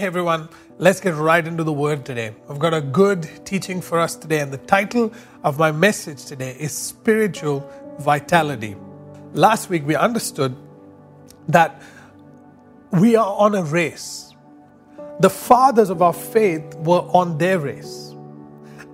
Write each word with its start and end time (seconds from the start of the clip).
Hey 0.00 0.06
everyone, 0.06 0.48
let's 0.78 0.98
get 0.98 1.14
right 1.14 1.46
into 1.46 1.62
the 1.62 1.74
word 1.74 2.06
today. 2.06 2.34
I've 2.48 2.58
got 2.58 2.72
a 2.72 2.80
good 2.80 3.28
teaching 3.44 3.82
for 3.82 3.98
us 3.98 4.16
today, 4.16 4.40
and 4.40 4.50
the 4.50 4.56
title 4.56 5.12
of 5.44 5.58
my 5.58 5.72
message 5.72 6.24
today 6.24 6.56
is 6.58 6.72
Spiritual 6.72 7.70
Vitality. 7.98 8.76
Last 9.34 9.68
week 9.68 9.86
we 9.86 9.94
understood 9.94 10.56
that 11.48 11.82
we 12.92 13.14
are 13.14 13.36
on 13.36 13.54
a 13.54 13.62
race. 13.62 14.34
The 15.18 15.28
fathers 15.28 15.90
of 15.90 16.00
our 16.00 16.14
faith 16.14 16.76
were 16.76 17.02
on 17.12 17.36
their 17.36 17.58
race, 17.58 18.14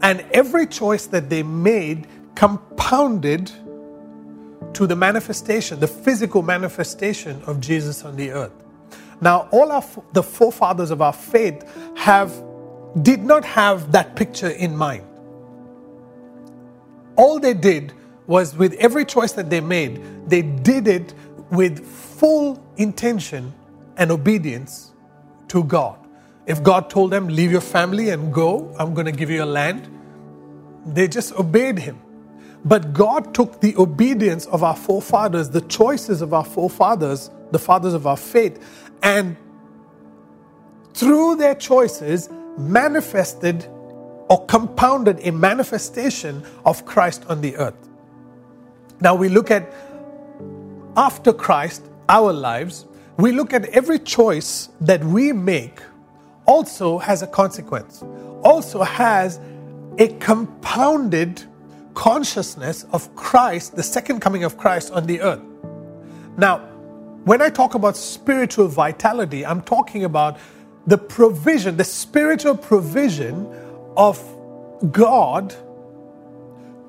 and 0.03 0.27
every 0.33 0.67
choice 0.67 1.07
that 1.07 1.31
they 1.31 1.45
made 1.45 2.09
compounded 2.35 3.53
to 4.73 4.89
the 4.89 4.97
manifestation, 4.97 5.79
the 5.79 5.87
physical 5.87 6.43
manifestation 6.43 7.41
of 7.45 7.61
Jesus 7.61 8.05
on 8.05 8.17
the 8.17 8.33
earth. 8.33 8.66
Now, 9.21 9.49
all 9.51 9.73
of 9.73 9.99
the 10.13 10.23
forefathers 10.23 10.91
of 10.91 11.01
our 11.01 11.13
faith 11.13 11.65
have 11.97 12.33
did 13.03 13.23
not 13.23 13.45
have 13.45 13.93
that 13.93 14.17
picture 14.17 14.49
in 14.49 14.77
mind. 14.77 15.05
All 17.17 17.39
they 17.41 17.55
did 17.55 17.93
was 18.27 18.55
with 18.57 18.75
every 18.75 19.05
choice 19.05 19.33
that 19.33 19.51
they 19.51 19.61
made, 19.61 20.29
they 20.29 20.43
did 20.43 20.89
it 20.89 21.15
with 21.51 21.87
full 21.87 22.63
intention 22.77 23.53
and 23.97 24.11
obedience 24.11 24.93
to 25.49 25.65
God. 25.65 25.99
If 26.47 26.63
God 26.63 26.91
told 26.91 27.11
them, 27.11 27.29
Leave 27.29 27.51
your 27.51 27.61
family 27.61 28.11
and 28.11 28.33
go, 28.33 28.75
I'm 28.79 28.95
going 28.95 29.07
to 29.07 29.13
give 29.13 29.31
you 29.31 29.43
a 29.43 29.47
land, 29.47 29.89
they 30.87 31.09
just 31.09 31.33
obeyed 31.35 31.79
Him. 31.79 32.01
But 32.65 32.93
God 32.93 33.35
took 33.35 33.61
the 33.61 33.77
obedience 33.77 34.47
of 34.47 34.65
our 34.65 34.77
forefathers, 34.77 35.51
the 35.51 35.61
choices 35.63 36.21
of 36.21 36.35
our 36.35 36.45
forefathers, 36.45 37.31
the 37.53 37.59
fathers 37.59 37.95
of 37.95 38.07
our 38.07 38.17
faith, 38.17 38.61
and 39.03 39.37
through 40.95 41.37
their 41.37 41.55
choices 41.55 42.29
manifested 42.59 43.67
or 44.29 44.45
compounded 44.47 45.21
a 45.27 45.31
manifestation 45.31 46.45
of 46.65 46.85
Christ 46.85 47.25
on 47.29 47.41
the 47.41 47.57
earth. 47.57 47.77
Now 49.01 49.15
we 49.15 49.29
look 49.29 49.51
at 49.51 49.73
after 50.97 51.33
Christ, 51.33 51.83
our 52.09 52.33
lives, 52.33 52.87
we 53.19 53.33
look 53.33 53.53
at 53.53 53.67
every 53.67 53.99
choice 53.99 54.71
that 54.81 55.05
we 55.05 55.33
make 55.33 55.81
also 56.47 56.99
has 56.99 57.23
a 57.23 57.27
consequence, 57.27 58.03
also 58.43 58.83
has 58.83 59.41
a 59.99 60.09
compounded 60.19 61.43
consciousness 61.95 62.85
of 62.93 63.15
Christ, 63.17 63.77
the 63.77 63.83
second 63.83 64.21
coming 64.21 64.45
of 64.45 64.57
Christ 64.57 64.93
on 64.93 65.07
the 65.07 65.21
earth. 65.21 65.43
Now, 66.37 66.69
when 67.27 67.43
I 67.43 67.51
talk 67.51 67.75
about 67.75 67.97
spiritual 67.97 68.69
vitality, 68.69 69.45
I'm 69.45 69.61
talking 69.61 70.05
about 70.05 70.39
the 70.87 70.97
provision, 70.97 71.77
the 71.77 71.83
spiritual 71.83 72.57
provision 72.57 73.53
of 73.97 74.23
God 74.93 75.53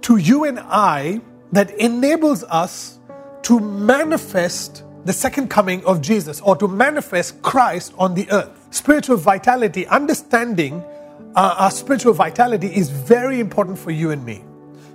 to 0.02 0.17
you 0.17 0.43
and 0.43 0.59
I 0.59 1.21
that 1.53 1.71
enables 1.80 2.43
us 2.43 2.99
to 3.43 3.59
manifest 3.59 4.83
the 5.05 5.13
second 5.13 5.49
coming 5.49 5.83
of 5.85 6.02
Jesus 6.03 6.39
or 6.41 6.55
to 6.58 6.67
manifest 6.67 7.41
Christ 7.41 7.95
on 7.97 8.13
the 8.13 8.30
earth. 8.30 8.67
Spiritual 8.69 9.17
vitality, 9.17 9.88
understanding 9.88 10.83
uh, 11.35 11.55
our 11.58 11.71
spiritual 11.71 12.13
vitality 12.13 12.67
is 12.67 12.91
very 12.91 13.39
important 13.39 13.80
for 13.80 13.89
you 13.89 14.11
and 14.11 14.23
me. 14.23 14.43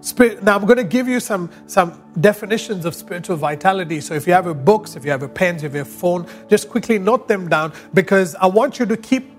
Spirit, 0.02 0.42
now 0.42 0.56
I'm 0.56 0.66
going 0.66 0.78
to 0.78 0.84
give 0.84 1.06
you 1.06 1.20
some 1.20 1.48
some 1.68 2.02
definitions 2.20 2.84
of 2.84 2.92
spiritual 2.92 3.36
vitality. 3.36 4.00
So 4.00 4.14
if 4.14 4.26
you 4.26 4.32
have 4.32 4.46
your 4.46 4.54
books, 4.54 4.96
if 4.96 5.04
you 5.04 5.12
have 5.12 5.20
your 5.20 5.28
pens, 5.28 5.62
if 5.62 5.72
you 5.72 5.78
have 5.78 5.86
your 5.86 5.94
phone, 5.94 6.26
just 6.48 6.68
quickly 6.68 6.98
note 6.98 7.28
them 7.28 7.48
down 7.48 7.72
because 7.94 8.34
I 8.34 8.46
want 8.46 8.80
you 8.80 8.86
to 8.86 8.96
keep 8.96 9.30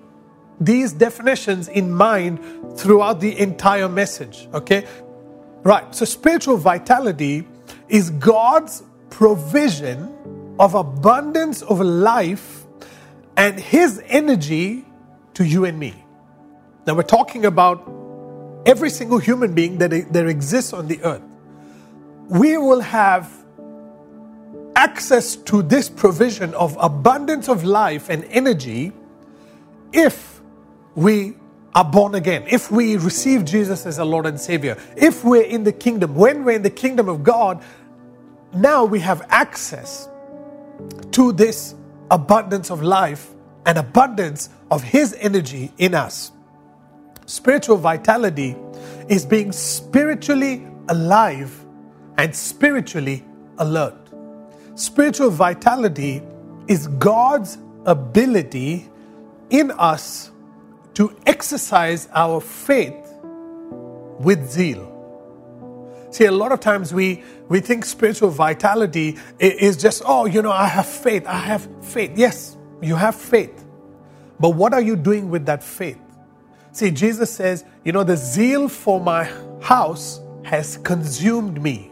these 0.61 0.93
definitions 0.93 1.67
in 1.67 1.91
mind 1.91 2.39
throughout 2.77 3.19
the 3.19 3.37
entire 3.37 3.89
message. 3.89 4.47
Okay, 4.53 4.87
right. 5.63 5.93
So 5.93 6.05
spiritual 6.05 6.55
vitality 6.55 7.45
is 7.89 8.09
God's 8.11 8.83
provision 9.09 10.15
of 10.59 10.75
abundance 10.75 11.61
of 11.61 11.81
life 11.81 12.63
and 13.35 13.59
His 13.59 14.01
energy 14.05 14.85
to 15.33 15.43
you 15.43 15.65
and 15.65 15.77
me. 15.77 15.93
Now 16.87 16.93
we're 16.93 17.03
talking 17.03 17.45
about 17.45 18.02
every 18.65 18.89
single 18.89 19.17
human 19.17 19.53
being 19.53 19.77
that 19.79 20.11
there 20.11 20.27
exists 20.27 20.73
on 20.73 20.87
the 20.87 21.01
earth, 21.03 21.21
we 22.29 22.57
will 22.57 22.81
have 22.81 23.31
access 24.75 25.35
to 25.35 25.61
this 25.61 25.89
provision 25.89 26.53
of 26.55 26.75
abundance 26.79 27.47
of 27.47 27.63
life 27.63 28.09
and 28.09 28.23
energy 28.25 28.91
if 29.91 30.41
we 30.95 31.35
are 31.75 31.83
born 31.83 32.15
again, 32.15 32.43
if 32.47 32.69
we 32.71 32.97
receive 32.97 33.45
Jesus 33.45 33.85
as 33.85 33.99
our 33.99 34.05
Lord 34.05 34.25
and 34.25 34.39
Savior, 34.39 34.77
if 34.95 35.23
we're 35.23 35.43
in 35.43 35.63
the 35.63 35.71
kingdom, 35.71 36.15
when 36.15 36.43
we're 36.43 36.55
in 36.55 36.61
the 36.61 36.69
kingdom 36.69 37.09
of 37.09 37.23
God, 37.23 37.63
now 38.53 38.85
we 38.85 38.99
have 38.99 39.25
access 39.29 40.07
to 41.11 41.31
this 41.31 41.73
abundance 42.11 42.69
of 42.69 42.83
life 42.83 43.31
and 43.65 43.77
abundance 43.77 44.49
of 44.69 44.83
His 44.83 45.15
energy 45.19 45.71
in 45.77 45.95
us. 45.95 46.32
Spiritual 47.25 47.77
vitality 47.77 48.55
is 49.07 49.25
being 49.25 49.51
spiritually 49.51 50.67
alive 50.89 51.65
and 52.17 52.35
spiritually 52.35 53.25
alert. 53.57 53.95
Spiritual 54.75 55.29
vitality 55.29 56.21
is 56.67 56.87
God's 56.87 57.57
ability 57.85 58.89
in 59.49 59.71
us 59.71 60.31
to 60.95 61.15
exercise 61.25 62.07
our 62.13 62.39
faith 62.39 62.95
with 64.19 64.49
zeal. 64.49 64.89
See, 66.11 66.25
a 66.25 66.31
lot 66.31 66.51
of 66.51 66.59
times 66.59 66.93
we, 66.93 67.23
we 67.49 67.59
think 67.59 67.85
spiritual 67.85 68.29
vitality 68.29 69.17
is 69.39 69.77
just, 69.77 70.03
oh, 70.05 70.25
you 70.25 70.41
know, 70.43 70.51
I 70.51 70.67
have 70.67 70.87
faith. 70.87 71.25
I 71.25 71.37
have 71.37 71.67
faith. 71.81 72.11
Yes, 72.15 72.55
you 72.81 72.95
have 72.95 73.15
faith. 73.15 73.65
But 74.39 74.51
what 74.51 74.73
are 74.73 74.81
you 74.81 74.95
doing 74.95 75.29
with 75.29 75.45
that 75.47 75.63
faith? 75.63 75.99
See, 76.73 76.89
Jesus 76.89 77.31
says, 77.31 77.63
you 77.85 77.91
know, 77.91 78.03
the 78.03 78.17
zeal 78.17 78.67
for 78.67 78.99
my 78.99 79.31
house 79.61 80.19
has 80.43 80.77
consumed 80.77 81.61
me. 81.61 81.91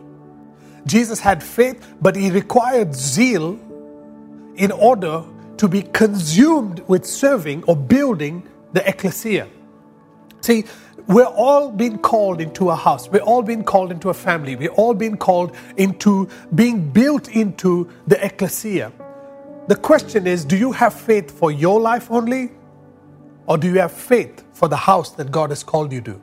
Jesus 0.87 1.19
had 1.19 1.43
faith, 1.43 1.93
but 2.01 2.15
he 2.15 2.31
required 2.31 2.95
zeal 2.95 3.59
in 4.55 4.71
order 4.71 5.23
to 5.57 5.67
be 5.67 5.83
consumed 5.83 6.79
with 6.87 7.05
serving 7.05 7.63
or 7.65 7.75
building 7.75 8.49
the 8.73 8.87
ecclesia. 8.89 9.47
See, 10.41 10.65
we're 11.05 11.25
all 11.25 11.71
being 11.71 11.99
called 11.99 12.41
into 12.41 12.71
a 12.71 12.75
house. 12.75 13.07
We're 13.07 13.21
all 13.21 13.43
being 13.43 13.63
called 13.63 13.91
into 13.91 14.09
a 14.09 14.15
family. 14.15 14.55
We're 14.55 14.71
all 14.71 14.95
being 14.95 15.15
called 15.17 15.55
into 15.77 16.27
being 16.55 16.89
built 16.89 17.29
into 17.29 17.87
the 18.07 18.23
ecclesia. 18.25 18.91
The 19.67 19.75
question 19.75 20.25
is 20.25 20.43
do 20.43 20.57
you 20.57 20.71
have 20.71 20.95
faith 20.95 21.29
for 21.29 21.51
your 21.51 21.79
life 21.79 22.09
only? 22.09 22.49
Or 23.51 23.57
do 23.57 23.67
you 23.67 23.79
have 23.79 23.91
faith 23.91 24.45
for 24.53 24.69
the 24.69 24.77
house 24.77 25.11
that 25.15 25.29
God 25.29 25.49
has 25.49 25.61
called 25.61 25.91
you 25.91 25.99
to? 26.03 26.21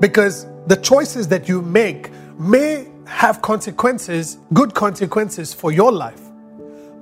Because 0.00 0.44
the 0.66 0.74
choices 0.74 1.28
that 1.28 1.48
you 1.48 1.62
make 1.62 2.10
may 2.40 2.88
have 3.06 3.40
consequences, 3.40 4.38
good 4.52 4.74
consequences 4.74 5.54
for 5.54 5.70
your 5.70 5.92
life. 5.92 6.20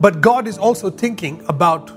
But 0.01 0.21
God 0.21 0.47
is 0.47 0.59
also 0.59 0.91
thinking 0.91 1.43
about 1.49 1.93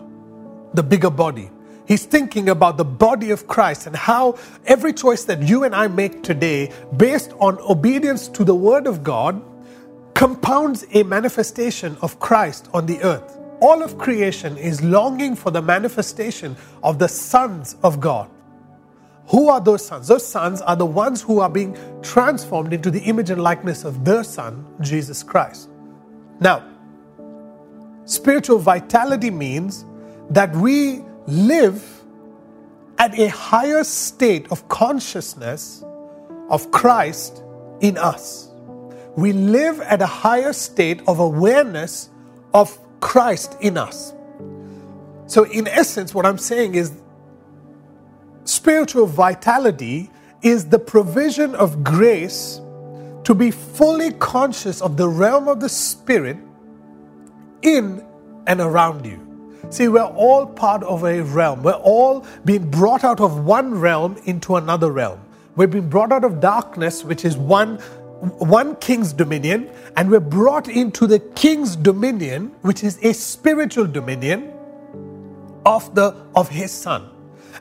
the 0.76 0.82
bigger 0.82 1.10
body. 1.10 1.52
He's 1.86 2.06
thinking 2.06 2.48
about 2.48 2.78
the 2.78 2.86
body 2.86 3.32
of 3.32 3.48
Christ 3.48 3.88
and 3.88 3.94
how 3.94 4.38
every 4.66 4.94
choice 4.94 5.26
that 5.26 5.42
you 5.42 5.66
and 5.66 5.76
I 5.76 5.90
make 5.90 6.24
today, 6.24 6.72
based 6.96 7.34
on 7.42 7.58
obedience 7.70 8.30
to 8.30 8.46
the 8.46 8.56
Word 8.56 8.88
of 8.88 9.04
God, 9.04 9.44
compounds 10.14 10.86
a 10.94 11.04
manifestation 11.04 11.98
of 12.02 12.18
Christ 12.22 12.70
on 12.74 12.86
the 12.86 13.02
earth. 13.04 13.37
All 13.60 13.82
of 13.82 13.98
creation 13.98 14.58
is 14.58 14.84
longing 14.84 15.36
for 15.36 15.52
the 15.52 15.62
manifestation 15.62 16.56
of 16.84 17.00
the 17.00 17.08
sons 17.08 17.76
of 17.84 18.00
God. 18.00 18.30
Who 19.28 19.50
are 19.50 19.60
those 19.60 19.86
sons? 19.86 20.08
Those 20.08 20.26
sons 20.26 20.62
are 20.62 20.76
the 20.76 20.86
ones 20.86 21.22
who 21.22 21.40
are 21.40 21.50
being 21.50 21.78
transformed 22.02 22.72
into 22.72 22.90
the 22.90 23.02
image 23.02 23.30
and 23.30 23.42
likeness 23.42 23.84
of 23.84 24.06
their 24.06 24.24
Son, 24.24 24.66
Jesus 24.82 25.22
Christ. 25.22 25.70
Now, 26.40 26.64
spiritual 28.06 28.60
vitality 28.60 29.32
means 29.32 29.86
that 30.30 30.56
we 30.56 31.04
live 31.26 31.84
at 33.00 33.18
a 33.20 33.28
higher 33.28 33.84
state 33.84 34.50
of 34.52 34.68
consciousness 34.70 35.84
of 36.50 36.72
Christ 36.72 37.44
in 37.82 37.98
us. 37.98 38.50
We 39.18 39.34
live 39.34 39.82
at 39.82 40.02
a 40.02 40.06
higher 40.06 40.54
state 40.54 41.02
of 41.08 41.20
awareness 41.20 42.10
of 42.54 42.78
Christ 43.00 43.56
in 43.62 43.78
us. 43.78 44.14
So, 45.28 45.44
in 45.44 45.68
essence, 45.68 46.14
what 46.14 46.26
I'm 46.26 46.38
saying 46.38 46.76
is 46.76 46.92
spiritual 48.46 49.06
vitality 49.08 50.10
is 50.42 50.70
the 50.70 50.80
provision 50.80 51.56
of 51.56 51.84
grace 51.84 52.62
to 53.24 53.36
be 53.36 53.52
fully 53.52 54.12
conscious 54.14 54.82
of 54.82 54.96
the 54.96 55.08
realm 55.08 55.48
of 55.48 55.60
the 55.60 55.68
Spirit 55.68 56.38
in 57.62 58.06
and 58.46 58.62
around 58.62 59.06
you. 59.06 59.24
See, 59.70 59.90
we're 59.90 60.04
all 60.04 60.46
part 60.46 60.82
of 60.84 61.04
a 61.04 61.22
realm. 61.22 61.62
We're 61.62 61.74
all 61.74 62.26
being 62.46 62.70
brought 62.70 63.04
out 63.04 63.20
of 63.20 63.44
one 63.44 63.76
realm 63.76 64.18
into 64.24 64.56
another 64.56 64.92
realm. 64.92 65.20
We've 65.58 65.70
been 65.70 65.90
brought 65.90 66.12
out 66.12 66.24
of 66.24 66.40
darkness, 66.40 67.04
which 67.04 67.26
is 67.26 67.36
one 67.36 67.80
one 68.20 68.76
king's 68.78 69.14
dominion, 69.14 69.70
and 69.96 70.10
we're 70.10 70.20
brought 70.20 70.68
into 70.68 71.08
the 71.08 71.20
king's 71.20 71.76
dominion, 71.76 72.56
which 72.62 72.84
is 72.84 72.98
a 73.04 73.14
spiritual 73.14 73.86
dominion 73.86 74.54
of 75.66 75.94
the 75.96 76.16
of 76.36 76.50
his 76.50 76.72
son. 76.72 77.10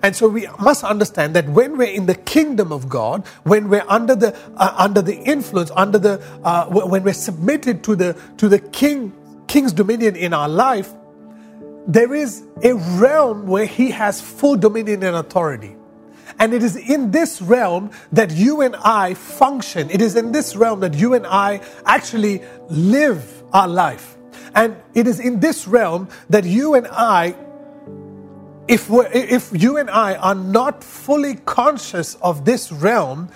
And 0.03 0.15
so 0.15 0.29
we 0.29 0.47
must 0.59 0.85
understand 0.85 1.35
that 1.37 1.49
when 1.49 1.77
we're 1.77 1.93
in 1.93 2.07
the 2.07 2.15
kingdom 2.15 2.73
of 2.73 2.89
God, 2.89 3.27
when 3.45 3.69
we're 3.69 3.85
under 3.89 4.15
the 4.15 4.37
uh, 4.57 4.75
under 4.77 5.03
the 5.03 5.17
influence, 5.17 5.71
under 5.75 5.99
the 5.99 6.23
uh, 6.45 6.67
when 6.67 7.03
we're 7.03 7.15
submitted 7.15 7.85
to 7.85 7.97
the 7.97 8.17
to 8.39 8.49
the 8.49 8.59
king 8.59 9.13
king's 9.47 9.73
dominion 9.73 10.17
in 10.17 10.33
our 10.33 10.49
life, 10.49 10.93
there 11.87 12.15
is 12.15 12.45
a 12.63 12.75
realm 12.75 13.47
where 13.47 13.67
he 13.67 13.91
has 13.91 14.21
full 14.21 14.57
dominion 14.57 15.03
and 15.03 15.17
authority. 15.17 15.76
And 16.39 16.53
it 16.53 16.63
is 16.63 16.77
in 16.77 17.11
this 17.11 17.41
realm 17.41 17.91
that 18.13 18.31
you 18.31 18.61
and 18.61 18.77
I 18.77 19.15
function. 19.15 19.91
It 19.91 20.03
is 20.03 20.17
in 20.17 20.33
this 20.33 20.55
realm 20.55 20.81
that 20.81 20.95
you 20.95 21.15
and 21.15 21.27
I 21.27 21.61
actually 21.87 22.43
live 22.69 23.43
our 23.53 23.69
life. 23.69 24.17
And 24.55 24.77
it 24.95 25.07
is 25.07 25.21
in 25.21 25.41
this 25.41 25.67
realm 25.67 26.09
that 26.31 26.45
you 26.45 26.75
and 26.75 26.87
I, 26.89 27.35
if, 28.69 28.89
if 28.91 29.51
you 29.53 29.77
and 29.77 29.89
I 29.91 30.17
are 30.17 30.35
not 30.35 30.83
fully 30.85 31.37
conscious 31.37 32.17
of 32.17 32.45
this 32.45 32.71
realm, 32.73 33.31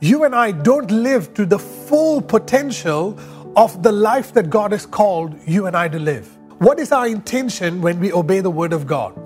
you 0.00 0.24
and 0.24 0.34
I 0.34 0.50
don't 0.50 0.90
live 0.90 1.34
to 1.34 1.46
the 1.46 1.58
full 1.58 2.20
potential 2.20 3.18
of 3.56 3.82
the 3.82 3.92
life 3.92 4.32
that 4.34 4.50
God 4.50 4.72
has 4.72 4.86
called 4.86 5.36
you 5.46 5.66
and 5.66 5.76
I 5.76 5.88
to 5.88 5.98
live. 5.98 6.36
What 6.58 6.80
is 6.80 6.90
our 6.90 7.06
intention 7.06 7.82
when 7.82 8.00
we 8.00 8.12
obey 8.12 8.40
the 8.40 8.50
Word 8.50 8.72
of 8.72 8.86
God? 8.86 9.18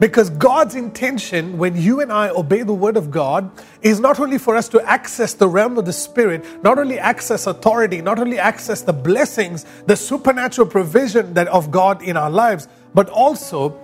Because 0.00 0.30
God's 0.30 0.76
intention 0.76 1.58
when 1.58 1.76
you 1.76 2.00
and 2.00 2.12
I 2.12 2.28
obey 2.28 2.62
the 2.62 2.72
Word 2.72 2.96
of 2.96 3.10
God 3.10 3.50
is 3.82 3.98
not 3.98 4.20
only 4.20 4.38
for 4.38 4.54
us 4.54 4.68
to 4.68 4.80
access 4.82 5.34
the 5.34 5.48
realm 5.48 5.76
of 5.76 5.86
the 5.86 5.92
Spirit, 5.92 6.62
not 6.62 6.78
only 6.78 6.98
access 7.00 7.48
authority, 7.48 8.00
not 8.00 8.20
only 8.20 8.38
access 8.38 8.82
the 8.82 8.92
blessings, 8.92 9.66
the 9.86 9.96
supernatural 9.96 10.68
provision 10.68 11.34
that 11.34 11.48
of 11.48 11.72
God 11.72 12.00
in 12.02 12.16
our 12.16 12.30
lives, 12.30 12.68
but 12.94 13.08
also 13.10 13.76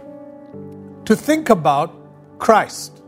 to 1.04 1.16
think 1.16 1.50
about 1.50 1.92
Christ, 2.38 3.02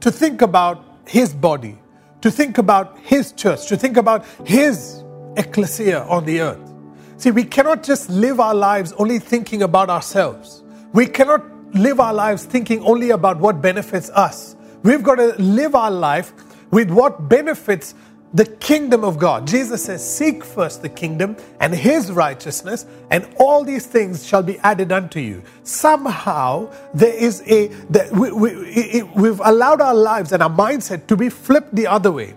to 0.00 0.12
think 0.12 0.40
about 0.40 0.84
His 1.08 1.34
body, 1.34 1.78
to 2.20 2.30
think 2.30 2.58
about 2.58 2.98
His 3.00 3.32
church, 3.32 3.66
to 3.66 3.76
think 3.76 3.96
about 3.96 4.24
His 4.46 5.02
ecclesia 5.36 6.04
on 6.04 6.24
the 6.24 6.40
earth. 6.40 6.72
See, 7.16 7.32
we 7.32 7.42
cannot 7.42 7.82
just 7.82 8.08
live 8.10 8.38
our 8.38 8.54
lives 8.54 8.92
only 8.92 9.18
thinking 9.18 9.62
about 9.62 9.90
ourselves. 9.90 10.62
We 10.92 11.06
cannot 11.06 11.42
live 11.74 12.00
our 12.00 12.14
lives 12.14 12.44
thinking 12.44 12.82
only 12.82 13.10
about 13.10 13.38
what 13.38 13.60
benefits 13.60 14.10
us. 14.10 14.56
We've 14.82 15.02
got 15.02 15.16
to 15.16 15.34
live 15.40 15.74
our 15.74 15.90
life 15.90 16.32
with 16.70 16.90
what 16.90 17.28
benefits 17.28 17.94
the 18.34 18.44
kingdom 18.44 19.04
of 19.04 19.18
God. 19.18 19.46
Jesus 19.46 19.84
says, 19.84 20.16
Seek 20.16 20.44
first 20.44 20.82
the 20.82 20.88
kingdom 20.88 21.36
and 21.60 21.74
his 21.74 22.12
righteousness, 22.12 22.84
and 23.10 23.26
all 23.38 23.64
these 23.64 23.86
things 23.86 24.26
shall 24.26 24.42
be 24.42 24.58
added 24.58 24.92
unto 24.92 25.18
you. 25.20 25.42
Somehow, 25.62 26.70
there 26.92 27.14
is 27.14 27.42
a, 27.46 27.68
that 27.90 28.12
we, 28.12 28.30
we, 28.32 29.02
we've 29.16 29.40
allowed 29.40 29.80
our 29.80 29.94
lives 29.94 30.32
and 30.32 30.42
our 30.42 30.50
mindset 30.50 31.06
to 31.06 31.16
be 31.16 31.28
flipped 31.30 31.74
the 31.74 31.86
other 31.86 32.12
way. 32.12 32.34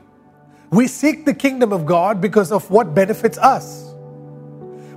We 0.69 0.87
seek 0.87 1.25
the 1.25 1.33
kingdom 1.33 1.73
of 1.73 1.85
God 1.85 2.21
because 2.21 2.51
of 2.51 2.69
what 2.71 2.95
benefits 2.95 3.37
us. 3.37 3.90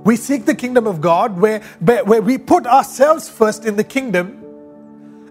We 0.05 0.15
seek 0.17 0.45
the 0.45 0.53
kingdom 0.53 0.85
of 0.85 1.01
God 1.01 1.39
where, 1.39 1.61
where 1.81 2.21
we 2.21 2.37
put 2.37 2.67
ourselves 2.67 3.27
first 3.27 3.65
in 3.65 3.75
the 3.75 3.83
kingdom 3.83 4.43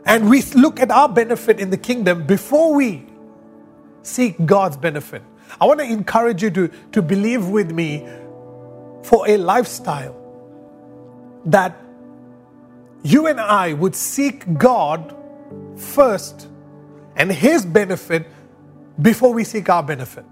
and 0.04 0.28
we 0.28 0.42
look 0.42 0.80
at 0.80 0.90
our 0.90 1.08
benefit 1.08 1.60
in 1.60 1.70
the 1.70 1.76
kingdom 1.78 2.26
before 2.26 2.74
we 2.74 3.06
seek 4.02 4.44
God's 4.44 4.76
benefit. 4.76 5.22
I 5.60 5.66
want 5.66 5.78
to 5.78 5.86
encourage 5.86 6.42
you 6.42 6.50
to, 6.50 6.68
to 6.90 7.02
believe 7.02 7.46
with 7.46 7.70
me 7.70 8.06
for 9.04 9.28
a 9.28 9.36
lifestyle 9.36 10.20
that 11.46 11.80
you 13.04 13.28
and 13.28 13.40
I 13.40 13.74
would 13.74 13.94
seek 13.94 14.58
God 14.58 15.16
first 15.76 16.48
and 17.14 17.30
His 17.30 17.64
benefit 17.64 18.26
before 19.00 19.32
we 19.32 19.44
seek 19.44 19.68
our 19.68 19.84
benefit. 19.84 20.24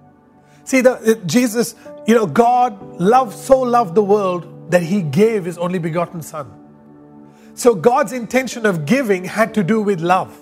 See, 0.65 0.81
the, 0.81 1.21
Jesus, 1.27 1.75
you 2.07 2.15
know, 2.15 2.27
God 2.27 3.01
loved, 3.01 3.37
so 3.37 3.61
loved 3.61 3.95
the 3.95 4.03
world 4.03 4.71
that 4.71 4.83
he 4.83 5.03
gave 5.03 5.45
his 5.45 5.59
only 5.59 5.79
begotten 5.79 6.23
Son. 6.23 6.51
So 7.55 7.75
God's 7.75 8.13
intention 8.13 8.67
of 8.67 8.87
giving 8.87 9.25
had 9.25 9.55
to 9.55 9.63
do 9.63 9.81
with 9.83 10.01
love. 10.01 10.33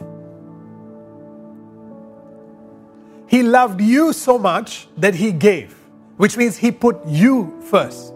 He 3.26 3.42
loved 3.42 3.80
you 3.80 4.12
so 4.12 4.38
much 4.38 4.88
that 4.96 5.14
he 5.14 5.32
gave, 5.32 5.72
which 6.16 6.36
means 6.36 6.56
he 6.56 6.70
put 6.70 7.04
you 7.06 7.60
first. 7.62 8.12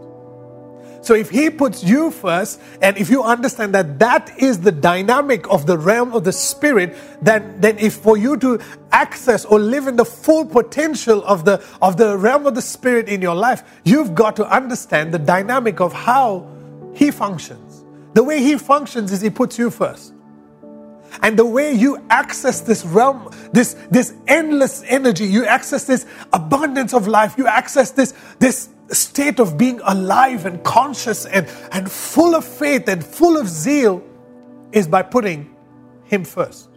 So 1.05 1.15
if 1.15 1.29
he 1.29 1.51
puts 1.51 1.85
you 1.85 2.11
first, 2.11 2.63
and 2.81 2.97
if 2.97 3.11
you 3.11 3.23
understand 3.23 3.75
that 3.75 3.99
that 3.99 4.33
is 4.39 4.61
the 4.61 4.73
dynamic 4.73 5.47
of 5.51 5.67
the 5.67 5.77
realm 5.77 6.15
of 6.15 6.25
the 6.25 6.33
spirit, 6.33 6.97
then, 7.21 7.61
then 7.61 7.79
if 7.79 7.97
for 7.97 8.17
you 8.17 8.39
to 8.39 8.59
access 8.91 9.45
or 9.45 9.59
live 9.59 9.87
in 9.87 9.97
the 9.97 10.05
full 10.07 10.47
potential 10.47 11.23
of 11.25 11.45
the, 11.45 11.63
of 11.83 11.99
the 11.99 12.17
realm 12.17 12.47
of 12.47 12.55
the 12.55 12.63
spirit 12.63 13.11
in 13.11 13.21
your 13.21 13.35
life, 13.35 13.63
you've 13.85 14.15
got 14.15 14.35
to 14.37 14.47
understand 14.51 15.13
the 15.13 15.19
dynamic 15.19 15.79
of 15.79 15.93
how 15.93 16.49
he 16.95 17.11
functions. 17.11 17.85
The 18.15 18.25
way 18.25 18.41
he 18.41 18.57
functions 18.57 19.13
is 19.13 19.21
he 19.21 19.29
puts 19.29 19.59
you 19.59 19.69
first. 19.69 20.15
And 21.23 21.39
the 21.39 21.45
way 21.45 21.73
you 21.73 22.03
access 22.09 22.63
this 22.63 22.85
realm, 22.85 23.31
this, 23.53 23.75
this 23.91 24.15
endless 24.27 24.83
energy, 24.87 25.27
you 25.27 25.45
access 25.45 25.85
this 25.85 26.07
abundance 26.33 26.95
of 26.95 27.07
life, 27.07 27.35
you 27.37 27.47
access 27.47 27.91
this, 27.91 28.15
this 28.39 28.71
state 28.91 29.41
of 29.41 29.57
being 29.57 29.81
alive 29.85 30.47
and 30.47 30.63
conscious 30.65 31.27
and, 31.27 31.47
and 31.73 31.91
full 31.91 32.35
of 32.35 32.45
faith 32.45 32.89
and 32.89 33.05
full 33.05 33.37
of 33.37 33.49
zeal 33.49 34.03
is 34.73 34.87
by 34.87 35.03
putting 35.03 35.55
Him 36.05 36.25
first, 36.25 36.69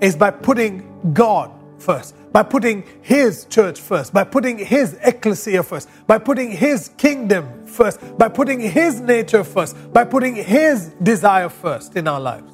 is 0.00 0.16
by 0.16 0.30
putting 0.30 1.12
God 1.12 1.50
first, 1.78 2.14
by 2.32 2.42
putting 2.42 2.84
His 3.02 3.46
church 3.46 3.80
first, 3.80 4.12
by 4.12 4.24
putting 4.24 4.58
His 4.58 4.98
ecclesia 5.02 5.62
first, 5.62 5.88
by 6.06 6.18
putting 6.18 6.50
His 6.50 6.90
kingdom 6.96 7.66
first, 7.66 8.00
by 8.18 8.28
putting 8.28 8.60
His 8.60 9.00
nature 9.00 9.44
first, 9.44 9.76
by 9.92 10.04
putting 10.04 10.36
His 10.36 10.94
desire 11.02 11.48
first 11.48 11.96
in 11.96 12.06
our 12.06 12.20
lives. 12.20 12.52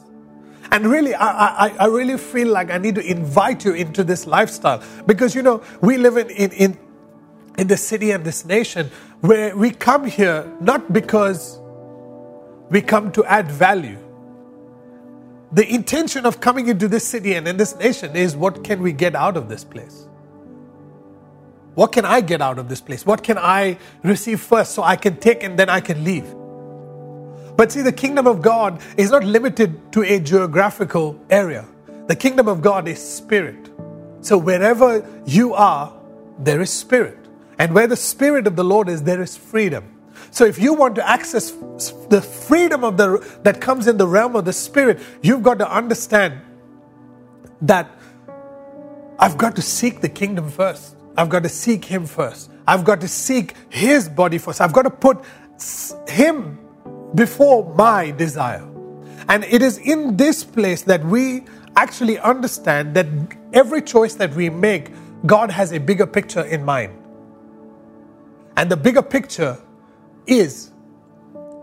And 0.70 0.86
really, 0.86 1.14
I, 1.14 1.66
I, 1.66 1.76
I 1.80 1.86
really 1.86 2.16
feel 2.16 2.48
like 2.48 2.70
I 2.70 2.78
need 2.78 2.94
to 2.94 3.04
invite 3.04 3.62
you 3.64 3.74
into 3.74 4.02
this 4.02 4.26
lifestyle. 4.26 4.82
Because, 5.04 5.34
you 5.34 5.42
know, 5.42 5.62
we 5.82 5.98
live 5.98 6.16
in, 6.16 6.30
in, 6.30 6.50
in 6.52 6.78
in 7.58 7.66
this 7.66 7.86
city 7.86 8.10
and 8.10 8.24
this 8.24 8.44
nation 8.44 8.90
where 9.20 9.56
we 9.56 9.70
come 9.70 10.04
here 10.04 10.50
not 10.60 10.92
because 10.92 11.60
we 12.70 12.80
come 12.80 13.12
to 13.12 13.24
add 13.24 13.50
value. 13.50 13.98
The 15.52 15.68
intention 15.68 16.24
of 16.24 16.40
coming 16.40 16.68
into 16.68 16.88
this 16.88 17.06
city 17.06 17.34
and 17.34 17.46
in 17.46 17.58
this 17.58 17.76
nation 17.76 18.16
is 18.16 18.34
what 18.34 18.64
can 18.64 18.80
we 18.80 18.92
get 18.92 19.14
out 19.14 19.36
of 19.36 19.48
this 19.48 19.64
place? 19.64 20.08
What 21.74 21.92
can 21.92 22.04
I 22.04 22.20
get 22.20 22.40
out 22.42 22.58
of 22.58 22.68
this 22.68 22.80
place? 22.80 23.06
What 23.06 23.22
can 23.22 23.38
I 23.38 23.78
receive 24.02 24.40
first 24.40 24.72
so 24.72 24.82
I 24.82 24.96
can 24.96 25.16
take 25.16 25.42
and 25.42 25.58
then 25.58 25.68
I 25.68 25.80
can 25.80 26.04
leave? 26.04 26.26
But 27.56 27.72
see, 27.72 27.82
the 27.82 27.92
kingdom 27.92 28.26
of 28.26 28.40
God 28.42 28.80
is 28.96 29.10
not 29.10 29.24
limited 29.24 29.92
to 29.92 30.02
a 30.02 30.18
geographical 30.18 31.20
area. 31.30 31.66
The 32.06 32.16
kingdom 32.16 32.48
of 32.48 32.62
God 32.62 32.88
is 32.88 32.98
spirit. 32.98 33.70
So 34.20 34.38
wherever 34.38 35.06
you 35.26 35.54
are, 35.54 35.92
there 36.38 36.60
is 36.60 36.70
spirit. 36.70 37.21
And 37.58 37.74
where 37.74 37.86
the 37.86 37.96
Spirit 37.96 38.46
of 38.46 38.56
the 38.56 38.64
Lord 38.64 38.88
is, 38.88 39.02
there 39.02 39.22
is 39.22 39.36
freedom. 39.36 39.98
So 40.30 40.44
if 40.44 40.58
you 40.58 40.74
want 40.74 40.94
to 40.96 41.08
access 41.08 41.50
the 42.08 42.22
freedom 42.22 42.84
of 42.84 42.96
the 42.96 43.38
that 43.42 43.60
comes 43.60 43.86
in 43.86 43.96
the 43.96 44.06
realm 44.06 44.36
of 44.36 44.44
the 44.44 44.52
Spirit, 44.52 45.00
you've 45.22 45.42
got 45.42 45.58
to 45.58 45.70
understand 45.70 46.40
that 47.62 47.90
I've 49.18 49.36
got 49.38 49.56
to 49.56 49.62
seek 49.62 50.00
the 50.00 50.08
kingdom 50.08 50.50
first. 50.50 50.96
I've 51.16 51.28
got 51.28 51.42
to 51.42 51.48
seek 51.48 51.84
Him 51.84 52.06
first. 52.06 52.50
I've 52.66 52.84
got 52.84 53.00
to 53.02 53.08
seek 53.08 53.54
His 53.68 54.08
body 54.08 54.38
first. 54.38 54.60
I've 54.60 54.72
got 54.72 54.82
to 54.82 54.90
put 54.90 55.24
Him 56.08 56.58
before 57.14 57.74
my 57.74 58.10
desire. 58.12 58.66
And 59.28 59.44
it 59.44 59.62
is 59.62 59.78
in 59.78 60.16
this 60.16 60.42
place 60.44 60.82
that 60.82 61.04
we 61.04 61.44
actually 61.76 62.18
understand 62.18 62.94
that 62.94 63.06
every 63.52 63.82
choice 63.82 64.14
that 64.14 64.34
we 64.34 64.50
make, 64.50 64.90
God 65.26 65.50
has 65.50 65.72
a 65.72 65.78
bigger 65.78 66.06
picture 66.06 66.42
in 66.42 66.64
mind. 66.64 67.01
And 68.56 68.70
the 68.70 68.76
bigger 68.76 69.02
picture 69.02 69.58
is 70.26 70.70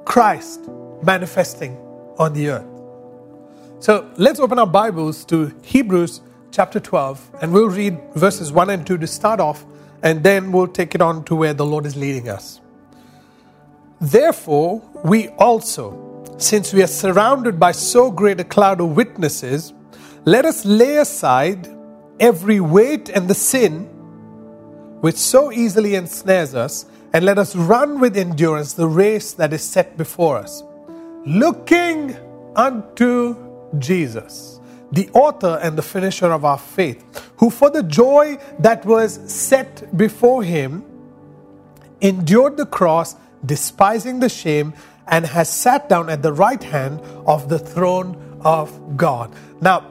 Christ 0.06 0.62
manifesting 1.04 1.78
on 2.18 2.34
the 2.34 2.50
earth. 2.50 2.66
So 3.80 4.12
let's 4.18 4.40
open 4.40 4.60
our 4.60 4.68
Bibles 4.68 5.24
to 5.26 5.54
Hebrews 5.64 6.22
chapter 6.52 6.80
12 6.80 7.36
and 7.42 7.54
we'll 7.54 7.70
read 7.70 7.98
verses 8.16 8.52
1 8.52 8.70
and 8.72 8.86
2 8.86 8.98
to 8.98 9.08
start 9.08 9.40
off 9.40 9.66
and 10.02 10.24
then 10.24 10.52
we'll 10.52 10.68
take 10.68 10.96
it 10.96 11.02
on 11.02 11.24
to 11.26 11.36
where 11.36 11.54
the 11.54 11.66
Lord 11.66 11.86
is 11.86 11.96
leading 11.96 12.28
us. 12.28 12.60
Therefore, 14.02 14.82
we 15.04 15.28
also, 15.30 16.24
since 16.38 16.74
we 16.74 16.82
are 16.82 16.88
surrounded 16.88 17.60
by 17.60 17.72
so 17.72 18.10
great 18.10 18.40
a 18.40 18.44
cloud 18.44 18.82
of 18.82 18.96
witnesses, 18.96 19.74
let 20.26 20.46
us 20.46 20.66
lay 20.66 20.98
aside 20.98 21.68
every 22.20 22.60
weight 22.60 23.10
and 23.10 23.30
the 23.30 23.34
sin 23.34 23.90
which 25.02 25.16
so 25.16 25.52
easily 25.52 25.96
ensnares 25.96 26.56
us, 26.56 26.86
and 27.14 27.26
let 27.26 27.38
us 27.38 27.56
run 27.56 28.00
with 28.00 28.16
endurance 28.16 28.74
the 28.74 28.88
race 28.88 29.34
that 29.34 29.52
is 29.54 29.64
set 29.64 29.98
before 29.98 30.38
us, 30.38 30.64
looking 31.26 32.16
unto 32.56 33.36
Jesus, 33.80 34.60
the 34.92 35.10
author 35.14 35.60
and 35.62 35.78
the 35.78 35.82
finisher 35.82 36.32
of 36.32 36.46
our 36.46 36.58
faith, 36.58 37.04
who 37.38 37.50
for 37.50 37.70
the 37.70 37.84
joy 37.84 38.38
that 38.60 38.86
was 38.86 39.20
set 39.32 39.96
before 39.98 40.44
him 40.44 40.84
endured 42.02 42.58
the 42.58 42.66
cross, 42.66 43.16
despising 43.46 44.20
the 44.20 44.30
shame 44.30 44.74
and 45.08 45.26
has 45.26 45.50
sat 45.50 45.90
down 45.90 46.10
at 46.10 46.22
the 46.22 46.32
right 46.32 46.64
hand 46.64 47.02
of 47.26 47.50
the 47.50 47.60
throne 47.60 48.40
of 48.42 48.98
God. 48.98 49.34
Now, 49.62 49.86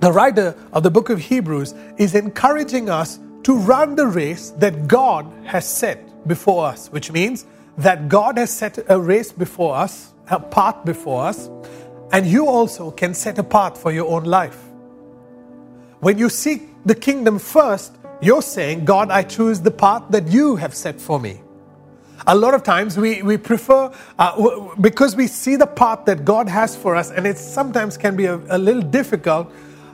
the 0.00 0.12
writer 0.12 0.56
of 0.72 0.82
the 0.82 0.90
book 0.90 1.10
of 1.10 1.20
Hebrews 1.20 1.74
is 1.96 2.14
encouraging 2.14 2.90
us 2.90 3.20
to 3.44 3.56
run 3.56 3.96
the 3.96 4.06
race 4.06 4.50
that 4.58 4.86
God 4.86 5.26
has 5.44 5.68
set 5.68 6.26
before 6.26 6.66
us, 6.66 6.88
which 6.88 7.10
means 7.10 7.46
that 7.78 8.08
God 8.08 8.38
has 8.38 8.50
set 8.50 8.78
a 8.88 9.00
race 9.00 9.32
before 9.32 9.74
us, 9.74 10.12
a 10.30 10.38
path 10.38 10.84
before 10.84 11.24
us, 11.24 11.50
and 12.12 12.26
you 12.26 12.46
also 12.46 12.90
can 12.90 13.14
set 13.14 13.38
a 13.38 13.42
path 13.42 13.78
for 13.78 13.90
your 13.90 14.08
own 14.08 14.24
life. 14.24 14.58
When 16.00 16.18
you 16.18 16.28
seek 16.28 16.68
the 16.84 16.94
kingdom 16.94 17.38
first, 17.38 17.94
you're 18.20 18.42
saying, 18.42 18.84
God, 18.84 19.10
I 19.10 19.22
choose 19.22 19.60
the 19.60 19.70
path 19.70 20.04
that 20.10 20.28
you 20.28 20.56
have 20.56 20.74
set 20.74 21.00
for 21.00 21.18
me. 21.18 21.40
A 22.26 22.36
lot 22.36 22.54
of 22.54 22.62
times 22.62 22.96
we, 22.96 23.22
we 23.22 23.36
prefer, 23.36 23.92
uh, 24.18 24.74
because 24.80 25.16
we 25.16 25.26
see 25.26 25.56
the 25.56 25.66
path 25.66 26.04
that 26.04 26.24
God 26.24 26.48
has 26.48 26.76
for 26.76 26.94
us, 26.94 27.10
and 27.10 27.26
it 27.26 27.36
sometimes 27.36 27.96
can 27.96 28.14
be 28.14 28.26
a, 28.26 28.36
a 28.48 28.58
little 28.58 28.82
difficult, 28.82 29.50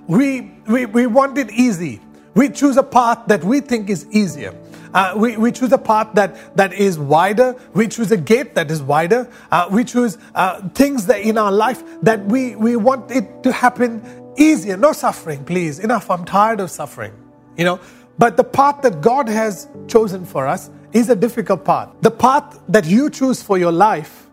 we, 0.07 0.53
we, 0.67 0.85
we 0.87 1.07
want 1.07 1.39
it 1.39 1.51
easy. 1.53 2.01
We 2.35 2.49
choose 2.49 2.77
a 2.77 2.83
path 2.83 3.27
that 3.27 3.43
we 3.45 3.61
think 3.61 3.91
is 3.91 4.07
easier. 4.11 4.55
Uh, 4.95 5.15
we, 5.17 5.37
we 5.37 5.53
choose 5.53 5.73
a 5.73 5.79
path 5.79 6.09
that, 6.15 6.57
that 6.57 6.73
is 6.73 6.99
wider. 6.99 7.55
We 7.75 7.89
choose 7.89 8.11
a 8.11 8.17
gate 8.17 8.55
that 8.55 8.71
is 8.71 8.83
wider. 8.83 9.31
Uh, 9.51 9.69
we 9.71 9.85
choose 9.85 10.19
uh, 10.35 10.67
things 10.71 11.07
that 11.07 11.21
in 11.21 11.37
our 11.37 11.53
life 11.53 11.83
that 12.03 12.25
we, 12.27 12.57
we 12.57 12.77
want 12.77 13.11
it 13.11 13.43
to 13.43 13.53
happen 13.53 14.03
easier. 14.37 14.77
No 14.77 14.93
suffering, 14.93 15.45
please. 15.45 15.79
Enough. 15.79 16.11
I'm 16.11 16.25
tired 16.25 16.61
of 16.61 16.71
suffering. 16.71 17.13
You 17.57 17.65
know, 17.65 17.81
but 18.19 18.37
the 18.37 18.45
path 18.45 18.83
that 18.83 19.01
God 19.01 19.29
has 19.29 19.69
chosen 19.89 20.25
for 20.25 20.47
us 20.47 20.71
is 20.93 21.11
a 21.11 21.17
difficult 21.17 21.65
path. 21.65 21.91
The 22.01 22.11
path 22.11 22.61
that 22.69 22.87
you 22.87 23.11
choose 23.11 23.43
for 23.43 23.59
your 23.59 23.73
life, 23.73 24.29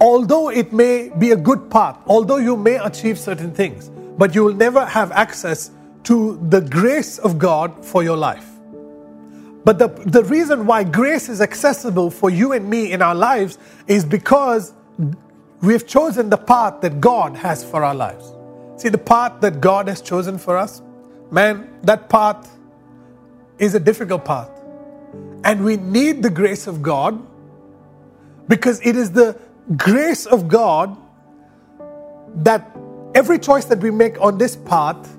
although 0.00 0.50
it 0.50 0.72
may 0.72 1.10
be 1.18 1.32
a 1.32 1.36
good 1.36 1.70
path, 1.70 1.98
although 2.06 2.36
you 2.36 2.56
may 2.56 2.76
achieve 2.76 3.18
certain 3.18 3.52
things, 3.52 3.90
but 4.16 4.34
you 4.34 4.44
will 4.44 4.54
never 4.54 4.84
have 4.84 5.10
access 5.12 5.70
to 6.04 6.38
the 6.48 6.60
grace 6.60 7.18
of 7.18 7.38
God 7.38 7.84
for 7.84 8.02
your 8.02 8.16
life. 8.16 8.46
But 9.64 9.78
the, 9.78 9.88
the 9.88 10.24
reason 10.24 10.66
why 10.66 10.84
grace 10.84 11.28
is 11.28 11.40
accessible 11.40 12.10
for 12.10 12.30
you 12.30 12.52
and 12.52 12.68
me 12.68 12.92
in 12.92 13.02
our 13.02 13.14
lives 13.14 13.58
is 13.86 14.04
because 14.04 14.72
we've 15.60 15.86
chosen 15.86 16.30
the 16.30 16.38
path 16.38 16.80
that 16.80 17.00
God 17.00 17.36
has 17.36 17.64
for 17.64 17.84
our 17.84 17.94
lives. 17.94 18.32
See, 18.76 18.88
the 18.88 18.98
path 18.98 19.40
that 19.40 19.60
God 19.60 19.88
has 19.88 20.00
chosen 20.00 20.38
for 20.38 20.56
us, 20.56 20.80
man, 21.30 21.68
that 21.82 22.08
path 22.08 22.50
is 23.58 23.74
a 23.74 23.80
difficult 23.80 24.24
path. 24.24 24.50
And 25.44 25.64
we 25.64 25.76
need 25.76 26.22
the 26.22 26.30
grace 26.30 26.66
of 26.66 26.82
God 26.82 27.20
because 28.46 28.80
it 28.86 28.96
is 28.96 29.12
the 29.12 29.38
grace 29.76 30.26
of 30.26 30.48
God 30.48 30.96
that 32.36 32.74
every 33.14 33.38
choice 33.38 33.64
that 33.66 33.80
we 33.80 33.90
make 33.90 34.20
on 34.20 34.38
this 34.38 34.56
path, 34.56 35.17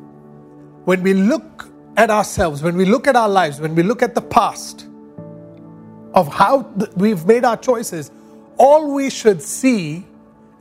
when 0.85 1.03
we 1.03 1.13
look 1.13 1.69
at 1.97 2.09
ourselves, 2.09 2.63
when 2.63 2.75
we 2.75 2.85
look 2.85 3.07
at 3.07 3.15
our 3.15 3.29
lives, 3.29 3.59
when 3.59 3.75
we 3.75 3.83
look 3.83 4.01
at 4.01 4.15
the 4.15 4.21
past 4.21 4.87
of 6.13 6.27
how 6.27 6.61
we've 6.95 7.25
made 7.25 7.45
our 7.45 7.57
choices, 7.57 8.11
all 8.57 8.93
we 8.93 9.09
should 9.09 9.41
see 9.41 10.05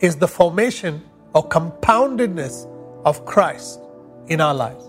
is 0.01 0.17
the 0.17 0.29
formation 0.29 1.03
or 1.35 1.49
compoundedness 1.49 2.67
of 3.05 3.25
Christ 3.25 3.81
in 4.29 4.41
our 4.41 4.55
lives. 4.55 4.85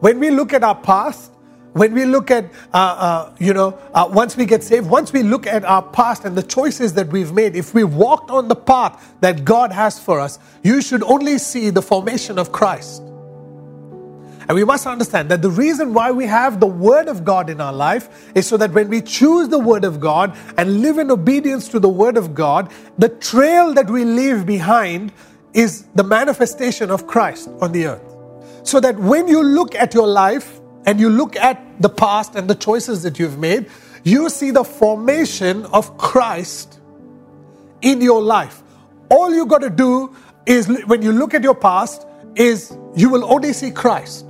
When 0.00 0.18
we 0.18 0.30
look 0.30 0.52
at 0.52 0.62
our 0.62 0.74
past, 0.74 1.32
when 1.72 1.92
we 1.92 2.06
look 2.06 2.30
at, 2.30 2.46
uh, 2.72 2.76
uh, 2.76 3.34
you 3.38 3.52
know, 3.52 3.78
uh, 3.92 4.08
once 4.10 4.36
we 4.36 4.46
get 4.46 4.62
saved, 4.62 4.88
once 4.88 5.12
we 5.12 5.22
look 5.22 5.46
at 5.46 5.64
our 5.64 5.82
past 5.82 6.24
and 6.24 6.36
the 6.36 6.42
choices 6.42 6.94
that 6.94 7.08
we've 7.08 7.32
made, 7.32 7.54
if 7.54 7.74
we 7.74 7.84
walked 7.84 8.30
on 8.30 8.48
the 8.48 8.56
path 8.56 9.14
that 9.20 9.44
God 9.44 9.72
has 9.72 9.98
for 9.98 10.18
us, 10.18 10.38
you 10.62 10.80
should 10.80 11.02
only 11.02 11.36
see 11.36 11.68
the 11.68 11.82
formation 11.82 12.38
of 12.38 12.50
Christ. 12.50 13.02
And 14.48 14.54
we 14.54 14.64
must 14.64 14.86
understand 14.86 15.28
that 15.30 15.42
the 15.42 15.50
reason 15.50 15.92
why 15.92 16.10
we 16.12 16.26
have 16.26 16.60
the 16.60 16.66
Word 16.66 17.08
of 17.08 17.24
God 17.24 17.50
in 17.50 17.60
our 17.60 17.72
life 17.72 18.30
is 18.34 18.46
so 18.46 18.56
that 18.56 18.72
when 18.72 18.88
we 18.88 19.00
choose 19.02 19.48
the 19.48 19.58
Word 19.58 19.84
of 19.84 19.98
God 19.98 20.36
and 20.56 20.80
live 20.82 20.98
in 20.98 21.10
obedience 21.10 21.68
to 21.68 21.80
the 21.80 21.88
Word 21.88 22.16
of 22.16 22.34
God, 22.34 22.70
the 22.98 23.08
trail 23.08 23.74
that 23.74 23.90
we 23.90 24.04
leave 24.04 24.46
behind 24.46 25.12
is 25.52 25.86
the 25.94 26.04
manifestation 26.04 26.90
of 26.90 27.06
Christ 27.06 27.48
on 27.60 27.72
the 27.72 27.86
earth. 27.86 28.16
So 28.62 28.78
that 28.80 28.96
when 28.98 29.26
you 29.26 29.42
look 29.42 29.74
at 29.74 29.94
your 29.94 30.06
life, 30.06 30.60
and 30.86 31.00
you 31.00 31.10
look 31.10 31.36
at 31.36 31.60
the 31.82 31.88
past 31.88 32.36
and 32.36 32.48
the 32.48 32.54
choices 32.54 33.02
that 33.02 33.18
you've 33.18 33.38
made, 33.38 33.68
you 34.04 34.30
see 34.30 34.52
the 34.52 34.64
formation 34.64 35.66
of 35.66 35.98
Christ 35.98 36.80
in 37.82 38.00
your 38.00 38.22
life. 38.22 38.62
All 39.10 39.34
you 39.34 39.46
got 39.46 39.58
to 39.58 39.70
do 39.70 40.14
is 40.46 40.68
when 40.86 41.02
you 41.02 41.12
look 41.12 41.34
at 41.34 41.42
your 41.42 41.56
past 41.56 42.06
is 42.36 42.76
you 42.94 43.10
will 43.10 43.24
only 43.24 43.52
see 43.52 43.72
Christ. 43.72 44.24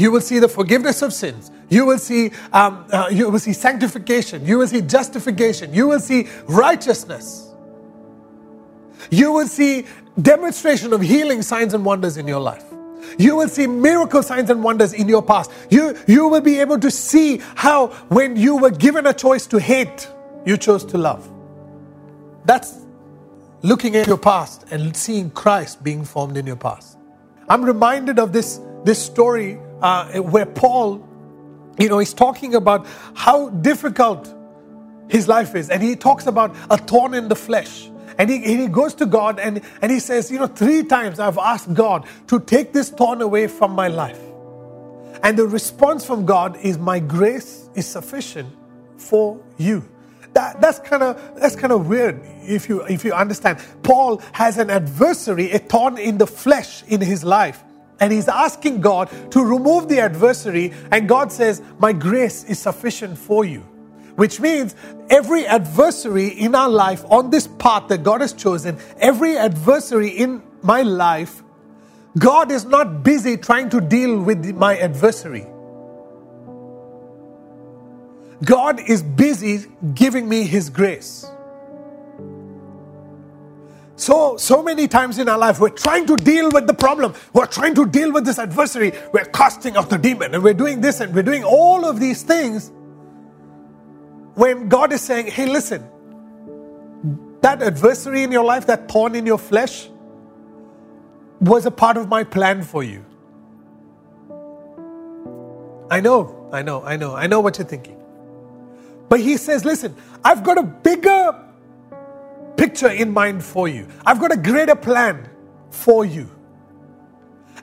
You 0.00 0.10
will 0.10 0.22
see 0.22 0.38
the 0.38 0.48
forgiveness 0.48 1.02
of 1.02 1.12
sins. 1.12 1.50
You 1.68 1.84
will 1.84 1.98
see 1.98 2.32
um, 2.54 2.86
uh, 2.90 3.08
you 3.12 3.28
will 3.28 3.38
see 3.38 3.52
sanctification. 3.52 4.46
You 4.46 4.56
will 4.56 4.66
see 4.66 4.80
justification. 4.80 5.74
You 5.74 5.88
will 5.88 6.00
see 6.00 6.26
righteousness. 6.46 7.50
You 9.10 9.30
will 9.32 9.46
see 9.46 9.84
demonstration 10.20 10.94
of 10.94 11.02
healing 11.02 11.42
signs 11.42 11.74
and 11.74 11.84
wonders 11.84 12.16
in 12.16 12.26
your 12.26 12.40
life. 12.40 12.64
You 13.18 13.36
will 13.36 13.48
see 13.48 13.66
miracle 13.66 14.22
signs 14.22 14.48
and 14.48 14.64
wonders 14.64 14.94
in 14.94 15.06
your 15.06 15.22
past. 15.22 15.50
You, 15.68 15.94
you 16.06 16.28
will 16.28 16.40
be 16.40 16.58
able 16.60 16.78
to 16.78 16.90
see 16.90 17.42
how, 17.54 17.88
when 18.08 18.36
you 18.36 18.56
were 18.56 18.70
given 18.70 19.06
a 19.06 19.12
choice 19.12 19.46
to 19.48 19.60
hate, 19.60 20.08
you 20.46 20.56
chose 20.56 20.84
to 20.86 20.98
love. 20.98 21.28
That's 22.46 22.86
looking 23.62 23.96
at 23.96 24.06
your 24.06 24.18
past 24.18 24.64
and 24.70 24.96
seeing 24.96 25.30
Christ 25.30 25.84
being 25.84 26.04
formed 26.04 26.38
in 26.38 26.46
your 26.46 26.56
past. 26.56 26.96
I'm 27.48 27.64
reminded 27.64 28.18
of 28.18 28.32
this, 28.32 28.60
this 28.84 29.02
story 29.02 29.58
uh, 29.82 30.20
where 30.20 30.46
Paul, 30.46 31.06
you 31.78 31.88
know, 31.88 31.98
he's 31.98 32.14
talking 32.14 32.54
about 32.54 32.86
how 33.14 33.48
difficult 33.50 34.34
his 35.08 35.28
life 35.28 35.54
is. 35.54 35.70
And 35.70 35.82
he 35.82 35.96
talks 35.96 36.26
about 36.26 36.54
a 36.70 36.78
thorn 36.78 37.14
in 37.14 37.28
the 37.28 37.36
flesh. 37.36 37.90
And 38.18 38.28
he, 38.28 38.38
he 38.40 38.66
goes 38.68 38.94
to 38.94 39.06
God 39.06 39.38
and, 39.38 39.62
and 39.80 39.90
he 39.90 39.98
says, 39.98 40.30
You 40.30 40.38
know, 40.38 40.46
three 40.46 40.84
times 40.84 41.18
I've 41.18 41.38
asked 41.38 41.72
God 41.72 42.06
to 42.28 42.40
take 42.40 42.72
this 42.72 42.90
thorn 42.90 43.22
away 43.22 43.46
from 43.46 43.72
my 43.72 43.88
life. 43.88 44.20
And 45.22 45.38
the 45.38 45.46
response 45.46 46.04
from 46.04 46.26
God 46.26 46.56
is, 46.58 46.78
My 46.78 46.98
grace 46.98 47.68
is 47.74 47.86
sufficient 47.86 48.54
for 48.96 49.40
you. 49.56 49.84
That, 50.32 50.60
that's 50.60 50.78
kind 50.78 51.02
of 51.02 51.40
that's 51.40 51.56
kind 51.56 51.72
of 51.72 51.88
weird 51.88 52.20
if 52.42 52.68
you 52.68 52.82
if 52.82 53.04
you 53.04 53.12
understand. 53.12 53.58
Paul 53.82 54.22
has 54.32 54.58
an 54.58 54.70
adversary, 54.70 55.50
a 55.50 55.58
thorn 55.58 55.98
in 55.98 56.18
the 56.18 56.26
flesh 56.26 56.84
in 56.84 57.00
his 57.00 57.24
life, 57.24 57.64
and 58.00 58.12
he's 58.12 58.28
asking 58.28 58.80
God 58.80 59.10
to 59.30 59.44
remove 59.44 59.88
the 59.88 60.00
adversary. 60.00 60.72
And 60.90 61.08
God 61.08 61.30
says, 61.30 61.62
"My 61.78 61.92
grace 61.92 62.44
is 62.44 62.58
sufficient 62.58 63.18
for 63.18 63.44
you." 63.44 63.62
Which 64.16 64.40
means 64.40 64.74
every 65.08 65.46
adversary 65.46 66.28
in 66.28 66.54
our 66.54 66.68
life 66.68 67.04
on 67.08 67.30
this 67.30 67.46
path 67.46 67.88
that 67.88 68.02
God 68.02 68.20
has 68.20 68.32
chosen, 68.32 68.76
every 68.98 69.38
adversary 69.38 70.08
in 70.08 70.42
my 70.62 70.82
life, 70.82 71.42
God 72.18 72.50
is 72.50 72.64
not 72.64 73.02
busy 73.02 73.36
trying 73.36 73.70
to 73.70 73.80
deal 73.80 74.18
with 74.18 74.54
my 74.56 74.76
adversary. 74.76 75.46
God 78.44 78.80
is 78.80 79.02
busy 79.02 79.66
giving 79.94 80.28
me 80.28 80.42
His 80.42 80.70
grace. 80.70 81.26
So, 84.00 84.38
so 84.38 84.62
many 84.62 84.88
times 84.88 85.18
in 85.18 85.28
our 85.28 85.36
life, 85.36 85.60
we're 85.60 85.68
trying 85.68 86.06
to 86.06 86.16
deal 86.16 86.48
with 86.50 86.66
the 86.66 86.72
problem. 86.72 87.12
We're 87.34 87.44
trying 87.44 87.74
to 87.74 87.84
deal 87.84 88.10
with 88.10 88.24
this 88.24 88.38
adversary. 88.38 88.94
We're 89.12 89.26
casting 89.26 89.76
out 89.76 89.90
the 89.90 89.98
demon 89.98 90.34
and 90.34 90.42
we're 90.42 90.54
doing 90.54 90.80
this 90.80 91.00
and 91.00 91.14
we're 91.14 91.22
doing 91.22 91.44
all 91.44 91.84
of 91.84 92.00
these 92.00 92.22
things 92.22 92.72
when 94.36 94.70
God 94.70 94.94
is 94.94 95.02
saying, 95.02 95.26
hey, 95.26 95.44
listen, 95.44 95.86
that 97.42 97.60
adversary 97.60 98.22
in 98.22 98.32
your 98.32 98.42
life, 98.42 98.64
that 98.68 98.90
thorn 98.90 99.14
in 99.14 99.26
your 99.26 99.36
flesh, 99.36 99.90
was 101.38 101.66
a 101.66 101.70
part 101.70 101.98
of 101.98 102.08
my 102.08 102.24
plan 102.24 102.62
for 102.62 102.82
you. 102.82 103.04
I 105.90 106.00
know, 106.00 106.48
I 106.54 106.62
know, 106.62 106.82
I 106.82 106.96
know, 106.96 107.14
I 107.14 107.26
know 107.26 107.40
what 107.40 107.58
you're 107.58 107.66
thinking. 107.66 108.00
But 109.10 109.20
he 109.20 109.36
says, 109.36 109.66
listen, 109.66 109.94
I've 110.24 110.42
got 110.42 110.56
a 110.56 110.62
bigger 110.62 111.49
picture 112.60 112.90
in 112.90 113.10
mind 113.10 113.42
for 113.42 113.68
you. 113.68 113.88
I've 114.04 114.20
got 114.20 114.32
a 114.32 114.36
greater 114.36 114.76
plan 114.76 115.26
for 115.70 116.04
you. 116.04 116.30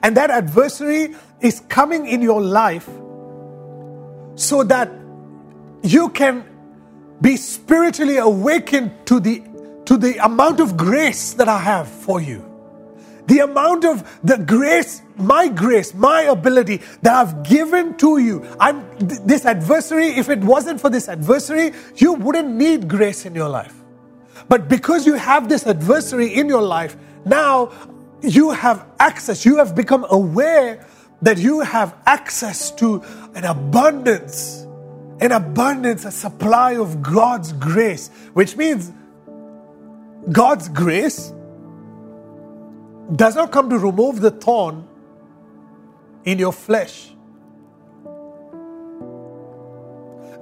And 0.02 0.16
that 0.16 0.28
adversary 0.30 1.14
is 1.40 1.60
coming 1.68 2.08
in 2.08 2.20
your 2.20 2.40
life 2.40 2.88
so 4.34 4.64
that 4.64 4.90
you 5.84 6.08
can 6.08 6.44
be 7.20 7.36
spiritually 7.36 8.16
awakened 8.16 8.90
to 9.06 9.20
the 9.20 9.44
to 9.84 9.96
the 9.96 10.22
amount 10.24 10.60
of 10.60 10.76
grace 10.76 11.32
that 11.34 11.48
I 11.48 11.58
have 11.58 11.88
for 11.88 12.20
you. 12.20 12.44
The 13.26 13.38
amount 13.40 13.84
of 13.84 14.04
the 14.24 14.36
grace, 14.36 15.00
my 15.16 15.46
grace, 15.48 15.94
my 15.94 16.22
ability 16.22 16.82
that 17.02 17.14
I've 17.14 17.42
given 17.44 17.96
to 17.98 18.18
you. 18.18 18.44
I'm 18.58 18.84
this 18.98 19.46
adversary, 19.46 20.08
if 20.08 20.28
it 20.28 20.40
wasn't 20.40 20.80
for 20.80 20.90
this 20.90 21.08
adversary, 21.08 21.72
you 21.94 22.14
wouldn't 22.14 22.48
need 22.48 22.88
grace 22.88 23.24
in 23.24 23.34
your 23.34 23.48
life. 23.48 23.77
But 24.48 24.68
because 24.68 25.06
you 25.06 25.14
have 25.14 25.48
this 25.48 25.66
adversary 25.66 26.34
in 26.34 26.48
your 26.48 26.62
life, 26.62 26.96
now 27.24 27.72
you 28.22 28.50
have 28.50 28.86
access, 28.98 29.44
you 29.44 29.56
have 29.56 29.74
become 29.74 30.06
aware 30.10 30.86
that 31.22 31.38
you 31.38 31.60
have 31.60 31.96
access 32.06 32.70
to 32.72 33.02
an 33.34 33.44
abundance, 33.44 34.66
an 35.20 35.32
abundance, 35.32 36.04
a 36.04 36.10
supply 36.10 36.76
of 36.76 37.02
God's 37.02 37.52
grace, 37.52 38.08
which 38.34 38.56
means 38.56 38.92
God's 40.30 40.68
grace 40.68 41.32
does 43.16 43.34
not 43.34 43.50
come 43.50 43.70
to 43.70 43.78
remove 43.78 44.20
the 44.20 44.30
thorn 44.30 44.86
in 46.24 46.38
your 46.38 46.52
flesh. 46.52 47.12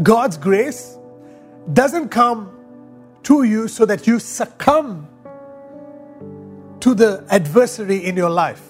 God's 0.03 0.37
grace 0.37 0.99
doesn't 1.73 2.11
come 2.11 2.56
to 3.26 3.42
you 3.42 3.66
so 3.66 3.85
that 3.85 4.06
you 4.06 4.21
succumb 4.21 5.09
to 6.78 6.95
the 6.95 7.25
adversary 7.28 8.04
in 8.04 8.16
your 8.16 8.30
life. 8.30 8.62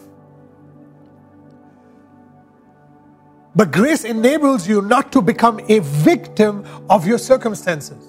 But 3.55 3.71
grace 3.71 4.05
enables 4.05 4.67
you 4.67 4.81
not 4.81 5.13
to 5.13 5.21
become 5.21 5.61
a 5.69 5.81
victim 5.81 6.65
of 6.89 7.07
your 7.07 7.19
circumstances. 7.19 8.03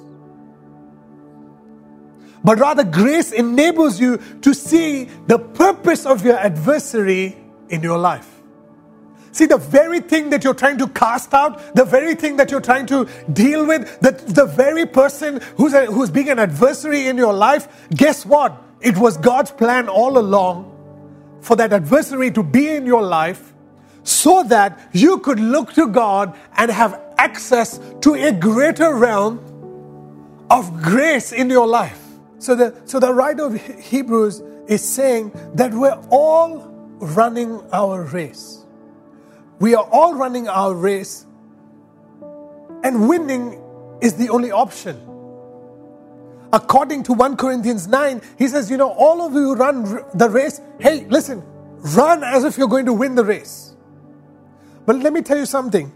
But 2.45 2.59
rather, 2.59 2.85
grace 2.85 3.33
enables 3.33 3.99
you 3.99 4.17
to 4.41 4.53
see 4.53 5.05
the 5.27 5.39
purpose 5.39 6.05
of 6.05 6.25
your 6.25 6.37
adversary 6.37 7.35
in 7.67 7.83
your 7.83 7.97
life. 7.97 8.37
See, 9.31 9.46
the 9.46 9.57
very 9.57 10.00
thing 10.00 10.29
that 10.31 10.43
you're 10.43 10.53
trying 10.53 10.77
to 10.79 10.88
cast 10.89 11.34
out, 11.34 11.75
the 11.75 11.86
very 11.86 12.15
thing 12.15 12.38
that 12.38 12.51
you're 12.51 12.62
trying 12.62 12.86
to 12.88 13.07
deal 13.34 13.65
with, 13.65 14.00
the, 14.00 14.12
the 14.12 14.46
very 14.46 14.86
person 14.86 15.41
who's, 15.57 15.74
a, 15.74 15.86
who's 15.86 16.10
being 16.10 16.29
an 16.29 16.39
adversary 16.39 17.07
in 17.07 17.17
your 17.17 17.34
life, 17.34 17.88
guess 17.96 18.25
what? 18.25 18.62
It 18.81 18.98
was 18.98 19.17
God's 19.17 19.51
plan 19.51 19.89
all 19.89 20.17
along 20.17 20.74
for 21.41 21.55
that 21.55 21.74
adversary 21.74 22.31
to 22.31 22.43
be 22.43 22.69
in 22.69 22.86
your 22.86 23.01
life 23.01 23.53
so 24.03 24.43
that 24.43 24.89
you 24.93 25.19
could 25.19 25.39
look 25.39 25.74
to 25.74 25.88
God 25.88 26.38
and 26.55 26.72
have 26.72 27.01
access 27.17 27.79
to 28.01 28.13
a 28.13 28.31
greater 28.31 28.96
realm 28.96 29.39
of 30.50 30.81
grace 30.81 31.31
in 31.31 31.50
your 31.50 31.67
life. 31.67 32.01
So 32.39 32.55
the, 32.55 32.75
so 32.86 33.00
the 33.00 33.13
writer 33.13 33.46
of 33.46 33.62
Hebrews 33.79 34.41
is 34.67 34.88
saying 34.88 35.31
that 35.55 35.74
we're 35.74 36.00
all 36.10 36.60
running 37.00 37.62
our 37.74 38.03
race. 38.03 38.65
We 39.59 39.75
are 39.75 39.87
all 39.91 40.13
running 40.13 40.47
our 40.47 40.73
race, 40.73 41.25
and 42.83 43.09
winning 43.09 43.61
is 44.01 44.13
the 44.13 44.29
only 44.29 44.51
option. 44.51 45.01
According 46.53 47.03
to 47.03 47.13
1 47.13 47.37
Corinthians 47.37 47.87
9, 47.87 48.21
he 48.37 48.47
says, 48.47 48.69
You 48.71 48.77
know, 48.77 48.91
all 48.91 49.21
of 49.21 49.33
you 49.33 49.55
run 49.55 49.83
the 50.13 50.29
race. 50.29 50.61
Hey, 50.79 51.05
listen, 51.05 51.43
run 51.95 52.23
as 52.23 52.43
if 52.43 52.57
you're 52.57 52.67
going 52.67 52.85
to 52.85 52.93
win 52.93 53.15
the 53.15 53.25
race. 53.25 53.75
But 54.85 54.97
let 54.97 55.11
me 55.11 55.21
tell 55.21 55.38
you 55.38 55.45
something. 55.45 55.91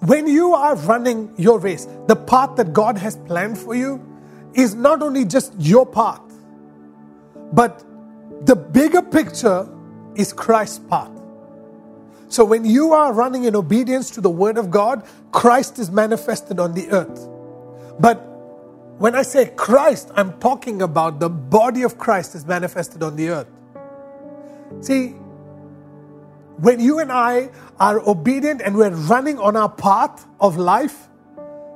When 0.00 0.26
you 0.26 0.54
are 0.54 0.74
running 0.76 1.32
your 1.36 1.58
race, 1.58 1.86
the 2.08 2.16
path 2.16 2.56
that 2.56 2.72
God 2.72 2.96
has 2.96 3.16
planned 3.16 3.58
for 3.58 3.74
you, 3.74 4.04
is 4.54 4.74
not 4.74 5.02
only 5.02 5.24
just 5.24 5.54
your 5.58 5.86
path, 5.86 6.22
but 7.52 7.84
the 8.46 8.56
bigger 8.56 9.02
picture 9.02 9.68
is 10.16 10.32
Christ's 10.32 10.80
path. 10.88 11.19
So 12.30 12.44
when 12.44 12.64
you 12.64 12.92
are 12.92 13.12
running 13.12 13.44
in 13.44 13.56
obedience 13.56 14.08
to 14.12 14.20
the 14.20 14.30
Word 14.30 14.56
of 14.56 14.70
God, 14.70 15.04
Christ 15.32 15.80
is 15.80 15.90
manifested 15.90 16.60
on 16.60 16.74
the 16.74 16.88
earth. 16.90 17.28
But 17.98 18.18
when 18.98 19.16
I 19.16 19.22
say 19.22 19.46
Christ, 19.56 20.12
I'm 20.14 20.38
talking 20.38 20.80
about 20.80 21.18
the 21.18 21.28
body 21.28 21.82
of 21.82 21.98
Christ 21.98 22.36
is 22.36 22.46
manifested 22.46 23.02
on 23.02 23.16
the 23.16 23.30
earth. 23.30 23.48
See, 24.80 25.08
when 26.58 26.78
you 26.78 27.00
and 27.00 27.10
I 27.10 27.50
are 27.80 27.98
obedient 28.08 28.62
and 28.62 28.76
we're 28.76 28.90
running 28.90 29.40
on 29.40 29.56
our 29.56 29.68
path 29.68 30.24
of 30.40 30.56
life 30.56 31.08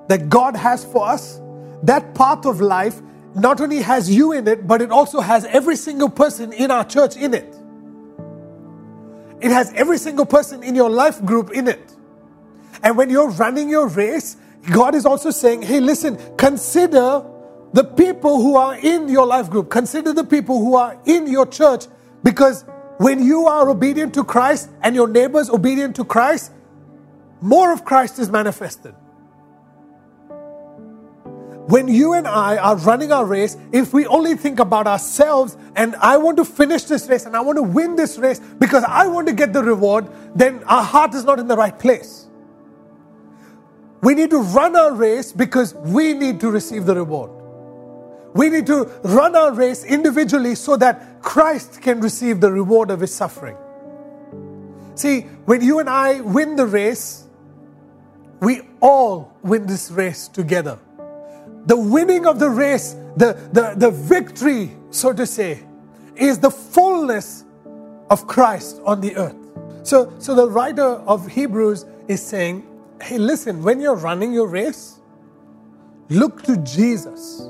that 0.06 0.28
God 0.28 0.54
has 0.54 0.84
for 0.84 1.04
us, 1.04 1.40
that 1.82 2.14
path 2.14 2.46
of 2.46 2.60
life 2.60 3.02
not 3.34 3.60
only 3.60 3.82
has 3.82 4.08
you 4.08 4.30
in 4.30 4.46
it, 4.46 4.68
but 4.68 4.80
it 4.80 4.92
also 4.92 5.20
has 5.20 5.44
every 5.46 5.74
single 5.74 6.08
person 6.08 6.52
in 6.52 6.70
our 6.70 6.84
church 6.84 7.16
in 7.16 7.34
it. 7.34 7.58
It 9.44 9.50
has 9.50 9.70
every 9.74 9.98
single 9.98 10.24
person 10.24 10.62
in 10.62 10.74
your 10.74 10.88
life 10.88 11.22
group 11.22 11.50
in 11.50 11.68
it. 11.68 11.94
And 12.82 12.96
when 12.96 13.10
you're 13.10 13.28
running 13.28 13.68
your 13.68 13.88
race, 13.88 14.38
God 14.72 14.94
is 14.94 15.04
also 15.04 15.30
saying, 15.30 15.60
hey, 15.60 15.80
listen, 15.80 16.18
consider 16.38 17.22
the 17.74 17.84
people 17.84 18.40
who 18.40 18.56
are 18.56 18.74
in 18.74 19.06
your 19.06 19.26
life 19.26 19.50
group, 19.50 19.68
consider 19.68 20.14
the 20.14 20.24
people 20.24 20.60
who 20.60 20.76
are 20.76 20.98
in 21.04 21.26
your 21.26 21.44
church, 21.44 21.84
because 22.22 22.64
when 22.96 23.22
you 23.22 23.46
are 23.46 23.68
obedient 23.68 24.14
to 24.14 24.24
Christ 24.24 24.70
and 24.80 24.94
your 24.94 25.08
neighbors 25.08 25.50
obedient 25.50 25.94
to 25.96 26.06
Christ, 26.06 26.50
more 27.42 27.70
of 27.70 27.84
Christ 27.84 28.18
is 28.18 28.30
manifested. 28.30 28.94
When 31.66 31.88
you 31.88 32.12
and 32.12 32.28
I 32.28 32.58
are 32.58 32.76
running 32.76 33.10
our 33.10 33.24
race, 33.24 33.56
if 33.72 33.94
we 33.94 34.06
only 34.06 34.36
think 34.36 34.58
about 34.58 34.86
ourselves 34.86 35.56
and 35.74 35.96
I 35.96 36.18
want 36.18 36.36
to 36.36 36.44
finish 36.44 36.84
this 36.84 37.08
race 37.08 37.24
and 37.24 37.34
I 37.34 37.40
want 37.40 37.56
to 37.56 37.62
win 37.62 37.96
this 37.96 38.18
race 38.18 38.38
because 38.38 38.84
I 38.84 39.06
want 39.06 39.28
to 39.28 39.32
get 39.32 39.54
the 39.54 39.62
reward, 39.62 40.06
then 40.34 40.62
our 40.64 40.82
heart 40.82 41.14
is 41.14 41.24
not 41.24 41.38
in 41.38 41.48
the 41.48 41.56
right 41.56 41.76
place. 41.78 42.26
We 44.02 44.14
need 44.14 44.28
to 44.30 44.42
run 44.42 44.76
our 44.76 44.92
race 44.92 45.32
because 45.32 45.72
we 45.74 46.12
need 46.12 46.38
to 46.40 46.50
receive 46.50 46.84
the 46.84 46.96
reward. 46.96 47.30
We 48.34 48.50
need 48.50 48.66
to 48.66 48.84
run 49.02 49.34
our 49.34 49.52
race 49.52 49.84
individually 49.84 50.56
so 50.56 50.76
that 50.76 51.22
Christ 51.22 51.80
can 51.80 52.00
receive 52.00 52.42
the 52.42 52.52
reward 52.52 52.90
of 52.90 53.00
his 53.00 53.14
suffering. 53.14 53.56
See, 54.96 55.22
when 55.46 55.62
you 55.62 55.78
and 55.78 55.88
I 55.88 56.20
win 56.20 56.56
the 56.56 56.66
race, 56.66 57.24
we 58.40 58.60
all 58.80 59.32
win 59.42 59.66
this 59.66 59.90
race 59.90 60.28
together 60.28 60.78
the 61.66 61.76
winning 61.76 62.26
of 62.26 62.38
the 62.38 62.50
race, 62.50 62.94
the, 63.16 63.32
the, 63.52 63.74
the 63.76 63.90
victory, 63.90 64.72
so 64.90 65.12
to 65.12 65.26
say, 65.26 65.62
is 66.16 66.38
the 66.38 66.50
fullness 66.50 67.44
of 68.10 68.26
Christ 68.26 68.80
on 68.84 69.00
the 69.00 69.16
earth. 69.16 69.36
So, 69.82 70.12
so 70.18 70.34
the 70.34 70.48
writer 70.48 70.82
of 70.82 71.26
Hebrews 71.26 71.86
is 72.08 72.22
saying, 72.22 72.66
hey, 73.02 73.18
listen, 73.18 73.62
when 73.62 73.80
you're 73.80 73.96
running 73.96 74.32
your 74.32 74.46
race, 74.46 75.00
look 76.08 76.42
to 76.44 76.56
Jesus. 76.58 77.42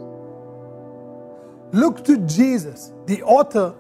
Look 1.72 2.04
to 2.04 2.18
Jesus, 2.18 2.92
the 3.06 3.22
author 3.22 3.74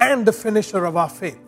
and 0.00 0.24
the 0.24 0.32
finisher 0.32 0.84
of 0.84 0.96
our 0.96 1.08
faith. 1.08 1.40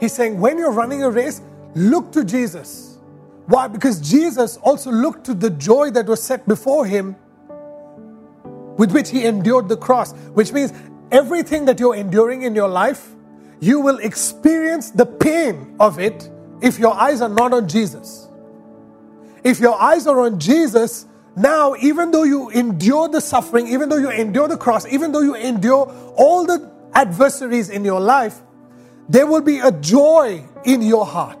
He's 0.00 0.12
saying, 0.12 0.40
when 0.40 0.58
you're 0.58 0.72
running 0.72 1.02
a 1.04 1.10
race, 1.10 1.40
look 1.74 2.12
to 2.12 2.24
Jesus. 2.24 2.98
Why? 3.46 3.68
Because 3.68 4.00
Jesus 4.00 4.56
also 4.58 4.90
looked 4.90 5.24
to 5.26 5.34
the 5.34 5.50
joy 5.50 5.90
that 5.92 6.06
was 6.06 6.22
set 6.22 6.46
before 6.48 6.86
him 6.86 7.14
with 8.76 8.92
which 8.92 9.10
he 9.10 9.24
endured 9.24 9.68
the 9.68 9.76
cross, 9.76 10.12
which 10.34 10.52
means 10.52 10.72
everything 11.10 11.64
that 11.66 11.80
you're 11.80 11.94
enduring 11.94 12.42
in 12.42 12.54
your 12.54 12.68
life, 12.68 13.14
you 13.60 13.80
will 13.80 13.98
experience 13.98 14.90
the 14.90 15.06
pain 15.06 15.76
of 15.80 15.98
it 15.98 16.30
if 16.60 16.78
your 16.78 16.94
eyes 16.94 17.20
are 17.20 17.28
not 17.28 17.52
on 17.52 17.68
Jesus. 17.68 18.28
If 19.44 19.60
your 19.60 19.80
eyes 19.80 20.06
are 20.06 20.20
on 20.20 20.38
Jesus, 20.38 21.06
now, 21.36 21.74
even 21.80 22.10
though 22.10 22.24
you 22.24 22.48
endure 22.50 23.08
the 23.08 23.20
suffering, 23.20 23.68
even 23.68 23.88
though 23.88 23.98
you 23.98 24.10
endure 24.10 24.48
the 24.48 24.56
cross, 24.56 24.86
even 24.86 25.12
though 25.12 25.20
you 25.20 25.34
endure 25.34 25.92
all 26.16 26.46
the 26.46 26.70
adversaries 26.94 27.68
in 27.68 27.84
your 27.84 28.00
life, 28.00 28.40
there 29.08 29.26
will 29.26 29.42
be 29.42 29.58
a 29.58 29.70
joy 29.70 30.44
in 30.64 30.82
your 30.82 31.04
heart. 31.04 31.38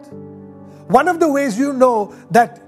One 0.88 1.08
of 1.08 1.18
the 1.18 1.32
ways 1.32 1.58
you 1.58 1.72
know 1.72 2.14
that 2.30 2.62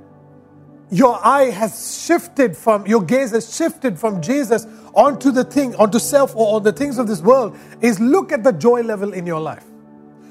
your 0.91 1.19
eye 1.25 1.51
has 1.51 2.05
shifted 2.05 2.57
from, 2.57 2.87
your 2.87 3.03
gaze 3.03 3.33
has 3.33 3.55
shifted 3.55 3.99
from 3.99 4.23
Jesus 4.23 4.67
onto 4.95 5.31
the 5.31 5.45
thing, 5.45 5.75
onto 5.77 5.99
self 5.99 6.35
or 6.35 6.57
on 6.57 6.63
the 6.63 6.73
things 6.73 6.99
of 6.99 7.07
this 7.07 7.21
world, 7.21 7.57
is 7.81 8.01
look 8.01 8.33
at 8.33 8.43
the 8.43 8.53
joy 8.53 8.83
level 8.83 9.13
in 9.13 9.27
your 9.27 9.41
life. 9.41 9.65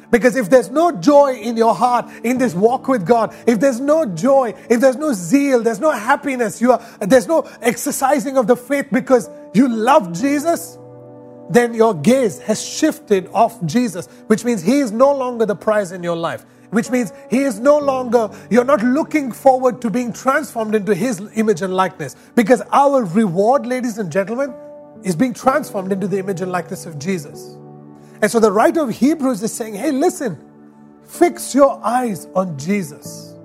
Because 0.10 0.36
if 0.38 0.50
there's 0.50 0.70
no 0.70 0.91
joy 0.91 1.36
in 1.36 1.58
your 1.58 1.76
heart 1.76 2.10
in 2.24 2.38
this 2.38 2.54
walk 2.54 2.88
with 2.88 3.06
God, 3.06 3.36
if 3.46 3.60
there's 3.60 3.80
no 3.80 4.06
joy, 4.06 4.54
if 4.70 4.80
there's 4.80 4.96
no 4.96 5.12
zeal, 5.13 5.62
there's 5.62 5.82
no 5.82 5.91
happiness, 5.91 6.62
you 6.62 6.72
are, 6.72 6.82
there's 7.02 7.28
no 7.28 7.41
exercising 7.62 8.38
of 8.38 8.48
the 8.48 8.56
faith 8.56 8.88
because 8.91 9.30
you 9.54 9.67
love 9.67 10.13
Jesus, 10.13 10.78
then 11.50 11.74
your 11.74 11.93
gaze 11.93 12.39
has 12.39 12.63
shifted 12.63 13.28
off 13.34 13.63
Jesus, 13.65 14.08
which 14.28 14.46
means 14.46 14.62
He 14.62 14.80
is 14.80 14.91
no 14.91 15.13
longer 15.13 15.46
the 15.46 15.56
prize 15.56 15.91
in 15.91 16.04
your 16.04 16.15
life. 16.15 16.46
Which 16.71 16.89
means 16.89 17.13
He 17.30 17.39
is 17.39 17.60
no 17.60 17.77
longer, 17.77 18.30
you're 18.49 18.65
not 18.65 18.84
looking 18.84 19.32
forward 19.32 19.82
to 19.82 19.89
being 19.89 20.12
transformed 20.12 20.75
into 20.75 20.93
His 20.93 21.21
image 21.36 21.62
and 21.62 21.73
likeness. 21.73 22.15
Because 22.36 22.62
our 22.71 23.03
reward, 23.03 23.65
ladies 23.65 23.97
and 23.97 24.12
gentlemen, 24.12 24.53
is 25.03 25.15
being 25.15 25.34
transformed 25.34 25.91
into 25.91 26.08
the 26.08 26.17
image 26.17 26.41
and 26.41 26.51
likeness 26.51 26.86
of 26.86 26.99
Jesus. 26.99 27.56
And 28.21 28.30
so 28.32 28.39
the 28.39 28.51
writer 28.51 28.82
of 28.82 28.89
Hebrews 28.89 29.43
is 29.43 29.53
saying, 29.53 29.75
hey, 29.75 29.91
listen, 29.91 30.43
fix 31.03 31.53
your 31.53 31.80
eyes 31.84 32.27
on 32.36 32.58
Jesus. 32.58 33.36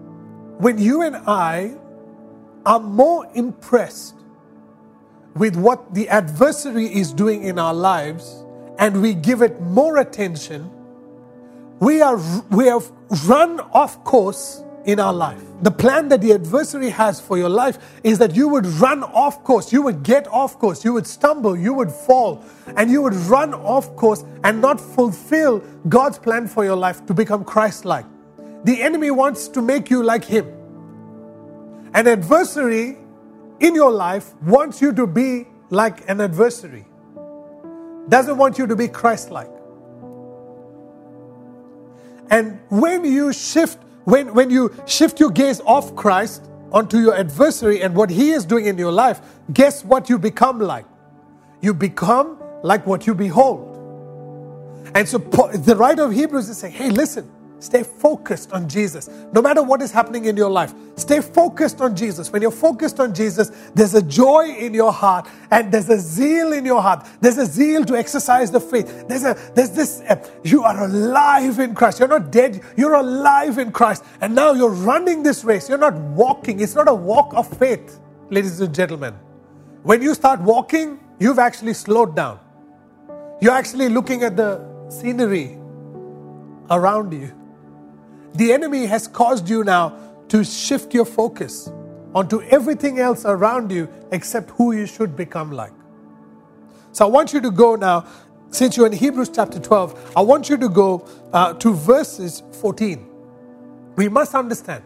When 0.58 0.78
you 0.78 1.02
and 1.02 1.16
I 1.16 1.74
are 2.64 2.80
more 2.80 3.28
impressed 3.35 4.14
with 5.35 5.56
what 5.56 5.94
the 5.94 6.08
adversary 6.08 6.87
is 6.87 7.12
doing 7.12 7.44
in 7.44 7.58
our 7.58 7.74
lives 7.74 8.44
and 8.78 9.00
we 9.02 9.14
give 9.14 9.42
it 9.42 9.61
more 9.61 9.98
attention, 9.98 10.70
we, 11.83 12.01
are, 12.01 12.16
we 12.51 12.66
have 12.66 12.88
run 13.27 13.59
off 13.73 14.05
course 14.05 14.62
in 14.85 15.01
our 15.01 15.12
life. 15.12 15.42
The 15.62 15.71
plan 15.73 16.09
that 16.11 16.21
the 16.21 16.33
adversary 16.33 16.90
has 16.90 17.21
for 17.21 17.37
your 17.37 17.49
life 17.49 18.01
is 18.05 18.18
that 18.18 18.37
you 18.37 18.49
would 18.49 18.66
run 18.66 19.03
off 19.03 19.42
course, 19.42 19.73
you 19.73 19.83
would 19.83 20.05
get 20.05 20.29
off 20.29 20.61
course, 20.61 20.85
you 20.85 20.92
would 20.92 21.09
stumble, 21.09 21.59
you 21.59 21.75
would 21.75 21.90
fall, 21.90 22.45
and 22.77 22.88
you 22.88 23.03
would 23.03 23.14
run 23.14 23.53
off 23.53 23.97
course 23.97 24.25
and 24.45 24.61
not 24.61 24.81
fulfill 24.81 25.59
God's 25.88 26.21
plan 26.21 26.47
for 26.47 26.64
your 26.64 26.77
life 26.77 27.05
to 27.07 27.14
become 27.14 27.42
Christ 27.45 27.85
like. 27.85 28.07
The 28.62 28.81
enemy 28.81 29.11
wants 29.11 29.49
to 29.49 29.61
make 29.61 29.90
you 29.90 30.05
like 30.05 30.25
him. 30.25 30.47
An 31.95 32.07
adversary 32.07 32.97
in 33.59 33.75
your 33.75 33.90
life 33.90 34.37
wants 34.42 34.81
you 34.81 34.92
to 34.92 35.05
be 35.09 35.49
like 35.71 36.09
an 36.09 36.21
adversary, 36.21 36.87
doesn't 38.09 38.37
want 38.37 38.57
you 38.57 38.68
to 38.68 38.77
be 38.77 38.87
Christ 38.87 39.33
like. 39.33 39.52
And 42.33 42.59
when 42.71 43.05
you 43.05 43.31
shift, 43.35 43.79
when, 44.05 44.33
when 44.33 44.49
you 44.49 44.75
shift 44.87 45.21
your 45.21 45.31
gaze 45.31 45.61
off 45.61 45.95
Christ 45.95 46.49
onto 46.73 46.99
your 46.99 47.14
adversary 47.14 47.83
and 47.83 47.95
what 47.95 48.09
he 48.09 48.31
is 48.31 48.47
doing 48.47 48.64
in 48.64 48.79
your 48.79 48.90
life, 48.90 49.21
guess 49.53 49.85
what 49.85 50.09
you 50.09 50.18
become 50.18 50.59
like? 50.59 50.87
You 51.61 51.75
become 51.75 52.38
like 52.62 52.87
what 52.87 53.07
you 53.07 53.14
behold. 53.14 53.68
And 54.95 55.07
so 55.07 55.18
the 55.18 55.77
writer 55.77 56.05
of 56.05 56.12
Hebrews 56.12 56.49
is 56.49 56.57
saying, 56.57 56.73
hey, 56.73 56.88
listen, 56.88 57.31
Stay 57.62 57.85
focused 57.85 58.53
on 58.53 58.68
Jesus. 58.68 59.09
No 59.33 59.40
matter 59.40 59.62
what 59.62 59.81
is 59.83 59.92
happening 59.92 60.25
in 60.25 60.37
your 60.37 60.51
life, 60.51 60.75
stay 60.96 61.20
focused 61.20 61.81
on 61.81 61.94
Jesus. 61.94 62.33
When 62.33 62.42
you're 62.42 62.51
focused 62.51 62.98
on 62.98 63.14
Jesus, 63.14 63.53
there's 63.72 63.94
a 63.94 64.03
joy 64.03 64.57
in 64.59 64.75
your 64.75 64.92
heart 64.92 65.29
and 65.53 65.70
there's 65.70 65.88
a 65.88 65.96
zeal 65.96 66.53
in 66.55 66.66
your 66.66 66.83
heart. 66.83 67.07
There's 67.20 67.38
a 67.38 67.46
zeal 67.46 67.85
to 67.85 67.94
exercise 67.94 68.51
the 68.51 68.59
faith. 68.59 69.07
There's 69.07 69.22
a 69.22 69.38
there's 69.55 69.70
this 69.70 70.03
uh, 70.09 70.16
you 70.42 70.64
are 70.64 70.87
alive 70.87 71.61
in 71.61 71.72
Christ. 71.72 72.01
You're 72.01 72.09
not 72.09 72.33
dead, 72.33 72.61
you're 72.77 72.94
alive 72.94 73.59
in 73.59 73.70
Christ. 73.70 74.03
And 74.20 74.35
now 74.35 74.55
you're 74.55 74.68
running 74.68 75.22
this 75.22 75.44
race. 75.44 75.68
You're 75.68 75.79
not 75.79 75.94
walking. 75.94 76.59
It's 76.59 76.75
not 76.75 76.88
a 76.88 76.94
walk 76.94 77.33
of 77.35 77.46
faith, 77.59 78.01
ladies 78.29 78.61
and 78.61 78.75
gentlemen. 78.75 79.14
When 79.85 80.03
you 80.03 80.14
start 80.14 80.40
walking, 80.40 80.98
you've 81.20 81.38
actually 81.38 81.75
slowed 81.75 82.16
down. 82.16 82.40
You're 83.40 83.55
actually 83.55 83.88
looking 83.88 84.25
at 84.25 84.37
the 84.37 84.61
scenery 84.88 85.59
around 86.68 87.12
you. 87.12 87.33
The 88.35 88.53
enemy 88.53 88.87
has 88.87 89.07
caused 89.07 89.49
you 89.49 89.62
now 89.64 89.99
to 90.29 90.42
shift 90.42 90.95
your 90.95 91.05
focus 91.05 91.71
onto 92.14 92.40
everything 92.42 92.99
else 92.99 93.25
around 93.25 93.71
you 93.71 93.88
except 94.11 94.51
who 94.51 94.73
you 94.73 94.87
should 94.87 95.16
become 95.16 95.53
like. 95.53 95.73
So 96.92 97.07
I 97.07 97.09
want 97.09 97.33
you 97.33 97.40
to 97.40 97.51
go 97.51 97.75
now, 97.75 98.07
since 98.51 98.77
you're 98.77 98.87
in 98.87 98.92
Hebrews 98.92 99.31
chapter 99.35 99.59
12, 99.59 100.12
I 100.16 100.21
want 100.21 100.49
you 100.49 100.57
to 100.59 100.68
go 100.68 101.07
uh, 101.33 101.55
to 101.55 101.73
verses 101.73 102.42
14. 102.61 103.09
We 103.97 104.09
must 104.09 104.35
understand 104.35 104.85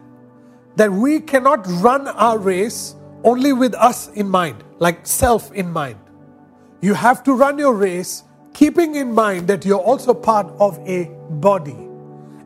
that 0.75 0.91
we 0.91 1.19
cannot 1.19 1.65
run 1.81 2.07
our 2.07 2.37
race 2.37 2.95
only 3.23 3.51
with 3.53 3.73
us 3.75 4.09
in 4.09 4.29
mind, 4.29 4.63
like 4.79 5.07
self 5.07 5.51
in 5.53 5.71
mind. 5.71 5.99
You 6.81 6.93
have 6.93 7.23
to 7.23 7.33
run 7.33 7.57
your 7.57 7.73
race 7.73 8.23
keeping 8.53 8.95
in 8.95 9.13
mind 9.13 9.47
that 9.47 9.65
you're 9.65 9.79
also 9.79 10.13
part 10.13 10.47
of 10.59 10.77
a 10.87 11.05
body. 11.29 11.86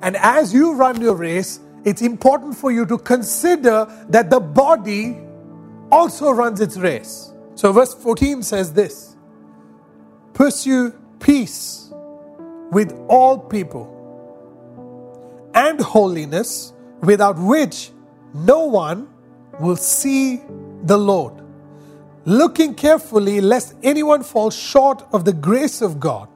And 0.02 0.16
as 0.18 0.54
you 0.54 0.74
run 0.74 1.02
your 1.02 1.16
race, 1.16 1.60
it's 1.84 2.02
important 2.02 2.56
for 2.56 2.72
you 2.72 2.86
to 2.88 2.98
consider 2.98 3.88
that 4.10 4.30
the 4.30 4.40
body 4.40 5.18
also 5.92 6.32
runs 6.32 6.62
its 6.62 6.78
race. 6.78 7.34
So, 7.56 7.72
verse 7.72 7.94
14 7.94 8.44
says 8.44 8.74
this 8.74 9.16
Pursue 10.34 10.94
peace 11.20 11.92
with 12.72 12.94
all 13.08 13.38
people 13.38 13.98
and 15.54 15.80
holiness, 15.80 16.74
without 17.02 17.38
which 17.38 17.92
no 18.34 18.66
one 18.66 19.10
will 19.60 19.76
see 19.76 20.42
the 20.84 20.98
Lord. 20.98 21.34
Looking 22.26 22.76
carefully, 22.76 23.42
lest 23.42 23.76
anyone 23.84 24.24
fall 24.24 24.50
short 24.52 25.04
of 25.12 25.26
the 25.26 25.34
grace 25.34 25.82
of 25.82 26.00
God 26.00 26.30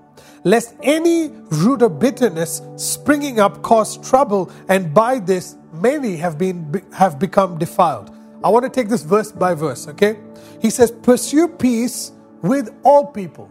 lest 0.45 0.75
any 0.83 1.29
root 1.49 1.81
of 1.81 1.99
bitterness 1.99 2.61
springing 2.77 3.39
up 3.41 3.61
cause 3.63 3.97
trouble, 3.97 4.49
and 4.69 4.93
by 4.93 5.19
this 5.19 5.57
many 5.73 6.15
have 6.15 6.37
been 6.37 6.85
have 6.93 7.19
become 7.19 7.57
defiled. 7.57 8.15
I 8.43 8.49
want 8.49 8.63
to 8.63 8.69
take 8.69 8.87
this 8.87 9.01
verse 9.03 9.31
by 9.31 9.55
verse, 9.55 9.87
okay? 9.89 10.19
He 10.61 10.69
says, 10.69 10.91
Pursue 10.91 11.47
peace 11.47 12.11
with 12.43 12.73
all 12.83 13.07
people, 13.07 13.49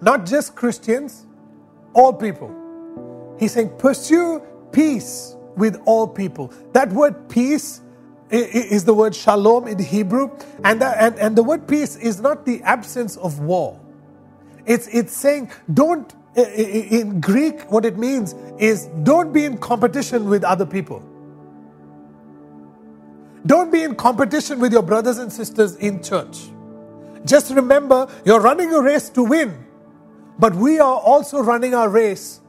not 0.00 0.24
just 0.24 0.54
Christians, 0.54 1.26
all 1.92 2.12
people. 2.12 2.54
He's 3.38 3.52
saying, 3.52 3.70
Pursue 3.78 4.40
peace 4.70 5.36
with 5.56 5.82
all 5.86 6.06
people. 6.06 6.52
That 6.72 6.90
word 6.92 7.28
peace 7.28 7.80
is 8.30 8.84
the 8.84 8.94
word 8.94 9.14
shalom 9.14 9.66
in 9.66 9.78
Hebrew, 9.78 10.30
and, 10.64 10.80
the, 10.80 10.86
and, 11.02 11.18
and 11.18 11.36
the 11.36 11.42
word 11.42 11.66
peace 11.66 11.96
is 11.96 12.20
not 12.20 12.46
the 12.46 12.62
absence 12.62 13.16
of 13.16 13.40
war. 13.40 13.81
It's, 14.66 14.86
it's 14.88 15.16
saying, 15.16 15.50
don't, 15.72 16.14
in 16.36 17.20
Greek, 17.20 17.70
what 17.70 17.84
it 17.84 17.98
means 17.98 18.34
is 18.58 18.86
don't 19.02 19.32
be 19.32 19.44
in 19.44 19.58
competition 19.58 20.28
with 20.28 20.44
other 20.44 20.66
people. 20.66 21.02
Don't 23.44 23.72
be 23.72 23.82
in 23.82 23.96
competition 23.96 24.60
with 24.60 24.72
your 24.72 24.82
brothers 24.82 25.18
and 25.18 25.32
sisters 25.32 25.76
in 25.76 26.02
church. 26.02 26.38
Just 27.24 27.52
remember, 27.52 28.08
you're 28.24 28.40
running 28.40 28.72
a 28.72 28.80
race 28.80 29.08
to 29.10 29.22
win, 29.22 29.64
but 30.38 30.54
we 30.54 30.78
are 30.78 30.98
also 30.98 31.42
running 31.42 31.74
our 31.74 31.88
race 31.88 32.40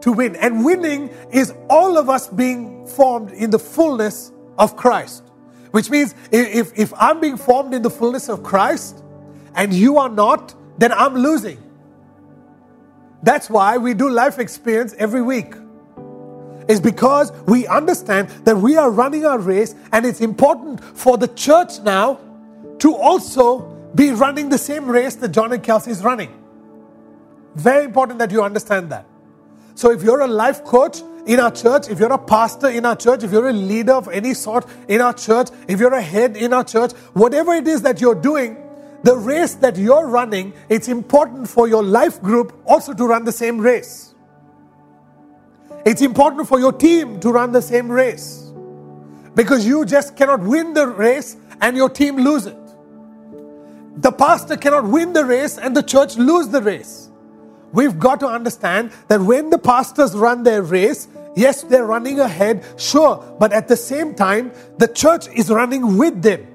to 0.00 0.12
win. 0.12 0.36
And 0.36 0.64
winning 0.64 1.08
is 1.32 1.52
all 1.68 1.98
of 1.98 2.08
us 2.08 2.28
being 2.28 2.86
formed 2.86 3.30
in 3.30 3.50
the 3.50 3.58
fullness 3.58 4.32
of 4.58 4.76
Christ. 4.76 5.24
Which 5.70 5.88
means 5.88 6.14
if, 6.32 6.76
if 6.76 6.92
I'm 6.96 7.20
being 7.20 7.36
formed 7.36 7.74
in 7.74 7.82
the 7.82 7.90
fullness 7.90 8.28
of 8.28 8.42
Christ 8.42 9.04
and 9.54 9.72
you 9.72 9.98
are 9.98 10.08
not, 10.08 10.54
then 10.80 10.92
I'm 10.92 11.14
losing. 11.14 11.62
That's 13.22 13.50
why 13.50 13.76
we 13.76 13.92
do 13.92 14.08
life 14.08 14.38
experience 14.38 14.94
every 14.98 15.20
week. 15.20 15.54
Is 16.68 16.80
because 16.80 17.32
we 17.46 17.66
understand 17.66 18.30
that 18.46 18.56
we 18.56 18.76
are 18.76 18.90
running 18.90 19.26
our 19.26 19.38
race 19.38 19.74
and 19.92 20.06
it's 20.06 20.22
important 20.22 20.82
for 20.82 21.18
the 21.18 21.28
church 21.28 21.80
now 21.80 22.18
to 22.78 22.96
also 22.96 23.60
be 23.94 24.12
running 24.12 24.48
the 24.48 24.56
same 24.56 24.86
race 24.86 25.16
that 25.16 25.32
John 25.32 25.52
and 25.52 25.62
Kelsey 25.62 25.90
is 25.90 26.02
running. 26.02 26.32
Very 27.56 27.84
important 27.84 28.18
that 28.20 28.30
you 28.30 28.42
understand 28.42 28.90
that. 28.90 29.04
So 29.74 29.90
if 29.90 30.02
you're 30.02 30.20
a 30.20 30.28
life 30.28 30.64
coach 30.64 31.02
in 31.26 31.40
our 31.40 31.50
church, 31.50 31.90
if 31.90 31.98
you're 31.98 32.12
a 32.12 32.18
pastor 32.18 32.68
in 32.68 32.86
our 32.86 32.96
church, 32.96 33.22
if 33.22 33.32
you're 33.32 33.48
a 33.48 33.52
leader 33.52 33.92
of 33.92 34.08
any 34.08 34.32
sort 34.32 34.64
in 34.88 35.02
our 35.02 35.12
church, 35.12 35.48
if 35.68 35.78
you're 35.78 35.92
a 35.92 36.00
head 36.00 36.38
in 36.38 36.54
our 36.54 36.64
church, 36.64 36.92
whatever 37.12 37.52
it 37.52 37.68
is 37.68 37.82
that 37.82 38.00
you're 38.00 38.14
doing, 38.14 38.56
the 39.02 39.16
race 39.16 39.54
that 39.56 39.76
you're 39.76 40.06
running, 40.06 40.52
it's 40.68 40.88
important 40.88 41.48
for 41.48 41.66
your 41.68 41.82
life 41.82 42.20
group 42.20 42.60
also 42.66 42.92
to 42.92 43.06
run 43.06 43.24
the 43.24 43.32
same 43.32 43.58
race. 43.58 44.14
It's 45.86 46.02
important 46.02 46.46
for 46.46 46.58
your 46.58 46.72
team 46.72 47.20
to 47.20 47.30
run 47.30 47.52
the 47.52 47.62
same 47.62 47.90
race. 47.90 48.52
Because 49.34 49.66
you 49.66 49.86
just 49.86 50.16
cannot 50.16 50.40
win 50.40 50.74
the 50.74 50.86
race 50.86 51.36
and 51.60 51.76
your 51.76 51.88
team 51.88 52.16
lose 52.16 52.46
it. 52.46 52.58
The 53.96 54.12
pastor 54.12 54.56
cannot 54.56 54.84
win 54.84 55.12
the 55.12 55.24
race 55.24 55.56
and 55.56 55.74
the 55.74 55.82
church 55.82 56.16
lose 56.16 56.48
the 56.48 56.60
race. 56.60 57.08
We've 57.72 57.98
got 57.98 58.20
to 58.20 58.26
understand 58.26 58.92
that 59.08 59.20
when 59.20 59.50
the 59.50 59.58
pastors 59.58 60.14
run 60.14 60.42
their 60.42 60.62
race, 60.62 61.08
yes, 61.36 61.62
they're 61.62 61.86
running 61.86 62.20
ahead, 62.20 62.64
sure, 62.76 63.36
but 63.38 63.52
at 63.52 63.68
the 63.68 63.76
same 63.76 64.14
time, 64.14 64.52
the 64.78 64.88
church 64.88 65.28
is 65.28 65.50
running 65.50 65.96
with 65.96 66.20
them 66.22 66.49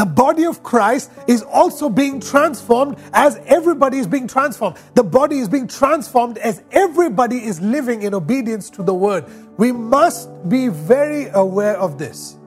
the 0.00 0.06
body 0.06 0.46
of 0.46 0.62
Christ 0.62 1.10
is 1.26 1.42
also 1.42 1.90
being 1.90 2.20
transformed 2.20 2.96
as 3.12 3.36
everybody 3.44 3.98
is 3.98 4.06
being 4.06 4.26
transformed. 4.26 4.78
The 4.94 5.04
body 5.04 5.40
is 5.40 5.46
being 5.46 5.68
transformed 5.68 6.38
as 6.38 6.62
everybody 6.72 7.44
is 7.44 7.60
living 7.60 8.00
in 8.00 8.14
obedience 8.14 8.70
to 8.70 8.82
the 8.82 8.94
word. 8.94 9.26
We 9.58 9.72
must 9.72 10.30
be 10.48 10.68
very 10.68 11.26
aware 11.34 11.76
of 11.76 11.98
this. 11.98 12.38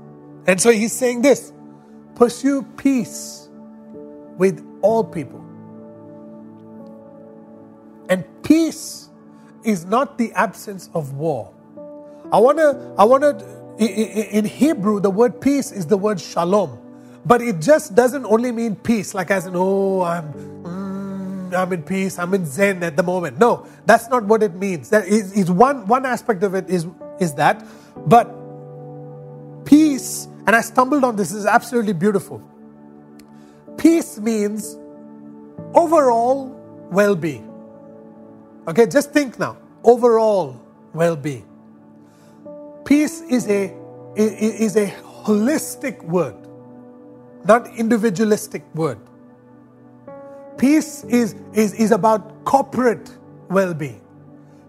And 0.47 0.59
so 0.59 0.71
he's 0.71 0.93
saying 0.93 1.21
this 1.21 1.53
pursue 2.15 2.63
peace 2.75 3.49
with 4.39 4.65
all 4.81 5.03
people. 5.03 5.45
And 8.09 8.25
peace 8.41 9.09
is 9.63 9.85
not 9.85 10.17
the 10.17 10.31
absence 10.33 10.89
of 10.95 11.13
war. 11.13 11.53
I 12.31 12.39
want 12.39 12.57
to, 12.57 12.95
I 12.97 13.03
want 13.03 13.21
to, 13.21 13.77
in 13.77 14.45
Hebrew, 14.45 14.99
the 14.99 15.11
word 15.11 15.39
peace 15.39 15.71
is 15.71 15.85
the 15.85 15.97
word 15.97 16.19
shalom. 16.19 16.79
But 17.25 17.41
it 17.41 17.61
just 17.61 17.95
doesn't 17.95 18.25
only 18.25 18.51
mean 18.51 18.75
peace, 18.75 19.13
like 19.13 19.31
as 19.31 19.45
in, 19.45 19.53
oh, 19.55 20.01
I'm, 20.01 20.33
mm, 20.33 21.53
I'm 21.57 21.71
in 21.73 21.83
peace, 21.83 22.19
I'm 22.19 22.33
in 22.33 22.45
Zen 22.45 22.83
at 22.83 22.97
the 22.97 23.03
moment. 23.03 23.39
No, 23.39 23.65
that's 23.85 24.09
not 24.09 24.25
what 24.25 24.43
it 24.43 24.55
means. 24.55 24.89
That 24.89 25.07
is, 25.07 25.31
is 25.33 25.49
one, 25.49 25.87
one 25.87 26.05
aspect 26.05 26.43
of 26.43 26.53
it 26.53 26.69
is, 26.69 26.85
is 27.19 27.33
that. 27.35 27.65
But 28.07 28.25
peace, 29.65 30.27
and 30.45 30.55
I 30.55 30.61
stumbled 30.61 31.03
on 31.05 31.15
this, 31.15 31.31
is 31.31 31.45
absolutely 31.45 31.93
beautiful. 31.93 32.43
Peace 33.77 34.19
means 34.19 34.77
overall 35.73 36.47
well 36.91 37.15
being. 37.15 37.49
Okay, 38.67 38.85
just 38.85 39.11
think 39.11 39.39
now. 39.39 39.57
Overall 39.83 40.59
well 40.93 41.15
being. 41.15 41.47
Peace 42.85 43.21
is 43.21 43.47
a, 43.49 43.75
is 44.15 44.75
a 44.75 44.87
holistic 44.87 46.01
word, 46.03 46.35
not 47.45 47.67
individualistic 47.75 48.63
word. 48.75 48.99
Peace 50.57 51.03
is, 51.05 51.35
is, 51.53 51.73
is 51.73 51.91
about 51.91 52.45
corporate 52.45 53.11
well 53.49 53.73
being. 53.73 54.01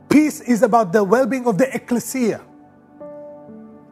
Peace 0.08 0.40
is 0.40 0.62
about 0.62 0.92
the 0.92 1.02
well 1.02 1.26
being 1.26 1.46
of 1.46 1.58
the 1.58 1.72
ecclesia. 1.74 2.40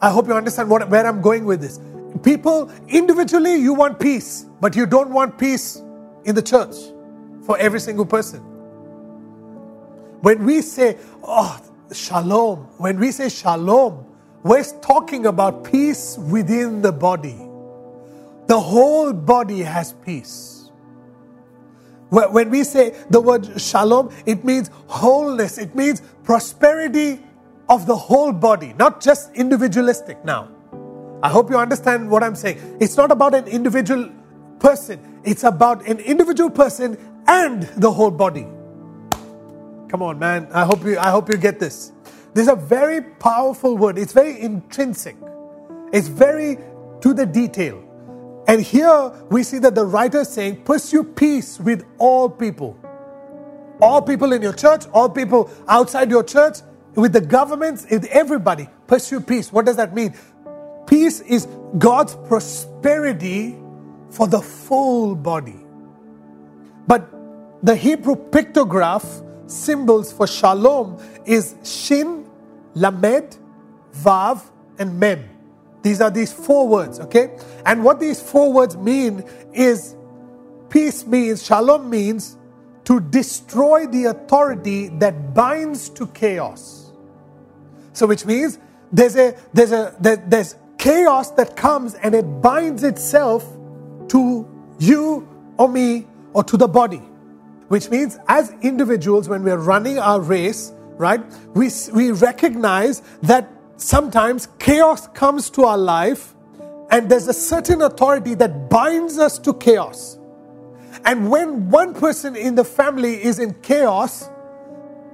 I 0.01 0.11
hope 0.11 0.27
you 0.27 0.35
understand 0.35 0.68
what, 0.68 0.88
where 0.88 1.07
I'm 1.07 1.21
going 1.21 1.45
with 1.45 1.61
this. 1.61 1.81
People, 2.23 2.71
individually, 2.88 3.57
you 3.57 3.73
want 3.73 4.01
peace, 4.01 4.47
but 4.61 4.75
you 4.75 4.87
don't 4.87 5.11
want 5.11 5.38
peace 5.38 5.83
in 6.25 6.35
the 6.35 6.42
church 6.42 6.75
for 7.45 7.57
every 7.59 7.81
single 7.81 8.05
person. 8.05 8.40
When 10.23 10.45
we 10.45 10.62
say, 10.62 10.99
oh, 11.23 11.61
shalom, 11.92 12.59
when 12.79 12.99
we 12.99 13.12
say 13.12 13.29
shalom, 13.29 14.07
we're 14.42 14.64
talking 14.81 15.27
about 15.27 15.64
peace 15.64 16.18
within 16.18 16.83
the 16.83 16.92
body. 16.92 17.49
The 18.53 18.61
whole 18.61 19.15
body 19.15 19.61
has 19.61 19.95
peace. 20.05 20.71
When 22.11 22.51
we 22.51 22.65
say 22.65 22.95
the 23.09 23.19
word 23.19 23.59
shalom, 23.59 24.15
it 24.27 24.45
means 24.45 24.71
wholeness, 24.88 25.57
it 25.57 25.75
means 25.75 26.03
prosperity 26.23 27.25
of 27.71 27.87
the 27.87 27.97
whole 27.97 28.31
body, 28.31 28.75
not 28.79 29.01
just 29.01 29.33
individualistic 29.35 30.23
now. 30.23 30.51
I 31.23 31.31
hope 31.31 31.49
you 31.49 31.57
understand 31.57 32.11
what 32.11 32.23
I'm 32.23 32.35
saying. 32.35 32.77
It's 32.79 32.95
not 32.99 33.11
about 33.11 33.35
an 33.35 33.47
individual 33.47 34.11
person, 34.59 35.01
it's 35.25 35.45
about 35.45 35.88
an 35.88 36.01
individual 36.01 36.51
person 36.51 36.99
and 37.27 37.62
the 37.62 37.91
whole 37.91 38.11
body. 38.11 38.47
Come 39.88 40.03
on, 40.03 40.19
man. 40.19 40.47
I 40.53 40.67
hope 40.67 40.85
you 40.85 40.99
I 40.99 41.09
hope 41.09 41.31
you 41.31 41.38
get 41.38 41.59
this. 41.59 41.93
This 42.35 42.43
is 42.43 42.53
a 42.53 42.57
very 42.57 43.01
powerful 43.01 43.79
word. 43.79 43.97
It's 43.97 44.12
very 44.12 44.38
intrinsic. 44.43 45.17
It's 45.91 46.09
very 46.09 46.59
to 47.01 47.15
the 47.15 47.25
detail. 47.25 47.83
And 48.46 48.61
here 48.61 49.12
we 49.31 49.42
see 49.42 49.59
that 49.59 49.74
the 49.74 49.85
writer 49.85 50.20
is 50.20 50.28
saying, 50.28 50.62
pursue 50.64 51.05
peace 51.05 51.61
with 51.61 51.85
all 51.98 52.28
people. 52.28 52.76
All 53.81 54.02
people 54.02 54.33
in 54.33 54.42
your 54.42 54.52
church, 54.52 54.85
all 54.92 55.09
people 55.09 55.50
outside 55.68 56.11
your 56.11 56.24
church, 56.24 56.59
with 56.94 57.12
the 57.12 57.20
governments, 57.20 57.87
with 57.90 58.05
everybody. 58.07 58.68
Pursue 58.87 59.20
peace. 59.20 59.52
What 59.52 59.66
does 59.66 59.76
that 59.76 59.94
mean? 59.94 60.14
Peace 60.87 61.20
is 61.20 61.46
God's 61.78 62.14
prosperity 62.14 63.57
for 64.11 64.26
the 64.26 64.40
full 64.40 65.14
body. 65.14 65.59
But 66.87 67.09
the 67.62 67.74
Hebrew 67.74 68.16
pictograph 68.16 69.24
symbols 69.50 70.12
for 70.12 70.26
shalom 70.26 71.02
is 71.24 71.55
shin, 71.64 72.28
lamed, 72.74 73.38
vav, 73.94 74.42
and 74.78 74.98
mem. 74.98 75.28
These 75.83 76.01
are 76.01 76.11
these 76.11 76.33
four 76.33 76.68
words, 76.68 77.01
okay? 77.01 77.37
And 77.66 77.85
what 77.85 78.01
these 78.01 78.21
four 78.21 78.53
words 78.53 78.77
mean 78.77 79.25
is 79.53 79.97
peace 80.71 81.07
means, 81.07 81.45
shalom 81.45 81.90
means 81.90 82.37
to 82.85 83.01
destroy 83.01 83.87
the 83.87 84.07
authority 84.07 84.88
that 84.99 85.35
binds 85.35 85.88
to 85.90 86.07
chaos. 86.09 86.92
So, 87.92 88.07
which 88.07 88.25
means 88.25 88.59
there's 88.92 89.16
a 89.16 89.37
there's 89.53 89.73
a 89.73 89.95
there, 90.01 90.16
there's 90.16 90.57
chaos 90.79 91.31
that 91.33 91.57
comes 91.57 91.95
and 91.95 92.14
it 92.14 92.42
binds 92.42 92.83
itself 92.83 93.45
to 94.09 94.49
you 94.79 95.29
or 95.59 95.68
me 95.68 96.07
or 96.33 96.42
to 96.45 96.57
the 96.57 96.66
body 96.66 97.03
which 97.73 97.88
means 97.88 98.18
as 98.29 98.53
individuals, 98.61 99.31
when 99.31 99.42
we're 99.42 99.57
running 99.57 99.99
our 99.99 100.21
race, 100.21 100.75
right, 100.99 101.23
we, 101.55 101.71
we 101.95 102.11
recognize 102.11 103.01
that 103.23 103.49
sometimes 103.76 104.48
chaos 104.58 105.08
comes 105.08 105.50
to 105.50 105.64
our 105.64 105.78
life 105.78 106.35
and 106.90 107.11
there's 107.11 107.28
a 107.28 107.32
certain 107.32 107.82
authority 107.82 108.35
that 108.35 108.68
binds 108.68 109.18
us 109.18 109.38
to 109.38 109.54
chaos. 109.54 110.18
And 111.04 111.30
when 111.30 111.70
one 111.70 111.94
person 111.94 112.37
in 112.37 112.54
the 112.54 112.64
family 112.64 113.22
is 113.24 113.38
in 113.38 113.54
chaos, 113.62 114.28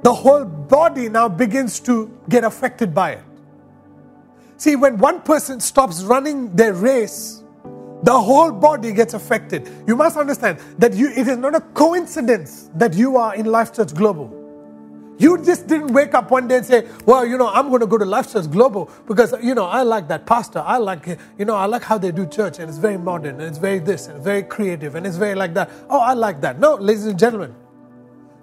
the 0.02 0.12
whole 0.12 0.44
body 0.44 1.08
now 1.08 1.28
begins 1.28 1.80
to 1.80 2.16
get 2.28 2.44
affected 2.44 2.94
by 2.94 3.12
it. 3.12 3.22
See, 4.56 4.74
when 4.74 4.98
one 4.98 5.20
person 5.22 5.60
stops 5.60 6.02
running 6.02 6.54
their 6.54 6.74
race, 6.74 7.44
the 8.02 8.18
whole 8.18 8.52
body 8.52 8.92
gets 8.92 9.14
affected. 9.14 9.68
You 9.86 9.96
must 9.96 10.16
understand 10.16 10.60
that 10.78 10.94
you, 10.94 11.10
it 11.10 11.26
is 11.28 11.36
not 11.36 11.54
a 11.54 11.60
coincidence 11.60 12.70
that 12.74 12.94
you 12.94 13.16
are 13.16 13.34
in 13.34 13.46
Life 13.46 13.74
Church 13.74 13.94
Global. 13.94 14.37
You 15.18 15.44
just 15.44 15.66
didn't 15.66 15.92
wake 15.94 16.14
up 16.14 16.30
one 16.30 16.48
day 16.48 16.58
and 16.58 16.66
say, 16.66 16.88
Well, 17.06 17.26
you 17.26 17.38
know, 17.38 17.48
I'm 17.48 17.68
going 17.70 17.80
to 17.80 17.86
go 17.88 17.98
to 17.98 18.04
Life 18.06 18.32
Church 18.32 18.50
Global 18.50 18.90
because, 19.06 19.34
you 19.42 19.54
know, 19.54 19.66
I 19.66 19.82
like 19.82 20.08
that 20.08 20.26
pastor. 20.26 20.60
I 20.60 20.78
like, 20.78 21.18
you 21.38 21.44
know, 21.46 21.56
I 21.56 21.66
like 21.66 21.82
how 21.84 21.98
they 21.98 22.12
do 22.12 22.26
church 22.26 22.58
and 22.60 22.68
it's 22.68 22.78
very 22.78 22.98
modern 22.98 23.36
and 23.36 23.42
it's 23.44 23.58
very 23.58 23.80
this 23.80 24.08
and 24.08 24.22
very 24.22 24.42
creative 24.44 24.94
and 24.96 25.06
it's 25.06 25.16
very 25.16 25.34
like 25.34 25.54
that. 25.54 25.70
Oh, 25.90 26.00
I 26.00 26.14
like 26.14 26.40
that. 26.42 26.60
No, 26.60 26.76
ladies 26.76 27.06
and 27.06 27.18
gentlemen, 27.18 27.54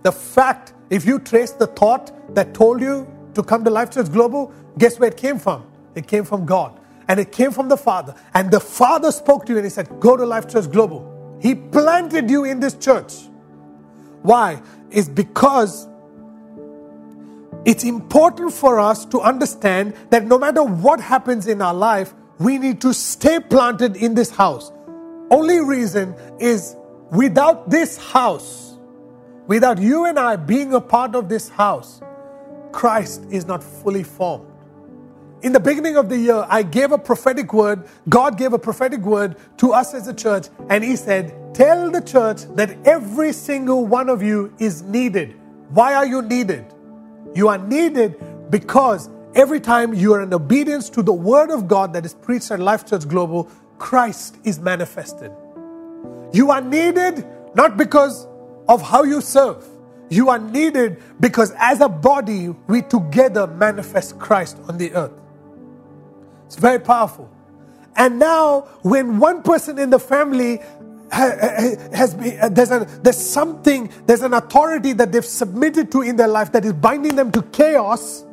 the 0.04 0.12
fact, 0.12 0.74
if 0.90 1.06
you 1.06 1.20
trace 1.20 1.52
the 1.52 1.68
thought 1.68 2.36
that 2.36 2.54
told 2.54 2.82
you 2.82 3.08
to 3.36 3.44
come 3.44 3.64
to 3.66 3.72
Life 3.72 3.92
Church 3.92 4.12
Global, 4.12 4.54
guess 4.78 5.00
where 5.00 5.10
it 5.10 5.18
came 5.18 5.40
from? 5.40 5.66
It 5.96 6.08
came 6.08 6.26
from 6.26 6.46
God 6.46 6.80
and 7.08 7.20
it 7.20 7.32
came 7.32 7.52
from 7.52 7.70
the 7.70 7.78
Father. 7.78 8.16
And 8.34 8.52
the 8.52 8.60
Father 8.62 9.12
spoke 9.12 9.46
to 9.48 9.54
you 9.54 9.60
and 9.60 9.66
He 9.66 9.72
said, 9.72 9.90
Go 10.00 10.18
to 10.18 10.26
Life 10.26 10.50
Church 10.50 10.72
Global. 10.72 11.38
He 11.42 11.56
planted 11.56 12.30
you 12.32 12.46
in 12.46 12.60
this 12.60 12.76
church. 12.76 13.14
Why? 14.24 14.62
It's 14.92 15.10
because 15.10 15.88
it's 17.66 17.84
important 17.84 18.54
for 18.54 18.80
us 18.80 19.06
to 19.06 19.22
understand 19.22 19.96
that 20.10 20.26
no 20.26 20.38
matter 20.38 20.64
what 20.64 21.00
happens 21.00 21.48
in 21.48 21.62
our 21.62 21.74
life, 21.74 22.14
we 22.40 22.58
need 22.58 22.82
to 22.82 22.94
stay 22.94 23.40
planted 23.40 23.96
in 23.96 24.14
this 24.14 24.30
house. 24.30 24.72
Only 25.32 25.60
reason 25.60 26.16
is 26.40 26.76
without 27.12 27.70
this 27.70 27.98
house, 27.98 28.78
without 29.48 29.80
you 29.80 30.06
and 30.06 30.20
I 30.20 30.36
being 30.36 30.74
a 30.74 30.82
part 30.82 31.16
of 31.16 31.30
this 31.30 31.50
house, 31.50 32.02
Christ 32.72 33.26
is 33.32 33.46
not 33.46 33.64
fully 33.64 34.04
formed 34.04 34.52
in 35.46 35.54
the 35.54 35.60
beginning 35.60 35.96
of 35.96 36.10
the 36.10 36.18
year, 36.18 36.44
I 36.50 36.64
gave 36.64 36.92
a 36.92 36.98
prophetic 36.98 37.54
word. 37.54 37.88
God 38.10 38.36
gave 38.36 38.54
a 38.54 38.60
prophetic 38.60 39.02
word 39.02 39.36
to 39.58 39.74
us 39.74 39.94
as 39.94 40.08
a 40.08 40.14
church, 40.14 40.48
and 40.70 40.84
He 40.84 40.96
said, 40.96 41.54
Tell 41.54 41.92
the 41.92 42.02
church 42.02 42.42
that 42.56 42.76
every 42.84 43.32
single 43.32 43.86
one 43.86 44.10
of 44.10 44.24
you 44.24 44.52
is 44.58 44.82
needed. 44.82 45.36
Why 45.70 45.94
are 45.94 46.06
you 46.06 46.24
needed? 46.24 46.66
You 47.36 47.50
are 47.50 47.58
needed 47.58 48.50
because 48.50 49.10
every 49.36 49.60
time 49.60 49.94
you 49.94 50.14
are 50.14 50.22
in 50.22 50.34
obedience 50.34 50.90
to 50.92 51.04
the 51.04 51.14
word 51.14 51.52
of 51.52 51.68
God 51.68 51.94
that 51.94 52.06
is 52.06 52.14
preached 52.14 52.50
at 52.50 52.60
Life 52.60 52.86
Church 52.86 53.08
Global, 53.08 53.50
Christ 53.78 54.38
is 54.46 54.60
manifested. 54.60 55.32
You 56.34 56.50
are 56.52 56.62
needed 56.62 57.28
not 57.54 57.78
because 57.78 58.28
of 58.68 58.82
how 58.82 59.04
you 59.04 59.22
serve. 59.22 59.64
You 60.10 60.30
are 60.30 60.40
needed 60.40 61.02
because 61.20 61.52
as 61.58 61.82
a 61.82 61.90
body, 61.90 62.50
we 62.68 62.82
together 62.82 63.48
manifest 63.48 64.18
Christ 64.20 64.58
on 64.68 64.78
the 64.78 64.94
earth. 64.94 65.20
It's 66.46 66.56
very 66.56 66.80
powerful. 66.80 67.30
And 67.98 68.20
now, 68.20 68.62
when 68.82 69.20
one 69.20 69.42
person 69.42 69.80
in 69.80 69.90
the 69.90 70.00
family 70.00 70.60
has 71.16 72.14
been, 72.14 72.40
uh, 72.40 72.50
there's, 72.50 72.72
a, 72.72 72.86
there's 73.02 73.18
something, 73.18 73.90
there's 74.06 74.22
an 74.22 74.34
authority 74.34 74.94
that 74.94 75.12
they've 75.12 75.26
submitted 75.26 75.92
to 75.92 76.02
in 76.02 76.16
their 76.16 76.28
life 76.28 76.52
that 76.52 76.66
is 76.66 76.74
binding 76.74 77.16
them 77.16 77.32
to 77.32 77.42
chaos. 77.44 78.26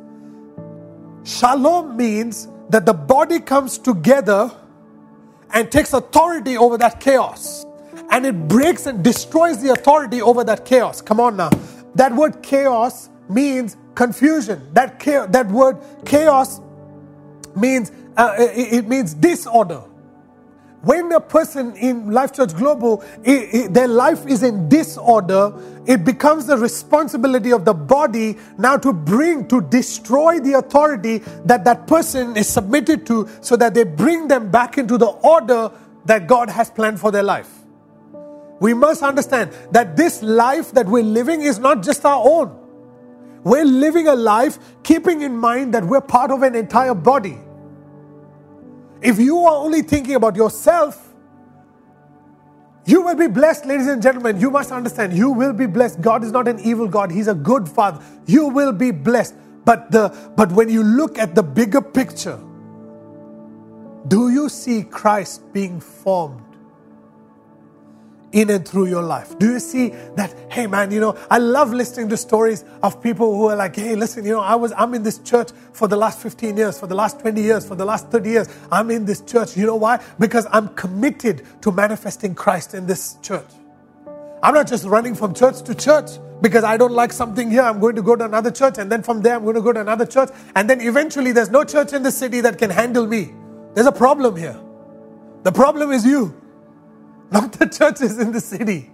Shalom 1.23 1.95
means 1.95 2.49
that 2.69 2.85
the 2.85 2.93
body 2.93 3.39
comes 3.39 3.77
together 3.77 4.51
and 5.53 5.71
takes 5.71 5.93
authority 5.93 6.57
over 6.57 6.77
that 6.77 6.99
chaos. 6.99 7.65
And 8.11 8.25
it 8.25 8.47
breaks 8.47 8.85
and 8.85 9.03
destroys 9.03 9.61
the 9.61 9.69
authority 9.69 10.21
over 10.21 10.43
that 10.43 10.65
chaos. 10.65 11.01
Come 11.01 11.19
on 11.19 11.37
now. 11.37 11.51
That 11.95 12.13
word 12.13 12.43
chaos 12.43 13.09
means 13.29 13.77
confusion. 13.95 14.73
That, 14.73 14.99
that 15.31 15.47
word 15.47 15.77
chaos 16.05 16.59
means 17.55 17.91
uh, 18.17 18.35
it 18.37 18.87
means 18.87 19.13
disorder. 19.13 19.83
When 20.83 21.13
a 21.13 21.19
person 21.19 21.75
in 21.77 22.11
Life 22.11 22.33
Church 22.33 22.53
Global, 22.55 23.03
it, 23.23 23.55
it, 23.55 23.73
their 23.73 23.87
life 23.87 24.27
is 24.27 24.43
in 24.43 24.67
disorder, 24.67 25.53
it 25.85 26.03
becomes 26.03 26.45
the 26.45 26.57
responsibility 26.57 27.53
of 27.53 27.63
the 27.63 27.73
body 27.73 28.37
now 28.57 28.75
to 28.75 28.91
bring, 28.91 29.47
to 29.47 29.61
destroy 29.61 30.41
the 30.41 30.53
authority 30.53 31.19
that 31.45 31.63
that 31.63 31.87
person 31.87 32.35
is 32.35 32.49
submitted 32.49 33.05
to 33.07 33.29
so 33.39 33.55
that 33.55 33.73
they 33.73 33.85
bring 33.85 34.27
them 34.27 34.51
back 34.51 34.77
into 34.77 34.97
the 34.97 35.07
order 35.07 35.71
that 36.03 36.27
God 36.27 36.49
has 36.49 36.69
planned 36.69 36.99
for 36.99 37.11
their 37.11 37.23
life. 37.23 37.49
We 38.59 38.73
must 38.73 39.03
understand 39.03 39.51
that 39.71 39.95
this 39.95 40.21
life 40.21 40.73
that 40.73 40.85
we're 40.85 41.03
living 41.03 41.43
is 41.43 41.59
not 41.59 41.81
just 41.81 42.03
our 42.05 42.21
own. 42.21 42.59
We're 43.45 43.65
living 43.65 44.07
a 44.07 44.15
life 44.15 44.59
keeping 44.83 45.21
in 45.21 45.37
mind 45.37 45.73
that 45.75 45.85
we're 45.85 46.01
part 46.01 46.29
of 46.29 46.43
an 46.43 46.55
entire 46.55 46.93
body. 46.93 47.37
If 49.03 49.19
you 49.19 49.39
are 49.39 49.55
only 49.55 49.81
thinking 49.81 50.15
about 50.15 50.35
yourself, 50.35 51.13
you 52.85 53.01
will 53.01 53.15
be 53.15 53.27
blessed, 53.27 53.65
ladies 53.65 53.87
and 53.87 54.01
gentlemen. 54.01 54.39
You 54.39 54.51
must 54.51 54.71
understand, 54.71 55.13
you 55.17 55.31
will 55.31 55.53
be 55.53 55.67
blessed. 55.67 56.01
God 56.01 56.23
is 56.23 56.31
not 56.31 56.47
an 56.47 56.59
evil 56.59 56.87
God, 56.87 57.11
He's 57.11 57.27
a 57.27 57.35
good 57.35 57.69
Father. 57.69 58.03
You 58.25 58.47
will 58.47 58.73
be 58.73 58.91
blessed. 58.91 59.35
But, 59.65 59.91
the, 59.91 60.09
but 60.35 60.51
when 60.51 60.69
you 60.69 60.83
look 60.83 61.17
at 61.17 61.35
the 61.35 61.43
bigger 61.43 61.81
picture, 61.81 62.39
do 64.07 64.29
you 64.29 64.49
see 64.49 64.83
Christ 64.83 65.53
being 65.53 65.79
formed 65.79 66.42
in 68.33 68.49
and 68.49 68.67
through 68.67 68.87
your 68.87 69.01
life? 69.01 69.37
Do 69.39 69.51
you 69.51 69.59
see 69.59 69.89
that, 70.15 70.35
hey 70.51 70.67
man, 70.67 70.91
you 70.91 70.99
know, 70.99 71.17
I 71.31 71.37
love 71.37 71.71
listening 71.71 72.09
to 72.09 72.17
stories 72.17 72.65
of 72.81 73.01
people 73.01 73.35
who 73.35 73.47
are 73.47 73.55
like, 73.55 73.75
hey, 73.75 73.95
listen, 73.95 74.25
you 74.25 74.33
know, 74.33 74.41
I 74.41 74.55
was 74.55 74.73
I'm 74.75 74.93
in 74.93 75.03
this 75.03 75.19
church 75.19 75.51
for 75.71 75.87
the 75.87 75.95
last 75.95 76.19
15 76.19 76.57
years, 76.57 76.79
for 76.79 76.87
the 76.87 76.95
last 76.95 77.19
20 77.21 77.41
years, 77.41 77.65
for 77.65 77.75
the 77.75 77.85
last 77.85 78.09
30 78.09 78.29
years. 78.29 78.47
I'm 78.71 78.91
in 78.91 79.05
this 79.05 79.21
church. 79.21 79.55
You 79.55 79.65
know 79.65 79.75
why? 79.75 80.03
Because 80.19 80.47
I'm 80.51 80.67
committed 80.69 81.43
to 81.61 81.71
manifesting 81.71 82.35
Christ 82.35 82.73
in 82.73 82.85
this 82.87 83.15
church. 83.21 83.49
I'm 84.41 84.53
not 84.53 84.67
just 84.67 84.85
running 84.85 85.15
from 85.15 85.33
church 85.33 85.61
to 85.63 85.73
church 85.73 86.11
because 86.41 86.65
I 86.65 86.75
don't 86.75 86.91
like 86.91 87.13
something 87.13 87.49
here. 87.49 87.61
I'm 87.61 87.79
going 87.79 87.95
to 87.95 88.01
go 88.01 88.15
to 88.17 88.25
another 88.25 88.51
church, 88.51 88.77
and 88.77 88.91
then 88.91 89.01
from 89.01 89.21
there, 89.21 89.35
I'm 89.35 89.43
going 89.43 89.55
to 89.55 89.61
go 89.61 89.71
to 89.71 89.79
another 89.79 90.05
church. 90.05 90.29
And 90.55 90.69
then 90.69 90.81
eventually, 90.81 91.31
there's 91.31 91.49
no 91.49 91.63
church 91.63 91.93
in 91.93 92.03
the 92.03 92.11
city 92.11 92.41
that 92.41 92.57
can 92.57 92.69
handle 92.69 93.07
me. 93.07 93.33
There's 93.73 93.87
a 93.87 93.91
problem 93.91 94.35
here. 94.35 94.59
The 95.43 95.51
problem 95.51 95.91
is 95.91 96.05
you 96.05 96.35
not 97.33 97.53
the 97.53 97.65
churches 97.67 98.19
in 98.19 98.31
the 98.31 98.41
city. 98.41 98.91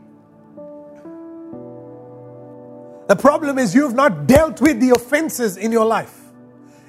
The 3.08 3.16
problem 3.16 3.60
is 3.60 3.76
you've 3.76 3.96
not 3.96 4.28
dealt 4.28 4.62
with 4.62 4.80
the 4.80 4.92
offenses 4.92 5.58
in 5.58 5.72
your 5.72 5.86
life. 5.86 6.16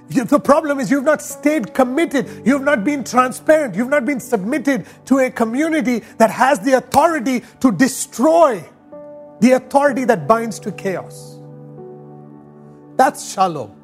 The 0.09 0.41
problem 0.41 0.81
is 0.81 0.91
you've 0.91 1.05
not 1.05 1.23
stayed 1.23 1.73
committed. 1.73 2.43
You've 2.45 2.63
not 2.63 2.85
been 2.85 3.05
transparent. 3.05 3.75
You've 3.75 3.89
not 3.89 4.05
been 4.05 4.21
submitted 4.21 4.87
to 5.07 5.19
a 5.21 5.31
community 5.31 6.01
that 6.19 6.31
has 6.31 6.61
the 6.61 6.75
authority 6.75 7.43
to 7.61 7.73
destroy 7.73 8.65
the 9.41 9.53
authority 9.53 10.05
that 10.05 10.29
binds 10.29 10.59
to 10.61 10.73
chaos. 10.73 11.39
That's 12.97 13.33
shalom. 13.33 13.80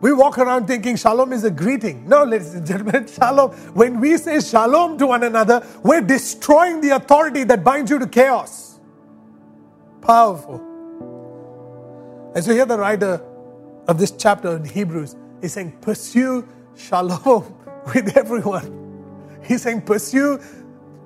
We 0.00 0.12
walk 0.12 0.38
around 0.38 0.66
thinking 0.66 0.96
shalom 0.96 1.32
is 1.32 1.44
a 1.44 1.50
greeting. 1.50 2.08
No, 2.08 2.22
ladies 2.22 2.54
and 2.54 2.64
gentlemen, 2.66 3.06
shalom. 3.12 3.50
When 3.74 4.00
we 4.00 4.16
say 4.16 4.40
shalom 4.40 4.96
to 4.98 5.06
one 5.08 5.24
another, 5.24 5.66
we're 5.82 6.00
destroying 6.00 6.80
the 6.80 6.90
authority 6.90 7.44
that 7.44 7.64
binds 7.64 7.90
you 7.90 7.98
to 7.98 8.06
chaos. 8.06 8.78
Powerful. 10.00 10.62
And 12.34 12.44
so 12.44 12.52
here 12.52 12.66
the 12.66 12.78
writer 12.78 13.20
of 13.88 13.98
this 13.98 14.12
chapter 14.12 14.56
in 14.56 14.64
Hebrews 14.64 15.16
is 15.42 15.54
saying, 15.54 15.72
pursue 15.80 16.46
shalom 16.76 17.54
with 17.94 18.16
everyone. 18.16 19.40
He's 19.44 19.62
saying, 19.62 19.82
pursue, 19.82 20.40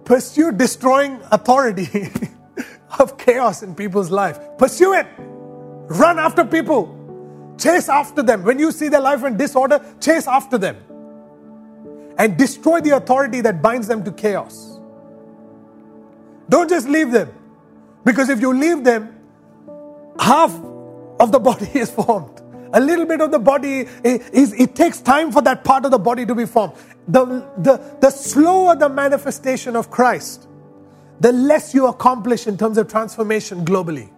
pursue 0.05 0.53
destroying 0.53 1.19
authority 1.31 2.11
of 2.99 3.17
chaos 3.17 3.63
in 3.63 3.75
people's 3.75 4.11
life. 4.11 4.39
Pursue 4.59 4.93
it. 4.95 5.07
Run 5.19 6.19
after 6.19 6.45
people 6.45 6.99
Chase 7.63 7.89
after 7.89 8.25
them. 8.25 8.43
When 8.43 8.59
you 8.59 8.73
see 8.73 8.89
their 8.89 9.01
life 9.01 9.23
in 9.23 9.37
disorder, 9.37 9.81
chase 10.01 10.27
after 10.27 10.59
them. 10.59 10.77
And 12.19 12.37
destroy 12.37 12.81
the 12.81 12.97
authority 12.97 13.41
that 13.43 13.63
binds 13.63 13.87
them 13.87 14.03
to 14.03 14.11
chaos. 14.11 14.81
Don't 16.49 16.69
just 16.69 16.89
leave 16.89 17.13
them. 17.13 17.33
Because 18.05 18.31
if 18.31 18.41
you 18.41 18.53
leave 18.53 18.83
them, 18.83 19.17
half 20.19 20.53
of 21.21 21.31
the 21.31 21.39
body 21.51 21.71
is 21.73 21.89
formed. 21.89 22.43
A 22.73 22.81
little 22.81 23.07
bit 23.07 23.21
of 23.21 23.31
the 23.31 23.39
body 23.39 23.87
is, 24.03 24.53
it 24.55 24.75
takes 24.75 25.01
time 25.01 25.31
for 25.31 25.41
that 25.43 25.63
part 25.63 25.85
of 25.85 25.93
the 25.93 25.99
body 25.99 26.27
to 26.27 26.35
be 26.35 26.47
formed. 26.47 26.73
The, 27.07 27.27
the, 27.59 27.97
the 28.01 28.11
slower 28.11 28.75
the 28.75 28.89
manifestation 28.89 29.77
of 29.77 29.89
Christ, 29.89 30.49
the 31.21 31.31
less 31.31 31.75
you 31.75 31.87
accomplish 31.87 32.49
in 32.49 32.59
terms 32.59 32.77
of 32.77 32.89
transformation 32.89 33.65
globally. 33.65 34.12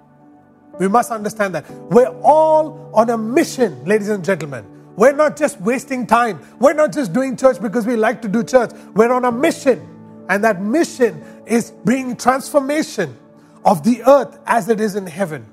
We 0.78 0.88
must 0.88 1.10
understand 1.10 1.54
that. 1.54 1.70
We're 1.70 2.14
all 2.22 2.90
on 2.94 3.10
a 3.10 3.18
mission, 3.18 3.84
ladies 3.84 4.08
and 4.08 4.24
gentlemen. 4.24 4.64
We're 4.96 5.12
not 5.12 5.36
just 5.36 5.60
wasting 5.60 6.06
time. 6.06 6.40
We're 6.58 6.72
not 6.74 6.92
just 6.92 7.12
doing 7.12 7.36
church 7.36 7.60
because 7.60 7.86
we 7.86 7.96
like 7.96 8.22
to 8.22 8.28
do 8.28 8.44
church. 8.44 8.70
We're 8.94 9.12
on 9.12 9.24
a 9.24 9.32
mission. 9.32 9.90
And 10.28 10.44
that 10.44 10.62
mission 10.62 11.22
is 11.46 11.70
bringing 11.70 12.16
transformation 12.16 13.16
of 13.64 13.82
the 13.82 14.02
earth 14.04 14.38
as 14.46 14.68
it 14.68 14.80
is 14.80 14.94
in 14.94 15.06
heaven. 15.06 15.46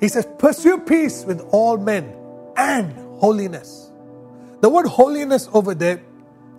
He 0.00 0.08
says, 0.08 0.26
Pursue 0.38 0.78
peace 0.78 1.24
with 1.24 1.40
all 1.50 1.76
men 1.76 2.14
and 2.56 2.92
holiness. 3.18 3.90
The 4.60 4.68
word 4.68 4.86
holiness 4.86 5.48
over 5.52 5.74
there 5.74 6.00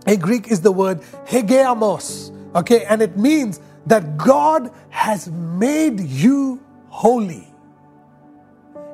in 0.05 0.19
Greek 0.19 0.49
is 0.49 0.61
the 0.61 0.71
word 0.71 1.01
hagiasmos. 1.27 2.33
Okay, 2.55 2.85
and 2.85 3.01
it 3.01 3.17
means 3.17 3.59
that 3.85 4.17
God 4.17 4.71
has 4.89 5.29
made 5.29 5.99
you 5.99 6.61
holy. 6.89 7.46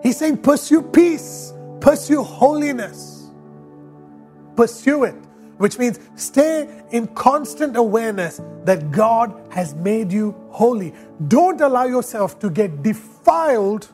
He's 0.03 0.17
saying, 0.17 0.37
pursue 0.39 0.81
peace, 0.81 1.53
pursue 1.79 2.21
holiness, 2.21 3.31
pursue 4.57 5.05
it, 5.05 5.15
which 5.57 5.79
means 5.79 5.99
stay 6.15 6.83
in 6.91 7.07
constant 7.07 7.77
awareness 7.77 8.41
that 8.65 8.91
God 8.91 9.33
has 9.49 9.73
made 9.75 10.11
you 10.11 10.35
holy. 10.49 10.93
Don't 11.29 11.61
allow 11.61 11.85
yourself 11.85 12.37
to 12.39 12.49
get 12.49 12.83
defiled 12.83 13.87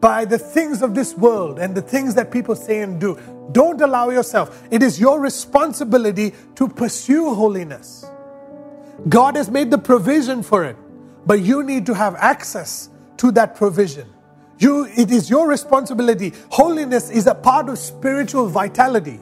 by 0.00 0.24
the 0.24 0.38
things 0.38 0.82
of 0.82 0.94
this 0.94 1.16
world 1.16 1.58
and 1.58 1.74
the 1.74 1.82
things 1.82 2.14
that 2.14 2.30
people 2.30 2.54
say 2.54 2.80
and 2.82 3.00
do. 3.00 3.18
Don't 3.50 3.80
allow 3.80 4.10
yourself. 4.10 4.62
It 4.70 4.82
is 4.82 5.00
your 5.00 5.20
responsibility 5.20 6.32
to 6.54 6.68
pursue 6.68 7.34
holiness. 7.34 8.08
God 9.08 9.36
has 9.36 9.50
made 9.50 9.70
the 9.70 9.78
provision 9.78 10.42
for 10.44 10.64
it, 10.64 10.76
but 11.26 11.40
you 11.40 11.64
need 11.64 11.86
to 11.86 11.94
have 11.94 12.14
access 12.16 12.90
to 13.16 13.32
that 13.32 13.56
provision. 13.56 14.08
You, 14.58 14.86
it 14.86 15.10
is 15.10 15.30
your 15.30 15.48
responsibility. 15.48 16.32
Holiness 16.50 17.10
is 17.10 17.26
a 17.26 17.34
part 17.34 17.68
of 17.68 17.78
spiritual 17.78 18.48
vitality. 18.48 19.20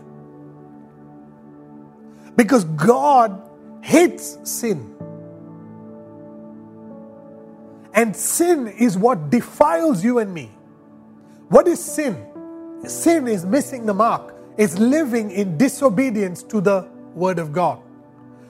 Because 2.37 2.65
God 2.65 3.43
hates 3.83 4.39
sin. 4.45 4.95
And 7.95 8.15
sin 8.15 8.69
is 8.69 8.99
what 8.99 9.31
defiles 9.31 10.05
you 10.05 10.19
and 10.19 10.33
me. 10.33 10.51
What 11.49 11.69
is 11.69 11.83
sin? 11.83 12.27
Sin 12.87 13.27
is 13.27 13.47
missing 13.47 13.87
the 13.87 13.95
mark, 13.95 14.35
it's 14.57 14.79
living 14.79 15.31
in 15.31 15.57
disobedience 15.57 16.43
to 16.45 16.61
the 16.61 16.89
Word 17.15 17.39
of 17.39 17.53
God. 17.53 17.81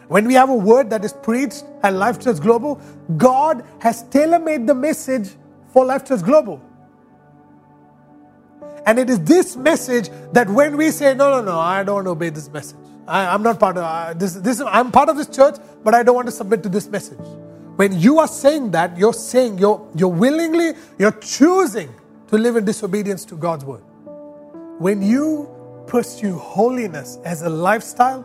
When 0.08 0.26
we 0.26 0.34
have 0.34 0.50
a 0.50 0.54
word 0.54 0.90
that 0.90 1.04
is 1.04 1.12
preached 1.12 1.64
at 1.82 1.94
Life 1.94 2.20
Church 2.20 2.40
Global, 2.40 2.80
God 3.16 3.64
has 3.80 4.02
tailor 4.04 4.38
made 4.38 4.66
the 4.66 4.74
message 4.74 5.30
for 5.72 5.84
Life 5.84 6.04
Church 6.06 6.22
Global. 6.22 6.60
And 8.86 9.00
it 9.00 9.10
is 9.10 9.20
this 9.24 9.56
message 9.56 10.10
that 10.32 10.48
when 10.48 10.76
we 10.76 10.92
say, 10.92 11.12
no, 11.12 11.28
no, 11.30 11.42
no, 11.42 11.58
I 11.58 11.82
don't 11.82 12.06
obey 12.06 12.30
this 12.30 12.48
message. 12.48 12.78
I, 13.08 13.34
am 13.34 13.42
not 13.42 13.58
part 13.58 13.76
of 13.76 13.82
uh, 13.82 14.14
this, 14.14 14.34
this. 14.34 14.60
I'm 14.60 14.90
part 14.92 15.08
of 15.08 15.16
this 15.16 15.28
church, 15.28 15.56
but 15.84 15.94
I 15.94 16.02
don't 16.02 16.14
want 16.14 16.26
to 16.28 16.32
submit 16.32 16.62
to 16.62 16.68
this 16.68 16.88
message. 16.88 17.18
When 17.76 17.98
you 17.98 18.18
are 18.20 18.28
saying 18.28 18.70
that, 18.70 18.96
you're 18.96 19.12
saying 19.12 19.58
you're, 19.58 19.86
you're 19.94 20.08
willingly, 20.08 20.72
you're 20.98 21.12
choosing 21.12 21.92
to 22.28 22.38
live 22.38 22.56
in 22.56 22.64
disobedience 22.64 23.24
to 23.26 23.36
God's 23.36 23.64
word. 23.64 23.82
When 24.78 25.02
you 25.02 25.50
pursue 25.86 26.36
holiness 26.36 27.18
as 27.24 27.42
a 27.42 27.50
lifestyle, 27.50 28.24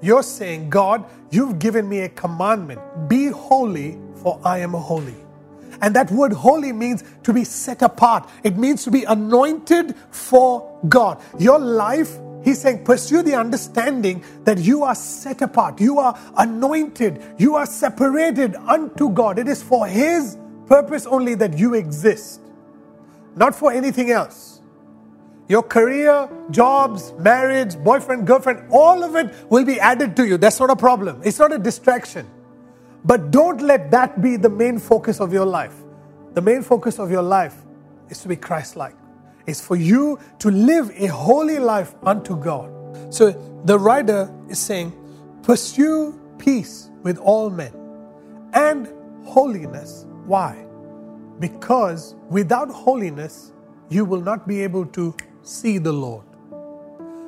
you're 0.00 0.22
saying, 0.22 0.70
God, 0.70 1.04
you've 1.30 1.58
given 1.58 1.88
me 1.88 2.00
a 2.00 2.08
commandment 2.08 2.80
be 3.08 3.28
holy, 3.28 3.98
for 4.16 4.40
I 4.44 4.58
am 4.58 4.72
holy. 4.72 5.23
And 5.84 5.96
that 5.96 6.10
word 6.10 6.32
holy 6.32 6.72
means 6.72 7.04
to 7.24 7.34
be 7.34 7.44
set 7.44 7.82
apart. 7.82 8.28
It 8.44 8.56
means 8.58 8.84
to 8.86 8.92
be 8.92 9.04
anointed 9.04 9.94
for 10.10 10.80
God. 10.88 11.22
Your 11.38 11.60
life, 11.60 12.18
he's 12.44 12.62
saying, 12.62 12.84
pursue 12.86 13.22
the 13.22 13.36
understanding 13.36 14.24
that 14.46 14.58
you 14.58 14.84
are 14.84 14.96
set 14.96 15.42
apart. 15.42 15.80
You 15.82 16.00
are 16.00 16.18
anointed. 16.38 17.22
You 17.38 17.56
are 17.56 17.66
separated 17.66 18.56
unto 18.56 19.10
God. 19.10 19.38
It 19.38 19.48
is 19.48 19.62
for 19.62 19.86
his 19.86 20.38
purpose 20.66 21.06
only 21.06 21.36
that 21.36 21.58
you 21.58 21.74
exist, 21.74 22.40
not 23.36 23.54
for 23.54 23.72
anything 23.72 24.10
else. 24.12 24.54
your 25.48 25.62
career, 25.62 26.28
jobs, 26.50 27.12
marriage, 27.20 27.76
boyfriend, 27.78 28.26
girlfriend, 28.26 28.64
all 28.72 29.04
of 29.04 29.16
it 29.16 29.34
will 29.50 29.64
be 29.64 29.80
added 29.80 30.16
to 30.16 30.26
you. 30.26 30.38
That's 30.38 30.60
not 30.60 30.70
a 30.70 30.76
problem. 30.76 31.22
It's 31.24 31.38
not 31.40 31.52
a 31.52 31.58
distraction. 31.58 32.28
But 33.04 33.30
don't 33.30 33.60
let 33.60 33.90
that 33.90 34.22
be 34.22 34.36
the 34.36 34.48
main 34.48 34.78
focus 34.78 35.20
of 35.20 35.32
your 35.32 35.44
life. 35.44 35.74
The 36.32 36.40
main 36.40 36.62
focus 36.62 36.98
of 36.98 37.10
your 37.10 37.22
life 37.22 37.54
is 38.08 38.20
to 38.22 38.28
be 38.28 38.36
Christ 38.36 38.76
like, 38.76 38.94
it's 39.46 39.60
for 39.60 39.76
you 39.76 40.18
to 40.38 40.50
live 40.50 40.90
a 40.96 41.06
holy 41.06 41.58
life 41.58 41.94
unto 42.02 42.36
God. 42.36 42.70
So 43.12 43.32
the 43.64 43.78
writer 43.78 44.34
is 44.48 44.58
saying, 44.58 44.92
pursue 45.42 46.18
peace 46.38 46.90
with 47.02 47.18
all 47.18 47.50
men 47.50 47.72
and 48.54 48.88
holiness. 49.26 50.06
Why? 50.26 50.64
Because 51.40 52.14
without 52.30 52.70
holiness, 52.70 53.52
you 53.90 54.04
will 54.04 54.22
not 54.22 54.48
be 54.48 54.62
able 54.62 54.86
to 54.86 55.14
see 55.42 55.78
the 55.78 55.92
Lord. 55.92 56.24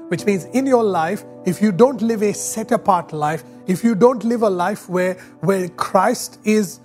Which 0.08 0.24
means 0.24 0.44
in 0.46 0.66
your 0.66 0.84
life, 0.84 1.24
if 1.44 1.60
you 1.60 1.72
don't 1.72 2.00
live 2.00 2.22
a 2.22 2.32
set 2.32 2.70
apart 2.70 3.12
life, 3.12 3.42
if 3.66 3.82
you 3.82 3.94
don't 3.94 4.22
live 4.24 4.42
a 4.42 4.50
life 4.50 4.88
where, 4.88 5.14
where 5.40 5.68
Christ 5.70 6.38
is 6.44 6.80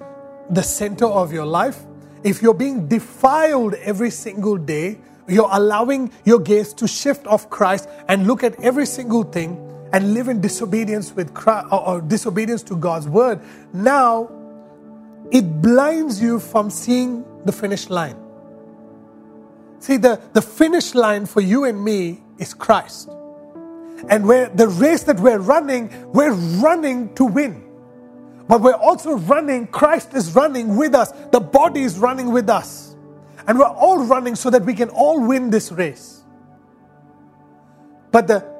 the 0.49 0.63
center 0.63 1.05
of 1.05 1.31
your 1.31 1.45
life, 1.45 1.83
if 2.23 2.41
you're 2.41 2.53
being 2.53 2.87
defiled 2.87 3.75
every 3.75 4.09
single 4.09 4.57
day, 4.57 4.97
you're 5.27 5.49
allowing 5.51 6.11
your 6.25 6.39
gaze 6.39 6.73
to 6.73 6.87
shift 6.87 7.27
off 7.27 7.49
Christ 7.49 7.87
and 8.07 8.27
look 8.27 8.43
at 8.43 8.59
every 8.63 8.85
single 8.85 9.23
thing 9.23 9.67
and 9.93 10.13
live 10.13 10.27
in 10.27 10.41
disobedience 10.41 11.13
with 11.15 11.33
Christ, 11.33 11.67
or, 11.71 11.87
or 11.87 12.01
disobedience 12.01 12.63
to 12.63 12.75
God's 12.75 13.07
word. 13.07 13.39
Now, 13.73 14.31
it 15.31 15.61
blinds 15.61 16.21
you 16.21 16.39
from 16.39 16.69
seeing 16.69 17.23
the 17.45 17.51
finish 17.51 17.89
line. 17.89 18.17
See, 19.79 19.97
the, 19.97 20.21
the 20.33 20.41
finish 20.41 20.93
line 20.93 21.25
for 21.25 21.41
you 21.41 21.65
and 21.65 21.83
me 21.83 22.21
is 22.41 22.53
Christ. 22.53 23.09
And 24.09 24.27
where 24.27 24.49
the 24.49 24.67
race 24.67 25.03
that 25.03 25.19
we're 25.19 25.39
running, 25.39 26.11
we're 26.11 26.33
running 26.33 27.13
to 27.15 27.23
win. 27.23 27.63
But 28.47 28.61
we're 28.61 28.73
also 28.73 29.17
running, 29.17 29.67
Christ 29.67 30.13
is 30.13 30.35
running 30.35 30.75
with 30.75 30.95
us. 30.95 31.11
The 31.31 31.39
body 31.39 31.83
is 31.83 31.97
running 31.97 32.33
with 32.33 32.49
us. 32.49 32.97
And 33.47 33.57
we're 33.57 33.65
all 33.65 34.03
running 34.03 34.35
so 34.35 34.49
that 34.49 34.65
we 34.65 34.73
can 34.73 34.89
all 34.89 35.25
win 35.25 35.49
this 35.49 35.71
race. 35.71 36.23
But 38.11 38.27
the 38.27 38.51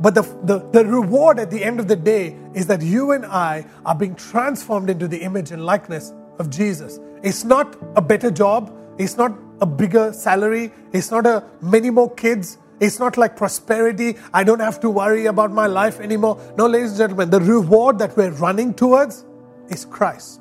but 0.00 0.14
the, 0.14 0.22
the, 0.22 0.58
the 0.72 0.84
reward 0.84 1.38
at 1.38 1.50
the 1.50 1.62
end 1.62 1.78
of 1.78 1.86
the 1.86 1.94
day 1.94 2.36
is 2.52 2.66
that 2.66 2.82
you 2.82 3.12
and 3.12 3.24
I 3.24 3.64
are 3.86 3.94
being 3.94 4.16
transformed 4.16 4.90
into 4.90 5.06
the 5.06 5.18
image 5.18 5.52
and 5.52 5.64
likeness 5.64 6.12
of 6.38 6.50
Jesus. 6.50 6.98
It's 7.22 7.44
not 7.44 7.76
a 7.94 8.02
better 8.02 8.30
job, 8.30 8.76
it's 8.98 9.16
not 9.16 9.38
a 9.60 9.66
bigger 9.66 10.12
salary, 10.12 10.72
it's 10.92 11.12
not 11.12 11.26
a 11.26 11.44
many 11.60 11.90
more 11.90 12.12
kids, 12.12 12.58
it's 12.80 12.98
not 12.98 13.16
like 13.16 13.36
prosperity. 13.36 14.16
I 14.32 14.44
don't 14.44 14.60
have 14.60 14.80
to 14.80 14.90
worry 14.90 15.26
about 15.26 15.52
my 15.52 15.66
life 15.66 16.00
anymore. 16.00 16.40
No, 16.56 16.66
ladies 16.66 16.90
and 16.90 16.98
gentlemen, 16.98 17.30
the 17.30 17.40
reward 17.40 17.98
that 17.98 18.16
we're 18.16 18.32
running 18.32 18.74
towards 18.74 19.24
is 19.68 19.84
Christ. 19.84 20.40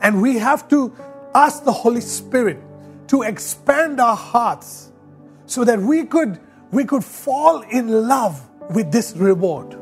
And 0.00 0.22
we 0.22 0.38
have 0.38 0.68
to 0.68 0.94
ask 1.34 1.64
the 1.64 1.72
Holy 1.72 2.00
Spirit 2.00 2.58
to 3.08 3.22
expand 3.22 4.00
our 4.00 4.16
hearts 4.16 4.92
so 5.46 5.64
that 5.64 5.78
we 5.78 6.04
could 6.04 6.40
we 6.70 6.84
could 6.84 7.04
fall 7.04 7.60
in 7.62 8.08
love 8.08 8.48
with 8.70 8.90
this 8.90 9.14
reward. 9.14 9.76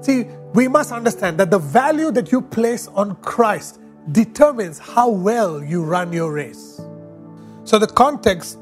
See, 0.00 0.24
we 0.54 0.66
must 0.66 0.90
understand 0.90 1.38
that 1.38 1.50
the 1.50 1.58
value 1.58 2.10
that 2.12 2.32
you 2.32 2.40
place 2.40 2.88
on 2.88 3.16
Christ 3.16 3.80
determines 4.12 4.78
how 4.78 5.10
well 5.10 5.62
you 5.62 5.84
run 5.84 6.12
your 6.12 6.32
race. 6.32 6.80
So 7.64 7.78
the 7.78 7.86
context 7.86 8.58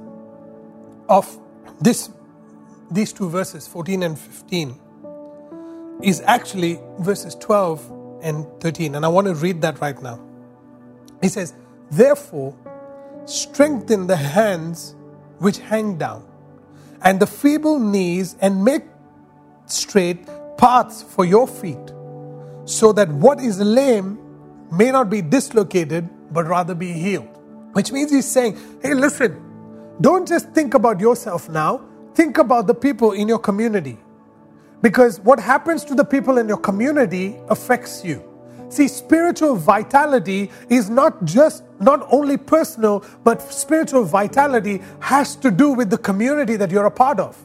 of 1.08 1.38
this 1.80 2.10
these 2.90 3.12
two 3.12 3.28
verses 3.28 3.66
14 3.68 4.02
and 4.02 4.18
15 4.18 4.80
is 6.02 6.22
actually 6.22 6.80
verses 6.98 7.34
12 7.36 8.20
and 8.22 8.46
13 8.60 8.94
and 8.94 9.04
I 9.04 9.08
want 9.08 9.26
to 9.26 9.34
read 9.34 9.62
that 9.62 9.80
right 9.80 10.00
now. 10.02 10.20
He 11.20 11.28
says, 11.28 11.54
"Therefore 11.90 12.54
strengthen 13.26 14.06
the 14.06 14.16
hands 14.16 14.94
which 15.38 15.58
hang 15.58 15.96
down 15.96 16.24
and 17.02 17.20
the 17.20 17.26
feeble 17.26 17.78
knees 17.78 18.36
and 18.40 18.64
make 18.64 18.84
straight 19.66 20.26
paths 20.58 21.02
for 21.02 21.24
your 21.24 21.46
feet, 21.48 21.94
so 22.64 22.92
that 22.92 23.08
what 23.08 23.40
is 23.40 23.58
lame 23.60 24.18
may 24.70 24.90
not 24.90 25.08
be 25.08 25.22
dislocated, 25.22 26.08
but 26.32 26.46
rather 26.46 26.74
be 26.74 26.92
healed. 26.92 27.28
Which 27.72 27.92
means 27.92 28.10
he's 28.10 28.26
saying, 28.26 28.58
hey, 28.82 28.94
listen, 28.94 29.40
don't 30.00 30.28
just 30.28 30.50
think 30.50 30.74
about 30.74 31.00
yourself 31.00 31.48
now, 31.48 31.80
think 32.14 32.38
about 32.38 32.66
the 32.66 32.74
people 32.74 33.12
in 33.12 33.28
your 33.28 33.38
community. 33.38 33.98
Because 34.82 35.20
what 35.20 35.38
happens 35.38 35.84
to 35.84 35.94
the 35.94 36.04
people 36.04 36.38
in 36.38 36.48
your 36.48 36.56
community 36.56 37.36
affects 37.48 38.04
you. 38.04 38.24
See, 38.68 38.88
spiritual 38.88 39.56
vitality 39.56 40.50
is 40.68 40.88
not 40.88 41.24
just, 41.24 41.64
not 41.80 42.06
only 42.10 42.36
personal, 42.36 43.04
but 43.24 43.42
spiritual 43.42 44.04
vitality 44.04 44.80
has 45.00 45.34
to 45.36 45.50
do 45.50 45.72
with 45.72 45.90
the 45.90 45.98
community 45.98 46.56
that 46.56 46.70
you're 46.70 46.86
a 46.86 46.90
part 46.90 47.18
of 47.18 47.36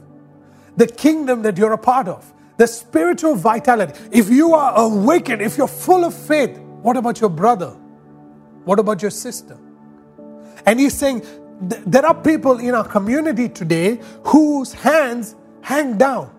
the 0.77 0.87
kingdom 0.87 1.41
that 1.43 1.57
you're 1.57 1.73
a 1.73 1.77
part 1.77 2.07
of, 2.07 2.31
the 2.57 2.67
spiritual 2.67 3.35
vitality. 3.35 3.93
If 4.11 4.29
you 4.29 4.53
are 4.53 4.73
awakened, 4.77 5.41
if 5.41 5.57
you're 5.57 5.67
full 5.67 6.05
of 6.05 6.13
faith, 6.13 6.57
what 6.57 6.97
about 6.97 7.19
your 7.21 7.29
brother? 7.29 7.71
What 8.65 8.79
about 8.79 9.01
your 9.01 9.11
sister? 9.11 9.57
And 10.65 10.79
he's 10.79 10.93
saying, 10.93 11.23
there 11.61 12.05
are 12.05 12.13
people 12.13 12.59
in 12.59 12.75
our 12.75 12.87
community 12.87 13.49
today 13.49 13.99
whose 14.23 14.73
hands 14.73 15.35
hang 15.61 15.97
down. 15.97 16.31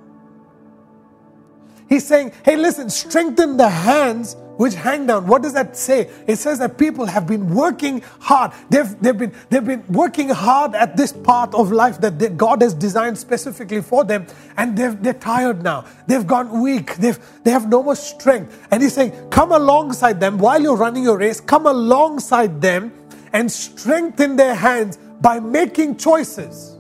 He's 1.89 2.07
saying, 2.07 2.33
hey, 2.45 2.57
listen, 2.57 2.91
strengthen 2.91 3.57
the 3.57 3.69
hands 3.69 4.37
which 4.57 4.75
hang 4.75 5.07
down. 5.07 5.27
What 5.27 5.43
does 5.43 5.53
that 5.53 5.77
say? 5.77 6.11
It 6.27 6.37
says 6.37 6.59
that 6.59 6.79
people 6.79 7.07
have 7.07 7.27
been 7.27 7.55
working 7.55 8.03
hard. 8.19 8.53
They've, 8.71 9.01
they've, 9.01 9.17
been, 9.17 9.33
they've 9.51 9.65
been 9.65 9.85
working 9.89 10.31
hard 10.31 10.75
at 10.75 10.97
this 10.97 11.13
path 11.13 11.55
of 11.55 11.71
life 11.73 12.01
that 12.01 12.19
they, 12.19 12.31
God 12.31 12.63
has 12.63 12.75
designed 12.75 13.19
specifically 13.19 13.83
for 13.83 14.03
them, 14.05 14.27
and 14.57 14.77
they're 14.77 15.15
tired 15.15 15.63
now. 15.63 15.85
They've 16.07 16.27
gone 16.27 16.63
weak. 16.63 16.97
They've, 16.97 17.19
they 17.45 17.51
have 17.51 17.69
no 17.69 17.83
more 17.83 17.97
strength. 17.97 18.67
And 18.71 18.83
He's 18.83 18.95
saying, 18.95 19.13
come 19.31 19.53
alongside 19.53 20.21
them 20.21 20.39
while 20.39 20.61
you're 20.61 20.77
running 20.77 21.05
your 21.05 21.19
race, 21.19 21.41
come 21.41 21.67
alongside 21.67 22.61
them 22.61 22.93
and 23.33 23.53
strengthen 23.53 24.37
their 24.37 24.55
hands 24.55 24.99
by 25.21 25.41
making 25.41 25.97
choices. 25.97 26.77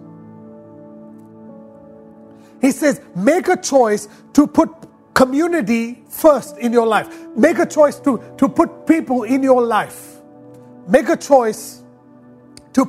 He 2.60 2.72
says, 2.72 3.00
make 3.14 3.48
a 3.48 3.56
choice 3.56 4.08
to 4.32 4.46
put 4.46 4.70
community 5.14 6.02
first 6.08 6.58
in 6.58 6.72
your 6.72 6.86
life. 6.86 7.08
Make 7.36 7.58
a 7.58 7.66
choice 7.66 7.98
to, 8.00 8.22
to 8.38 8.48
put 8.48 8.86
people 8.86 9.22
in 9.22 9.42
your 9.42 9.62
life. 9.62 10.16
Make 10.88 11.08
a 11.08 11.16
choice 11.16 11.82
to, 12.74 12.84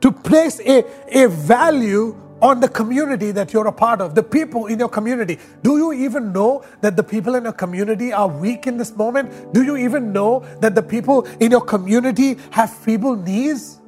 to 0.00 0.12
place 0.12 0.60
a, 0.60 0.84
a 1.08 1.28
value 1.28 2.20
on 2.40 2.60
the 2.60 2.68
community 2.68 3.30
that 3.32 3.52
you're 3.52 3.66
a 3.66 3.72
part 3.72 4.00
of, 4.00 4.14
the 4.14 4.22
people 4.22 4.66
in 4.66 4.78
your 4.78 4.88
community. 4.88 5.38
Do 5.62 5.78
you 5.78 5.92
even 5.92 6.32
know 6.32 6.64
that 6.82 6.96
the 6.96 7.02
people 7.02 7.34
in 7.36 7.44
your 7.44 7.52
community 7.52 8.12
are 8.12 8.28
weak 8.28 8.66
in 8.66 8.76
this 8.76 8.94
moment? 8.94 9.54
Do 9.54 9.64
you 9.64 9.76
even 9.76 10.12
know 10.12 10.40
that 10.60 10.74
the 10.74 10.82
people 10.82 11.24
in 11.40 11.50
your 11.52 11.62
community 11.62 12.36
have 12.50 12.70
feeble 12.70 13.16
knees? 13.16 13.80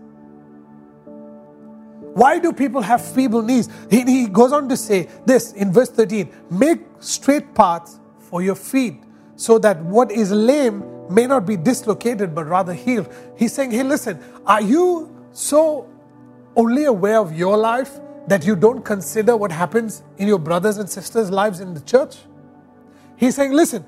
Why 2.16 2.38
do 2.38 2.50
people 2.50 2.80
have 2.80 3.04
feeble 3.04 3.42
knees? 3.42 3.68
He, 3.90 4.00
he 4.00 4.26
goes 4.26 4.50
on 4.50 4.70
to 4.70 4.76
say 4.76 5.06
this 5.26 5.52
in 5.52 5.70
verse 5.70 5.90
13 5.90 6.32
make 6.50 6.80
straight 6.98 7.54
paths 7.54 8.00
for 8.20 8.40
your 8.40 8.54
feet, 8.54 9.02
so 9.36 9.58
that 9.58 9.82
what 9.82 10.10
is 10.10 10.32
lame 10.32 10.82
may 11.10 11.26
not 11.26 11.44
be 11.44 11.58
dislocated 11.58 12.34
but 12.34 12.46
rather 12.46 12.72
healed. 12.72 13.12
He's 13.36 13.52
saying, 13.52 13.72
Hey, 13.72 13.82
listen, 13.82 14.18
are 14.46 14.62
you 14.62 15.14
so 15.32 15.90
only 16.56 16.86
aware 16.86 17.18
of 17.18 17.36
your 17.36 17.58
life 17.58 18.00
that 18.28 18.46
you 18.46 18.56
don't 18.56 18.82
consider 18.82 19.36
what 19.36 19.52
happens 19.52 20.02
in 20.16 20.26
your 20.26 20.38
brothers 20.38 20.78
and 20.78 20.88
sisters' 20.88 21.30
lives 21.30 21.60
in 21.60 21.74
the 21.74 21.80
church? 21.80 22.16
He's 23.16 23.36
saying, 23.36 23.52
Listen, 23.52 23.84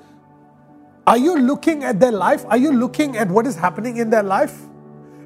are 1.07 1.17
you 1.17 1.35
looking 1.35 1.83
at 1.83 1.99
their 1.99 2.11
life? 2.11 2.45
Are 2.47 2.57
you 2.57 2.73
looking 2.73 3.17
at 3.17 3.27
what 3.27 3.47
is 3.47 3.55
happening 3.55 3.97
in 3.97 4.11
their 4.11 4.21
life? 4.21 4.68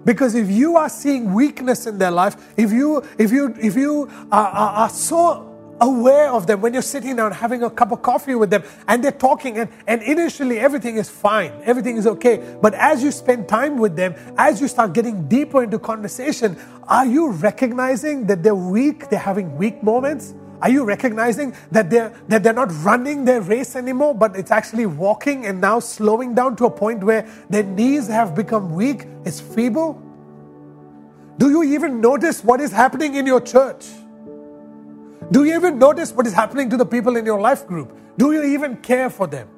Because 0.05 0.35
if 0.35 0.49
you 0.49 0.75
are 0.77 0.89
seeing 0.89 1.33
weakness 1.33 1.87
in 1.87 1.97
their 1.97 2.11
life, 2.11 2.35
if 2.57 2.71
you 2.71 3.03
if 3.17 3.31
you 3.31 3.55
if 3.59 3.75
you 3.75 4.09
are, 4.31 4.47
are, 4.47 4.69
are 4.83 4.89
so 4.89 5.49
aware 5.81 6.29
of 6.29 6.47
them 6.47 6.61
when 6.61 6.71
you're 6.71 6.81
sitting 6.81 7.15
down 7.15 7.31
having 7.31 7.63
a 7.63 7.69
cup 7.69 7.91
of 7.91 8.01
coffee 8.01 8.35
with 8.35 8.49
them 8.49 8.63
and 8.87 9.03
they're 9.03 9.11
talking 9.11 9.57
and, 9.57 9.69
and 9.87 10.01
initially 10.03 10.59
everything 10.59 10.97
is 10.97 11.09
fine 11.09 11.51
everything 11.63 11.97
is 11.97 12.05
okay 12.05 12.55
but 12.61 12.73
as 12.75 13.03
you 13.03 13.11
spend 13.11 13.49
time 13.49 13.77
with 13.77 13.95
them 13.95 14.13
as 14.37 14.61
you 14.61 14.67
start 14.67 14.93
getting 14.93 15.27
deeper 15.27 15.63
into 15.63 15.79
conversation 15.79 16.55
are 16.87 17.05
you 17.05 17.31
recognizing 17.31 18.27
that 18.27 18.43
they're 18.43 18.55
weak 18.55 19.09
they're 19.09 19.19
having 19.19 19.57
weak 19.57 19.81
moments 19.81 20.35
are 20.63 20.69
you 20.69 20.85
recognizing 20.85 21.53
that 21.73 21.89
they're, 21.89 22.13
that 22.29 22.41
they're 22.41 22.53
not 22.53 22.71
running 22.85 23.25
their 23.25 23.41
race 23.41 23.75
anymore, 23.75 24.15
but 24.15 24.37
it's 24.37 24.49
actually 24.49 24.85
walking 24.85 25.45
and 25.45 25.59
now 25.59 25.81
slowing 25.81 26.33
down 26.33 26.55
to 26.55 26.65
a 26.65 26.71
point 26.71 27.03
where 27.03 27.27
their 27.49 27.63
knees 27.63 28.07
have 28.07 28.33
become 28.33 28.73
weak, 28.73 29.05
it's 29.25 29.41
feeble? 29.41 30.01
Do 31.37 31.49
you 31.49 31.63
even 31.63 31.99
notice 31.99 32.45
what 32.45 32.61
is 32.61 32.71
happening 32.71 33.15
in 33.15 33.27
your 33.27 33.41
church? 33.41 33.87
Do 35.33 35.43
you 35.43 35.53
even 35.53 35.77
notice 35.77 36.13
what 36.13 36.25
is 36.25 36.31
happening 36.31 36.69
to 36.69 36.77
the 36.77 36.85
people 36.85 37.17
in 37.17 37.25
your 37.25 37.41
life 37.41 37.67
group? 37.67 37.97
Do 38.17 38.31
you 38.31 38.43
even 38.43 38.77
care 38.77 39.09
for 39.09 39.27
them? 39.27 39.49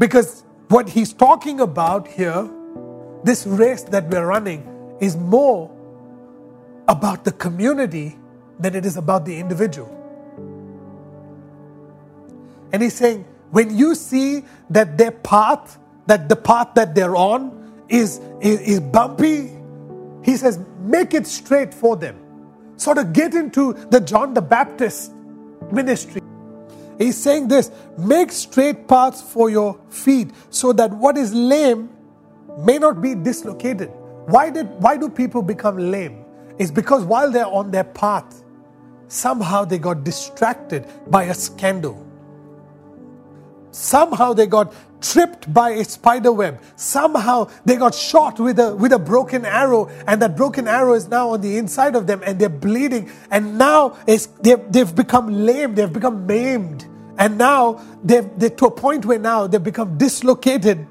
Because 0.00 0.42
what 0.66 0.88
he's 0.88 1.12
talking 1.12 1.60
about 1.60 2.08
here, 2.08 2.50
this 3.22 3.46
race 3.46 3.84
that 3.84 4.08
we're 4.08 4.26
running, 4.26 4.96
is 5.00 5.16
more 5.16 5.70
about 6.88 7.22
the 7.22 7.30
community 7.30 8.18
than 8.58 8.74
it 8.74 8.84
is 8.84 8.96
about 8.96 9.24
the 9.24 9.38
individual. 9.38 10.03
And 12.74 12.82
he's 12.82 12.94
saying, 12.94 13.24
when 13.52 13.78
you 13.78 13.94
see 13.94 14.44
that 14.70 14.98
their 14.98 15.12
path, 15.12 15.78
that 16.08 16.28
the 16.28 16.34
path 16.34 16.74
that 16.74 16.92
they're 16.92 17.14
on 17.14 17.84
is, 17.88 18.20
is, 18.40 18.60
is 18.62 18.80
bumpy, 18.80 19.52
he 20.24 20.36
says, 20.36 20.58
make 20.80 21.14
it 21.14 21.24
straight 21.24 21.72
for 21.72 21.94
them. 21.94 22.18
Sort 22.74 22.98
of 22.98 23.12
get 23.12 23.32
into 23.32 23.74
the 23.90 24.00
John 24.00 24.34
the 24.34 24.42
Baptist 24.42 25.12
ministry. 25.70 26.20
He's 26.98 27.16
saying 27.16 27.46
this 27.46 27.70
make 27.96 28.32
straight 28.32 28.88
paths 28.88 29.22
for 29.22 29.48
your 29.48 29.78
feet 29.88 30.32
so 30.50 30.72
that 30.72 30.90
what 30.90 31.16
is 31.16 31.32
lame 31.32 31.90
may 32.58 32.78
not 32.78 33.00
be 33.00 33.14
dislocated. 33.14 33.88
Why, 34.26 34.50
did, 34.50 34.66
why 34.80 34.96
do 34.96 35.08
people 35.08 35.42
become 35.42 35.78
lame? 35.78 36.24
It's 36.58 36.72
because 36.72 37.04
while 37.04 37.30
they're 37.30 37.46
on 37.46 37.70
their 37.70 37.84
path, 37.84 38.42
somehow 39.06 39.64
they 39.64 39.78
got 39.78 40.02
distracted 40.02 40.88
by 41.06 41.24
a 41.24 41.34
scandal. 41.34 42.04
Somehow 43.74 44.32
they 44.34 44.46
got 44.46 44.72
tripped 45.00 45.52
by 45.52 45.70
a 45.70 45.84
spider 45.84 46.30
web. 46.30 46.62
Somehow 46.76 47.50
they 47.64 47.74
got 47.74 47.92
shot 47.92 48.38
with 48.38 48.60
a, 48.60 48.74
with 48.76 48.92
a 48.92 49.00
broken 49.00 49.44
arrow, 49.44 49.90
and 50.06 50.22
that 50.22 50.36
broken 50.36 50.68
arrow 50.68 50.94
is 50.94 51.08
now 51.08 51.30
on 51.30 51.40
the 51.40 51.58
inside 51.58 51.96
of 51.96 52.06
them, 52.06 52.22
and 52.24 52.38
they're 52.38 52.48
bleeding. 52.48 53.10
And 53.32 53.58
now 53.58 53.96
they've, 54.06 54.28
they've 54.70 54.94
become 54.94 55.44
lame, 55.44 55.74
they've 55.74 55.92
become 55.92 56.24
maimed. 56.24 56.86
And 57.18 57.36
now 57.36 57.82
they've, 58.04 58.28
they're 58.38 58.50
to 58.50 58.66
a 58.66 58.70
point 58.70 59.06
where 59.06 59.18
now 59.18 59.48
they've 59.48 59.62
become 59.62 59.98
dislocated. 59.98 60.86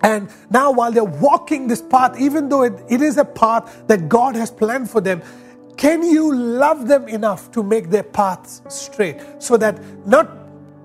And 0.00 0.30
now, 0.48 0.72
while 0.72 0.90
they're 0.90 1.04
walking 1.04 1.68
this 1.68 1.82
path, 1.82 2.18
even 2.18 2.48
though 2.48 2.62
it, 2.62 2.72
it 2.88 3.02
is 3.02 3.18
a 3.18 3.24
path 3.24 3.82
that 3.86 4.08
God 4.08 4.34
has 4.34 4.50
planned 4.50 4.88
for 4.88 5.02
them, 5.02 5.20
can 5.76 6.02
you 6.02 6.34
love 6.34 6.88
them 6.88 7.06
enough 7.06 7.50
to 7.52 7.62
make 7.62 7.90
their 7.90 8.02
paths 8.02 8.62
straight 8.68 9.20
so 9.38 9.58
that 9.58 9.78
not 10.06 10.39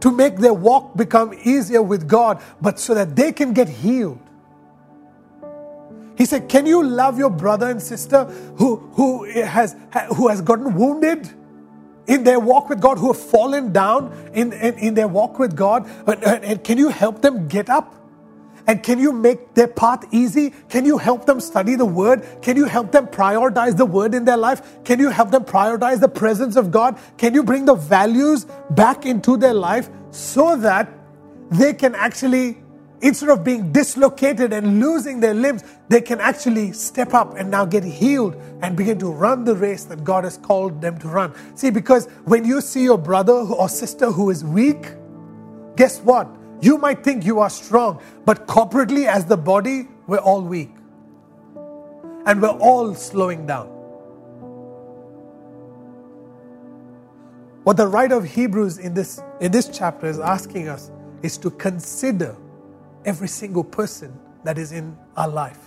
to 0.06 0.12
make 0.12 0.38
their 0.38 0.54
walk 0.54 0.96
become 0.96 1.34
easier 1.44 1.82
with 1.82 2.08
God, 2.08 2.40
but 2.62 2.80
so 2.80 2.94
that 2.94 3.16
they 3.16 3.32
can 3.32 3.54
get 3.54 3.68
healed. 3.68 4.20
He 6.16 6.26
said, 6.26 6.48
Can 6.48 6.68
you 6.68 6.84
love 6.84 7.18
your 7.18 7.32
brother 7.32 7.72
and 7.72 7.82
sister 7.82 8.26
who, 8.60 8.76
who, 8.94 9.24
has, 9.24 9.76
who 10.16 10.28
has 10.28 10.42
gotten 10.42 10.76
wounded 10.76 11.28
in 12.06 12.24
their 12.24 12.40
walk 12.40 12.70
with 12.70 12.80
God, 12.80 13.00
who 13.00 13.12
have 13.12 13.20
fallen 13.20 13.74
down 13.74 14.14
in, 14.36 14.54
in, 14.54 14.78
in 14.78 14.94
their 14.94 15.08
walk 15.08 15.40
with 15.40 15.56
God? 15.56 15.90
And, 16.06 16.24
and 16.24 16.64
can 16.64 16.78
you 16.78 16.90
help 16.90 17.24
them 17.24 17.48
get 17.48 17.68
up? 17.68 17.96
And 18.68 18.82
can 18.82 19.00
you 19.00 19.12
make 19.12 19.54
their 19.54 19.68
path 19.68 20.06
easy? 20.12 20.52
Can 20.70 20.86
you 20.86 20.98
help 20.98 21.26
them 21.26 21.40
study 21.40 21.76
the 21.76 21.86
word? 21.86 22.26
Can 22.42 22.58
you 22.58 22.66
help 22.66 22.92
them 22.92 23.08
prioritize 23.08 23.78
the 23.78 23.86
word 23.86 24.16
in 24.16 24.26
their 24.26 24.38
life? 24.38 24.84
Can 24.84 25.00
you 25.00 25.10
help 25.10 25.32
them 25.32 25.44
prioritize 25.44 26.00
the 26.00 26.10
presence 26.10 26.56
of 26.56 26.72
God? 26.72 26.98
Can 27.18 27.34
you 27.34 27.44
bring 27.44 27.66
the 27.66 27.76
values 27.76 28.46
back 28.72 29.06
into 29.06 29.38
their 29.38 29.54
life 29.54 29.90
so 30.10 30.56
that 30.58 30.92
they 31.52 31.74
can 31.74 31.94
actually, 31.94 32.58
instead 33.02 33.30
of 33.30 33.44
being 33.44 33.72
dislocated 33.72 34.52
and 34.52 34.80
losing 34.80 35.20
their 35.20 35.36
limbs, 35.36 35.64
they 35.90 36.02
can 36.02 36.20
actually 36.20 36.72
step 36.72 37.14
up 37.14 37.38
and 37.38 37.52
now 37.52 37.66
get 37.66 37.84
healed 37.84 38.36
and 38.64 38.76
begin 38.76 38.98
to 38.98 39.12
run 39.12 39.44
the 39.44 39.56
race 39.56 39.84
that 39.86 40.04
God 40.04 40.24
has 40.24 40.38
called 40.38 40.82
them 40.82 40.98
to 41.00 41.08
run. 41.08 41.34
See, 41.56 41.70
because 41.70 42.08
when 42.24 42.46
you 42.46 42.62
see 42.62 42.84
your 42.84 42.98
brother 42.98 43.34
or 43.34 43.70
sister 43.70 44.12
who 44.12 44.32
is 44.32 44.44
weak, 44.44 44.88
guess 45.76 46.00
what? 46.00 46.28
You 46.62 46.78
might 46.78 47.04
think 47.04 47.26
you 47.26 47.40
are 47.40 47.50
strong, 47.50 48.02
but 48.26 48.48
corporately, 48.48 49.08
as 49.08 49.26
the 49.26 49.38
body, 49.38 49.88
we're 50.08 50.18
all 50.20 50.42
weak. 50.42 50.72
And 52.26 52.42
we're 52.42 52.50
all 52.50 52.96
slowing 52.96 53.46
down. 53.46 53.70
What 57.64 57.78
the 57.78 57.88
writer 57.88 58.16
of 58.16 58.26
Hebrews 58.26 58.78
in 58.78 58.94
this, 58.94 59.22
in 59.42 59.52
this 59.52 59.70
chapter 59.70 60.08
is 60.08 60.20
asking 60.20 60.70
us 60.70 60.92
is 61.24 61.38
to 61.40 61.50
consider 61.50 62.36
every 63.06 63.28
single 63.28 63.64
person 63.64 64.18
that 64.44 64.58
is 64.58 64.72
in 64.72 64.98
our 65.18 65.28
life. 65.28 65.60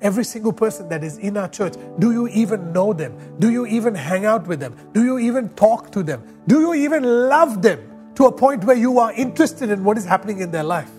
Every 0.00 0.24
single 0.24 0.52
person 0.52 0.88
that 0.88 1.04
is 1.04 1.18
in 1.18 1.36
our 1.36 1.48
church. 1.48 1.74
Do 1.98 2.12
you 2.12 2.28
even 2.28 2.72
know 2.72 2.92
them? 2.92 3.16
Do 3.38 3.50
you 3.50 3.66
even 3.66 3.94
hang 3.94 4.24
out 4.24 4.46
with 4.46 4.60
them? 4.60 4.76
Do 4.94 5.04
you 5.04 5.18
even 5.18 5.50
talk 5.50 5.90
to 5.92 6.02
them? 6.02 6.22
Do 6.46 6.60
you 6.60 6.74
even 6.74 7.02
love 7.04 7.62
them? 7.62 7.89
To 8.20 8.26
a 8.26 8.32
point 8.32 8.64
where 8.64 8.76
you 8.76 8.98
are 8.98 9.14
interested 9.14 9.70
in 9.70 9.82
what 9.82 9.96
is 9.96 10.04
happening 10.04 10.40
in 10.40 10.50
their 10.50 10.62
life. 10.62 10.90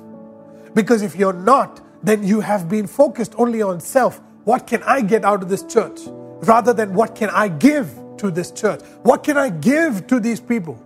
Because 0.74 1.04
if 1.04 1.16
you're 1.16 1.32
not, 1.32 1.80
then 2.04 2.24
you 2.24 2.40
have 2.40 2.68
been 2.68 2.88
focused 2.88 3.36
only 3.38 3.62
on 3.62 3.80
self. 3.80 4.20
What 4.44 4.66
can 4.66 4.82
I 4.82 5.02
get 5.02 5.24
out 5.24 5.44
of 5.44 5.48
this 5.50 5.62
church? 5.62 6.00
Rather 6.42 6.74
than 6.74 6.96
what 6.96 7.14
can 7.14 7.30
I 7.30 7.48
give 7.48 7.94
to 8.18 8.32
this 8.32 8.50
church? 8.50 8.82
What 9.04 9.24
can 9.24 9.38
I 9.38 9.50
give 9.50 10.08
to 10.08 10.20
these 10.20 10.40
people? 10.40 10.84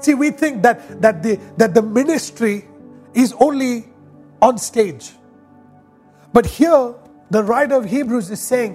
See, 0.00 0.14
we 0.14 0.30
think 0.30 0.64
that, 0.64 1.00
that, 1.00 1.22
the, 1.22 1.38
that 1.58 1.74
the 1.74 1.82
ministry 1.82 2.66
is 3.14 3.32
only 3.38 3.84
on 4.40 4.58
stage. 4.58 5.12
But 6.32 6.46
here, 6.46 6.96
the 7.30 7.44
writer 7.44 7.76
of 7.76 7.84
Hebrews 7.84 8.28
is 8.28 8.40
saying 8.40 8.74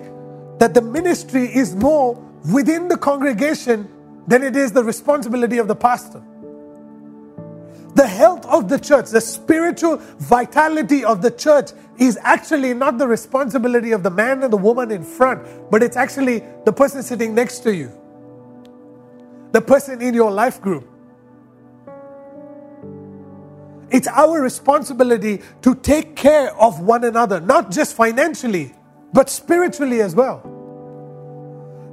that 0.59 0.73
the 0.73 0.81
ministry 0.81 1.43
is 1.53 1.75
more 1.75 2.13
within 2.53 2.87
the 2.87 2.95
congregation 2.95 3.91
then 4.27 4.43
it 4.43 4.55
is 4.55 4.73
the 4.73 4.83
responsibility 4.83 5.57
of 5.57 5.67
the 5.67 5.75
pastor. 5.75 6.21
The 7.95 8.05
health 8.05 8.45
of 8.45 8.69
the 8.69 8.77
church, 8.77 9.09
the 9.09 9.21
spiritual 9.21 9.97
vitality 10.19 11.03
of 11.03 11.21
the 11.21 11.31
church 11.31 11.71
is 11.97 12.19
actually 12.21 12.73
not 12.73 12.99
the 12.99 13.07
responsibility 13.07 13.91
of 13.91 14.03
the 14.03 14.11
man 14.11 14.43
and 14.43 14.53
the 14.53 14.57
woman 14.57 14.91
in 14.91 15.03
front, 15.03 15.71
but 15.71 15.81
it's 15.81 15.97
actually 15.97 16.43
the 16.65 16.73
person 16.73 17.01
sitting 17.01 17.33
next 17.33 17.59
to 17.59 17.73
you, 17.73 17.91
the 19.51 19.61
person 19.61 20.01
in 20.01 20.13
your 20.13 20.29
life 20.29 20.61
group. 20.61 20.87
It's 23.89 24.07
our 24.07 24.41
responsibility 24.41 25.41
to 25.61 25.73
take 25.73 26.15
care 26.15 26.55
of 26.57 26.81
one 26.81 27.05
another, 27.05 27.39
not 27.39 27.71
just 27.71 27.95
financially, 27.95 28.75
but 29.13 29.29
spiritually 29.29 30.01
as 30.01 30.13
well. 30.13 30.56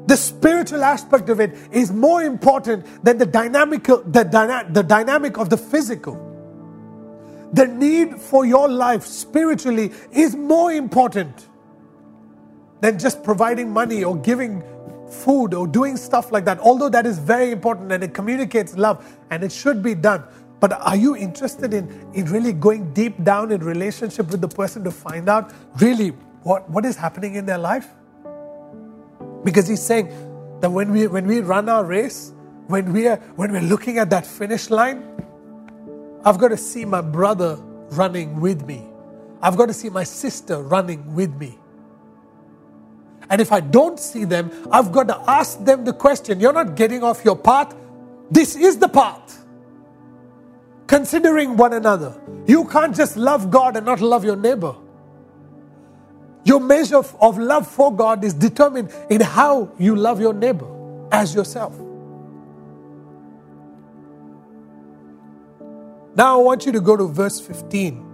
The 0.06 0.16
spiritual 0.16 0.84
aspect 0.84 1.30
of 1.30 1.40
it 1.40 1.56
is 1.72 1.90
more 1.90 2.22
important 2.22 3.04
than 3.04 3.16
the 3.16 3.26
dynamic, 3.26 3.84
the, 3.84 4.28
dyna, 4.30 4.66
the 4.70 4.82
dynamic 4.82 5.38
of 5.38 5.48
the 5.48 5.56
physical. 5.56 6.30
The 7.54 7.66
need 7.66 8.20
for 8.20 8.44
your 8.44 8.68
life 8.68 9.04
spiritually 9.04 9.92
is 10.12 10.34
more 10.36 10.72
important 10.72 11.48
than 12.80 12.98
just 12.98 13.22
providing 13.22 13.70
money 13.72 14.04
or 14.04 14.16
giving 14.16 14.62
food 15.08 15.54
or 15.54 15.66
doing 15.66 15.96
stuff 15.96 16.32
like 16.32 16.44
that. 16.44 16.58
Although 16.58 16.90
that 16.90 17.06
is 17.06 17.18
very 17.18 17.52
important 17.52 17.92
and 17.92 18.04
it 18.04 18.12
communicates 18.12 18.76
love 18.76 19.06
and 19.30 19.42
it 19.42 19.52
should 19.52 19.82
be 19.82 19.94
done. 19.94 20.24
But 20.60 20.72
are 20.72 20.96
you 20.96 21.16
interested 21.16 21.72
in, 21.72 22.10
in 22.14 22.26
really 22.26 22.52
going 22.52 22.92
deep 22.92 23.22
down 23.24 23.52
in 23.52 23.62
relationship 23.62 24.30
with 24.30 24.40
the 24.40 24.48
person 24.48 24.84
to 24.84 24.90
find 24.90 25.28
out 25.28 25.52
really 25.80 26.08
what, 26.42 26.68
what 26.68 26.84
is 26.84 26.96
happening 26.96 27.36
in 27.36 27.46
their 27.46 27.58
life? 27.58 27.88
Because 29.44 29.68
he's 29.68 29.82
saying 29.82 30.08
that 30.60 30.70
when 30.70 30.90
we 30.92 31.06
when 31.06 31.26
we 31.26 31.40
run 31.40 31.68
our 31.68 31.84
race, 31.84 32.32
when 32.68 32.92
we 32.92 33.08
are 33.08 33.16
when 33.36 33.52
we're 33.52 33.62
looking 33.62 33.98
at 33.98 34.10
that 34.10 34.26
finish 34.26 34.70
line, 34.70 35.04
I've 36.24 36.38
got 36.38 36.48
to 36.48 36.56
see 36.56 36.84
my 36.84 37.02
brother 37.02 37.56
running 37.90 38.40
with 38.40 38.66
me. 38.66 38.82
I've 39.42 39.56
got 39.56 39.66
to 39.66 39.74
see 39.74 39.90
my 39.90 40.04
sister 40.04 40.62
running 40.62 41.14
with 41.14 41.34
me. 41.36 41.58
And 43.30 43.40
if 43.40 43.52
I 43.52 43.60
don't 43.60 43.98
see 44.00 44.24
them, 44.24 44.50
I've 44.70 44.92
got 44.92 45.08
to 45.08 45.18
ask 45.30 45.62
them 45.64 45.84
the 45.84 45.92
question. 45.92 46.40
You're 46.40 46.52
not 46.52 46.76
getting 46.76 47.02
off 47.02 47.24
your 47.24 47.36
path. 47.36 47.74
This 48.30 48.56
is 48.56 48.78
the 48.78 48.88
path. 48.88 49.44
Considering 50.86 51.56
one 51.56 51.72
another. 51.72 52.20
You 52.46 52.66
can't 52.66 52.94
just 52.94 53.16
love 53.16 53.50
God 53.50 53.76
and 53.76 53.86
not 53.86 54.00
love 54.00 54.24
your 54.24 54.36
neighbor. 54.36 54.74
Your 56.44 56.60
measure 56.60 57.02
of 57.20 57.38
love 57.38 57.66
for 57.66 57.94
God 57.94 58.22
is 58.22 58.34
determined 58.34 58.92
in 59.10 59.20
how 59.20 59.70
you 59.78 59.96
love 59.96 60.20
your 60.20 60.34
neighbor 60.34 60.68
as 61.10 61.34
yourself. 61.34 61.74
Now 66.16 66.38
I 66.38 66.42
want 66.42 66.66
you 66.66 66.72
to 66.72 66.80
go 66.80 66.96
to 66.96 67.06
verse 67.08 67.40
15. 67.40 68.04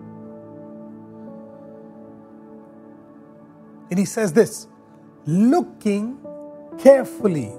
And 3.90 3.98
he 3.98 4.04
says 4.04 4.32
this 4.32 4.68
looking 5.26 6.18
carefully, 6.78 7.52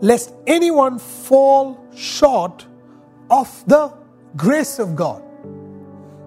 lest 0.00 0.34
anyone 0.46 0.98
fall 0.98 1.82
short 1.94 2.66
of 3.30 3.64
the 3.66 3.92
grace 4.36 4.78
of 4.78 4.94
God. 4.94 5.22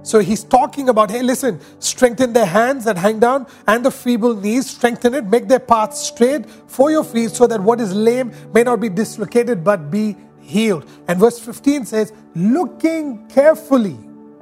So 0.06 0.20
he's 0.20 0.44
talking 0.44 0.88
about, 0.90 1.10
hey, 1.10 1.24
listen, 1.24 1.60
strengthen 1.80 2.32
their 2.32 2.46
hands 2.46 2.86
that 2.86 2.96
hang 2.96 3.20
down 3.20 3.48
and 3.66 3.84
the 3.84 3.90
feeble 3.90 4.36
knees, 4.36 4.70
strengthen 4.70 5.16
it, 5.16 5.26
make 5.26 5.48
their 5.48 5.60
paths 5.60 6.00
straight 6.00 6.48
for 6.68 6.92
your 6.92 7.04
feet 7.04 7.32
so 7.32 7.48
that 7.48 7.60
what 7.60 7.82
is 7.82 7.92
lame 7.92 8.32
may 8.54 8.62
not 8.62 8.80
be 8.80 8.88
dislocated 8.88 9.64
but 9.64 9.90
be 9.90 10.16
healed. 10.42 10.88
And 11.08 11.20
verse 11.20 11.40
15 11.40 11.86
says, 11.86 12.14
looking 12.36 13.28
carefully, 13.30 13.96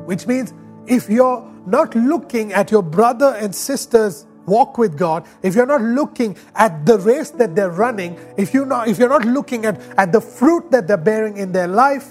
which 0.03 0.27
means 0.27 0.53
if 0.85 1.09
you're 1.09 1.49
not 1.65 1.95
looking 1.95 2.51
at 2.51 2.69
your 2.69 2.83
brother 2.83 3.33
and 3.39 3.55
sister's 3.55 4.25
walk 4.45 4.77
with 4.77 4.97
God, 4.97 5.25
if 5.43 5.55
you're 5.55 5.65
not 5.65 5.81
looking 5.81 6.35
at 6.55 6.85
the 6.85 6.99
race 6.99 7.29
that 7.29 7.55
they're 7.55 7.69
running, 7.69 8.19
if 8.35 8.53
you're 8.53 8.65
not, 8.65 8.89
if 8.89 8.99
you're 8.99 9.07
not 9.07 9.23
looking 9.23 9.65
at, 9.65 9.79
at 9.97 10.11
the 10.11 10.19
fruit 10.19 10.71
that 10.71 10.89
they're 10.89 10.97
bearing 10.97 11.37
in 11.37 11.53
their 11.53 11.69
life, 11.69 12.09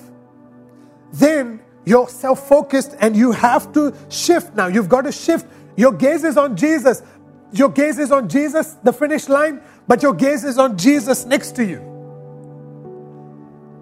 then 1.13 1.61
you're 1.85 2.09
self 2.09 2.49
focused 2.49 2.97
and 3.01 3.17
you 3.17 3.33
have 3.33 3.73
to 3.73 3.95
shift 4.09 4.55
now. 4.55 4.67
You've 4.69 4.89
got 4.89 5.03
to 5.03 5.13
shift. 5.13 5.47
Your 5.77 5.93
gaze 5.93 6.25
is 6.25 6.37
on 6.37 6.57
Jesus. 6.57 7.03
Your 7.53 7.69
gaze 7.69 7.99
is 7.99 8.11
on 8.11 8.29
Jesus, 8.29 8.77
the 8.83 8.93
finish 8.93 9.29
line, 9.29 9.61
but 9.87 10.03
your 10.03 10.15
gaze 10.15 10.43
is 10.43 10.59
on 10.59 10.79
Jesus 10.79 11.27
next 11.27 11.55
to 11.57 11.65
you. 11.65 11.81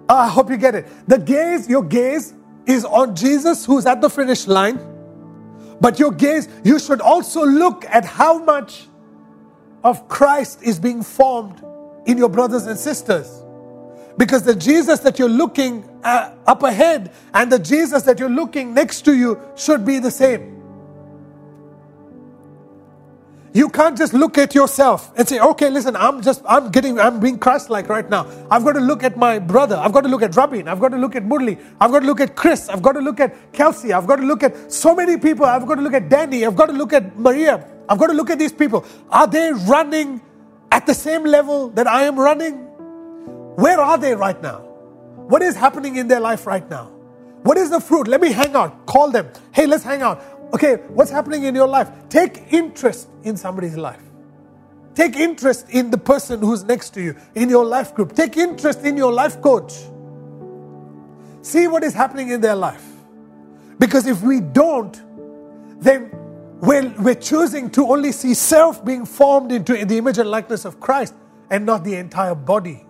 Oh, 0.09 0.15
I 0.15 0.27
hope 0.27 0.49
you 0.49 0.57
get 0.57 0.75
it. 0.75 0.87
The 1.07 1.17
gaze, 1.17 1.69
your 1.69 1.83
gaze 1.83 2.33
is 2.65 2.83
on 2.83 3.15
Jesus 3.15 3.65
who's 3.65 3.85
at 3.85 4.01
the 4.01 4.09
finish 4.09 4.45
line, 4.45 4.77
but 5.79 5.99
your 5.99 6.11
gaze, 6.11 6.49
you 6.65 6.79
should 6.79 6.99
also 6.99 7.45
look 7.45 7.85
at 7.85 8.03
how 8.03 8.39
much 8.39 8.87
of 9.85 10.07
Christ 10.09 10.61
is 10.61 10.77
being 10.77 11.01
formed 11.01 11.63
in 12.05 12.17
your 12.17 12.29
brothers 12.29 12.65
and 12.65 12.77
sisters. 12.77 13.40
Because 14.17 14.43
the 14.43 14.55
Jesus 14.55 14.99
that 15.01 15.19
you're 15.19 15.29
looking 15.29 15.83
uh, 16.03 16.33
up 16.47 16.63
ahead 16.63 17.11
and 17.33 17.51
the 17.51 17.59
Jesus 17.59 18.03
that 18.03 18.19
you're 18.19 18.29
looking 18.29 18.73
next 18.73 19.03
to 19.03 19.15
you 19.15 19.39
should 19.55 19.85
be 19.85 19.99
the 19.99 20.11
same. 20.11 20.51
You 23.53 23.69
can't 23.69 23.97
just 23.97 24.13
look 24.13 24.37
at 24.37 24.55
yourself 24.55 25.11
and 25.17 25.27
say, 25.27 25.39
okay, 25.39 25.69
listen, 25.69 25.97
I'm 25.97 26.21
just, 26.21 26.41
I'm 26.47 26.71
getting, 26.71 26.99
I'm 27.01 27.19
being 27.19 27.37
Christ 27.37 27.69
like 27.69 27.89
right 27.89 28.09
now. 28.09 28.25
I've 28.49 28.63
got 28.63 28.73
to 28.73 28.79
look 28.79 29.03
at 29.03 29.17
my 29.17 29.39
brother. 29.39 29.75
I've 29.75 29.91
got 29.91 30.01
to 30.01 30.09
look 30.09 30.21
at 30.23 30.37
Rabin. 30.37 30.69
I've 30.69 30.79
got 30.79 30.89
to 30.89 30.97
look 30.97 31.17
at 31.17 31.25
Murli. 31.25 31.59
I've 31.81 31.91
got 31.91 32.01
to 32.01 32.05
look 32.05 32.21
at 32.21 32.37
Chris. 32.37 32.69
I've 32.69 32.81
got 32.81 32.93
to 32.93 33.01
look 33.01 33.19
at 33.19 33.53
Kelsey. 33.53 33.91
I've 33.91 34.07
got 34.07 34.17
to 34.17 34.23
look 34.23 34.43
at 34.43 34.71
so 34.71 34.95
many 34.95 35.17
people. 35.17 35.45
I've 35.45 35.67
got 35.67 35.75
to 35.75 35.81
look 35.81 35.93
at 35.93 36.09
Danny. 36.09 36.45
I've 36.45 36.55
got 36.55 36.67
to 36.67 36.73
look 36.73 36.93
at 36.93 37.19
Maria. 37.19 37.67
I've 37.89 37.99
got 37.99 38.07
to 38.07 38.13
look 38.13 38.29
at 38.29 38.39
these 38.39 38.53
people. 38.53 38.85
Are 39.09 39.27
they 39.27 39.51
running 39.51 40.21
at 40.71 40.85
the 40.87 40.93
same 40.93 41.25
level 41.25 41.69
that 41.71 41.87
I 41.87 42.03
am 42.03 42.17
running? 42.17 42.70
Where 43.55 43.79
are 43.79 43.97
they 43.97 44.15
right 44.15 44.41
now? 44.41 44.59
What 45.27 45.41
is 45.41 45.55
happening 45.55 45.97
in 45.97 46.07
their 46.07 46.19
life 46.19 46.47
right 46.47 46.67
now? 46.69 46.85
What 47.43 47.57
is 47.57 47.69
the 47.69 47.79
fruit? 47.79 48.07
Let 48.07 48.21
me 48.21 48.31
hang 48.31 48.55
out. 48.55 48.85
Call 48.85 49.11
them. 49.11 49.29
Hey, 49.51 49.65
let's 49.65 49.83
hang 49.83 50.01
out. 50.01 50.23
Okay, 50.53 50.75
what's 50.89 51.11
happening 51.11 51.43
in 51.43 51.55
your 51.55 51.67
life? 51.67 51.89
Take 52.09 52.51
interest 52.51 53.09
in 53.23 53.37
somebody's 53.37 53.77
life. 53.77 54.01
Take 54.93 55.15
interest 55.15 55.69
in 55.69 55.89
the 55.89 55.97
person 55.97 56.41
who's 56.41 56.63
next 56.63 56.89
to 56.91 57.01
you, 57.01 57.15
in 57.33 57.49
your 57.49 57.65
life 57.65 57.95
group. 57.95 58.13
Take 58.13 58.35
interest 58.35 58.83
in 58.83 58.97
your 58.97 59.13
life 59.13 59.41
coach. 59.41 59.73
See 61.41 61.67
what 61.67 61.83
is 61.83 61.93
happening 61.93 62.29
in 62.29 62.41
their 62.41 62.55
life. 62.55 62.85
Because 63.79 64.05
if 64.05 64.21
we 64.21 64.41
don't, 64.41 65.01
then 65.81 66.11
we're, 66.59 66.93
we're 66.99 67.15
choosing 67.15 67.69
to 67.71 67.87
only 67.87 68.11
see 68.11 68.33
self 68.33 68.83
being 68.83 69.05
formed 69.05 69.51
into 69.51 69.73
the 69.85 69.97
image 69.97 70.17
and 70.17 70.29
likeness 70.29 70.65
of 70.65 70.79
Christ 70.79 71.15
and 71.49 71.65
not 71.65 71.83
the 71.83 71.95
entire 71.95 72.35
body. 72.35 72.85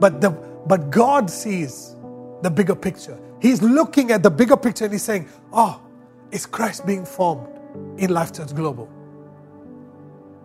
But 0.00 0.20
the 0.20 0.30
but 0.66 0.90
God 0.90 1.30
sees 1.30 1.96
the 2.42 2.50
bigger 2.50 2.76
picture. 2.76 3.18
He's 3.40 3.62
looking 3.62 4.12
at 4.12 4.22
the 4.22 4.30
bigger 4.30 4.56
picture 4.56 4.84
and 4.84 4.92
he's 4.94 5.02
saying, 5.04 5.28
Oh, 5.52 5.80
is 6.32 6.46
Christ 6.46 6.86
being 6.86 7.04
formed 7.06 7.48
in 7.98 8.10
Life 8.10 8.32
Church 8.34 8.54
Global? 8.54 8.90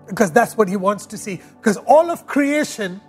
Because 0.08 0.32
that's 0.32 0.58
what 0.58 0.70
he 0.70 0.78
wants 0.78 1.06
to 1.08 1.18
see. 1.20 1.42
Because 1.58 1.78
all 1.78 2.12
of 2.12 2.28
creation, 2.28 3.02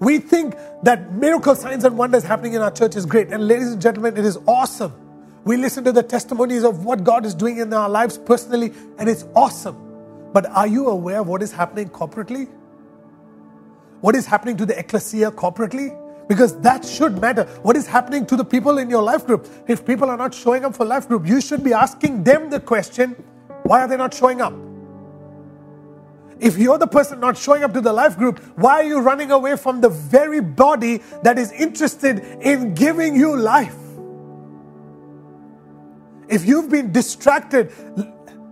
we 0.00 0.18
think 0.18 0.56
that 0.84 1.12
miracle 1.14 1.54
signs 1.56 1.84
and 1.84 1.98
wonders 1.98 2.24
happening 2.24 2.54
in 2.54 2.62
our 2.62 2.70
church 2.72 2.96
is 2.96 3.06
great. 3.06 3.28
And 3.32 3.48
ladies 3.48 3.72
and 3.72 3.82
gentlemen, 3.82 4.16
it 4.16 4.24
is 4.24 4.38
awesome. 4.46 4.92
We 5.44 5.56
listen 5.58 5.84
to 5.84 5.92
the 5.92 6.02
testimonies 6.04 6.64
of 6.64 6.84
what 6.84 7.04
God 7.04 7.26
is 7.26 7.34
doing 7.34 7.58
in 7.58 7.72
our 7.74 7.88
lives 7.90 8.18
personally, 8.18 8.72
and 8.98 9.08
it's 9.08 9.26
awesome. 9.36 9.76
But 10.32 10.46
are 10.46 10.68
you 10.68 10.88
aware 10.88 11.20
of 11.20 11.28
what 11.28 11.42
is 11.42 11.52
happening 11.52 11.90
corporately? 11.90 12.48
What 14.00 14.16
is 14.16 14.26
happening 14.26 14.56
to 14.58 14.66
the 14.66 14.78
ecclesia 14.78 15.30
corporately? 15.30 15.96
because 16.30 16.56
that 16.60 16.84
should 16.84 17.20
matter. 17.20 17.42
What 17.62 17.76
is 17.76 17.88
happening 17.88 18.24
to 18.26 18.36
the 18.36 18.44
people 18.44 18.78
in 18.78 18.88
your 18.88 19.02
life 19.02 19.26
group? 19.26 19.48
If 19.66 19.84
people 19.84 20.08
are 20.08 20.16
not 20.16 20.32
showing 20.32 20.64
up 20.64 20.76
for 20.76 20.84
life 20.84 21.08
group, 21.08 21.26
you 21.26 21.40
should 21.40 21.64
be 21.64 21.72
asking 21.72 22.22
them 22.22 22.50
the 22.50 22.60
question 22.60 23.16
why 23.64 23.80
are 23.80 23.88
they 23.88 23.96
not 23.96 24.14
showing 24.14 24.40
up? 24.40 24.54
If 26.38 26.56
you're 26.56 26.78
the 26.78 26.86
person 26.86 27.18
not 27.18 27.36
showing 27.36 27.64
up 27.64 27.74
to 27.74 27.80
the 27.80 27.92
life 27.92 28.16
group, 28.16 28.38
why 28.54 28.74
are 28.74 28.84
you 28.84 29.00
running 29.00 29.32
away 29.32 29.56
from 29.56 29.80
the 29.80 29.88
very 29.88 30.40
body 30.40 31.02
that 31.24 31.36
is 31.36 31.50
interested 31.50 32.20
in 32.40 32.74
giving 32.74 33.16
you 33.16 33.36
life? 33.36 33.76
If 36.28 36.46
you've 36.46 36.70
been 36.70 36.92
distracted, 36.92 37.72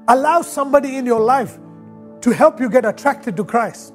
allow 0.09 0.43
somebody 0.43 0.97
in 0.97 1.07
your 1.07 1.21
life 1.21 1.59
to 2.23 2.31
help 2.31 2.59
you 2.59 2.69
get 2.69 2.85
attracted 2.85 3.37
to 3.37 3.45
Christ. 3.45 3.95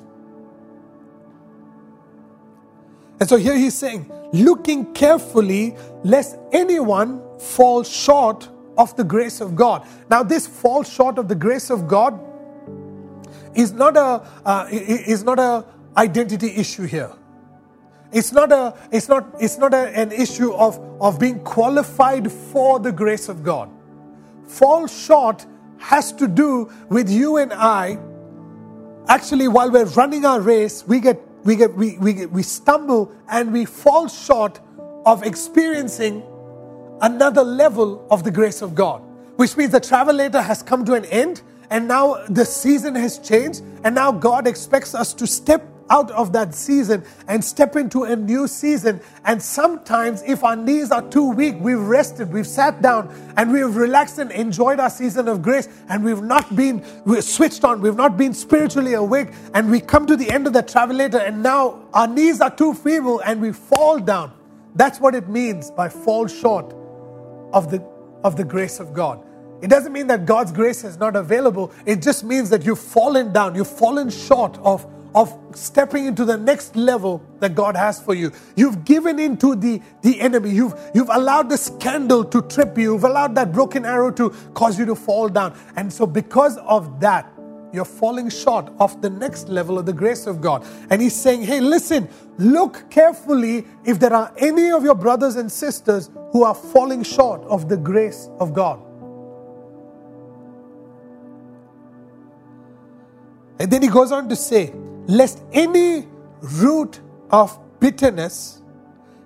And 3.24 3.30
so 3.30 3.38
here 3.38 3.55
he's 3.55 3.74
saying, 3.74 4.11
looking 4.34 4.93
carefully 4.93 5.78
lest 6.03 6.36
anyone 6.51 7.21
fall 7.39 7.82
short 7.82 8.49
of 8.78 8.93
the 8.97 9.03
grace 9.05 9.39
of 9.39 9.55
God. 9.55 9.88
Now, 10.09 10.24
this 10.24 10.45
fall 10.45 10.84
short 10.84 11.17
of 11.17 11.30
the 11.30 11.36
grace 11.36 11.69
of 11.69 11.88
God 11.88 12.19
is 13.55 13.71
not 13.71 13.95
a 13.95 14.28
uh, 14.45 14.67
is 14.69 15.24
not 15.24 15.39
a 15.39 15.63
identity 15.95 16.49
issue 16.57 16.84
here. 16.84 17.13
It's 18.11 18.34
not 18.34 18.51
a 18.51 18.78
it's 18.91 19.07
not 19.07 19.34
it's 19.39 19.57
not 19.57 19.74
a, 19.74 19.97
an 19.97 20.11
issue 20.11 20.51
of 20.51 20.78
of 20.99 21.17
being 21.17 21.39
qualified 21.45 22.30
for 22.30 22.78
the 22.78 22.91
grace 22.91 23.30
of 23.30 23.41
God. 23.41 23.69
Fall 24.47 24.86
short 24.86 25.45
has 25.78 26.11
to 26.11 26.28
do 26.28 26.69
with 26.89 27.09
you 27.09 27.38
and 27.38 27.53
I. 27.53 27.99
Actually, 29.07 29.47
while 29.47 29.71
we're 29.71 29.86
running 29.86 30.26
our 30.26 30.41
race, 30.41 30.86
we 30.86 30.99
get 30.99 31.21
we, 31.43 31.55
get, 31.55 31.73
we, 31.73 31.97
we, 31.97 32.13
get, 32.13 32.31
we 32.31 32.43
stumble 32.43 33.11
and 33.29 33.51
we 33.51 33.65
fall 33.65 34.07
short 34.07 34.59
of 35.05 35.23
experiencing 35.23 36.23
another 37.01 37.43
level 37.43 38.05
of 38.09 38.23
the 38.23 38.31
grace 38.31 38.61
of 38.61 38.75
God, 38.75 39.01
which 39.35 39.57
means 39.57 39.71
the 39.71 39.81
travelator 39.81 40.43
has 40.43 40.63
come 40.63 40.85
to 40.85 40.93
an 40.93 41.05
end 41.05 41.41
and 41.69 41.87
now 41.87 42.25
the 42.27 42.45
season 42.45 42.95
has 42.95 43.19
changed 43.19 43.61
and 43.83 43.95
now 43.95 44.11
God 44.11 44.47
expects 44.47 44.95
us 44.95 45.13
to 45.15 45.27
step 45.27 45.67
out 45.93 46.09
of 46.11 46.33
that 46.33 46.55
season 46.55 47.03
and 47.27 47.45
step 47.45 47.75
into 47.75 48.03
a 48.03 48.15
new 48.15 48.47
season. 48.47 48.99
And 49.25 49.41
sometimes, 49.41 50.23
if 50.23 50.43
our 50.43 50.55
knees 50.55 50.91
are 50.91 51.07
too 51.09 51.29
weak, 51.29 51.55
we've 51.59 51.79
rested, 51.79 52.33
we've 52.33 52.47
sat 52.47 52.81
down, 52.81 53.13
and 53.37 53.53
we've 53.53 53.75
relaxed 53.75 54.17
and 54.17 54.31
enjoyed 54.31 54.79
our 54.79 54.89
season 54.89 55.27
of 55.27 55.41
grace, 55.43 55.67
and 55.89 56.03
we've 56.03 56.23
not 56.23 56.55
been 56.55 56.83
switched 57.21 57.63
on, 57.63 57.79
we've 57.79 57.95
not 57.95 58.17
been 58.17 58.33
spiritually 58.33 58.95
awake, 58.95 59.29
and 59.53 59.69
we 59.69 59.79
come 59.79 60.07
to 60.07 60.17
the 60.17 60.31
end 60.31 60.47
of 60.47 60.53
the 60.53 60.63
travelator, 60.63 61.25
and 61.25 61.43
now 61.43 61.83
our 61.93 62.07
knees 62.07 62.41
are 62.41 62.49
too 62.49 62.73
feeble 62.73 63.19
and 63.19 63.39
we 63.39 63.51
fall 63.51 63.99
down. 63.99 64.31
That's 64.75 64.99
what 64.99 65.13
it 65.13 65.29
means 65.29 65.69
by 65.69 65.89
fall 65.89 66.27
short 66.27 66.73
of 67.53 67.69
the, 67.69 67.83
of 68.23 68.35
the 68.35 68.43
grace 68.43 68.79
of 68.79 68.93
God. 68.93 69.23
It 69.61 69.69
doesn't 69.69 69.93
mean 69.93 70.07
that 70.07 70.25
God's 70.25 70.51
grace 70.51 70.83
is 70.83 70.97
not 70.97 71.15
available. 71.15 71.71
It 71.85 72.01
just 72.01 72.23
means 72.23 72.49
that 72.49 72.65
you've 72.65 72.79
fallen 72.79 73.31
down, 73.31 73.55
you've 73.55 73.67
fallen 73.67 74.09
short 74.09 74.57
of 74.57 74.85
of 75.16 75.38
stepping 75.53 76.05
into 76.05 76.26
the 76.26 76.38
next 76.38 76.76
level 76.76 77.24
that 77.39 77.55
God 77.55 77.76
has 77.76 78.01
for 78.01 78.14
you. 78.14 78.32
You've 78.55 78.84
given 78.86 79.20
into 79.20 79.55
the, 79.55 79.82
the 80.01 80.20
enemy. 80.20 80.49
You've, 80.49 80.74
you've 80.93 81.09
allowed 81.09 81.49
the 81.49 81.57
scandal 81.57 82.24
to 82.26 82.41
trip 82.43 82.78
you. 82.78 82.93
You've 82.93 83.03
allowed 83.03 83.36
that 83.36 83.51
broken 83.51 83.86
arrow 83.86 84.11
to 84.11 84.30
cause 84.53 84.80
you 84.80 84.86
to 84.86 84.95
fall 84.95 85.30
down. 85.30 85.57
And 85.76 85.91
so, 85.91 86.05
because 86.05 86.57
of 86.57 86.99
that, 87.01 87.32
you're 87.72 87.86
falling 87.86 88.30
short 88.30 88.72
of 88.80 89.01
the 89.01 89.09
next 89.09 89.49
level 89.49 89.80
of 89.80 89.86
the 89.86 89.93
grace 89.93 90.28
of 90.28 90.41
God. 90.41 90.66
And 90.89 91.01
He's 91.01 91.16
saying, 91.16 91.41
hey, 91.41 91.59
listen, 91.59 92.07
look 92.38 92.89
carefully 92.91 93.66
if 93.84 93.99
there 93.99 94.14
are 94.14 94.32
any 94.38 94.72
of 94.72 94.84
your 94.84 94.95
brothers 94.95 95.36
and 95.36 95.51
sisters 95.51 96.09
who 96.32 96.43
are 96.43 96.53
falling 96.53 97.03
short 97.03 97.41
of 97.43 97.70
the 97.70 97.78
grace 97.78 98.30
of 98.39 98.53
God. 98.53 98.80
And 103.59 103.72
then 103.72 103.82
he 103.82 103.88
goes 103.88 104.11
on 104.11 104.28
to 104.30 104.36
say, 104.36 104.74
lest 105.07 105.43
any 105.51 106.07
root 106.41 107.01
of 107.29 107.57
bitterness 107.79 108.61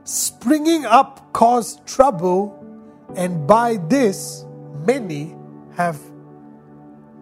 springing 0.04 0.86
up 0.86 1.32
cause 1.34 1.82
trouble, 1.86 2.54
and 3.16 3.46
by 3.46 3.78
this 3.90 4.46
many 4.86 5.36
have 5.76 6.00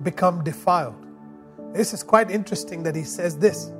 become 0.03 0.43
defiled. 0.43 0.95
This 1.73 1.93
is 1.93 2.03
quite 2.03 2.29
interesting 2.29 2.83
that 2.83 2.95
he 2.95 3.03
says 3.03 3.37
this. 3.37 3.71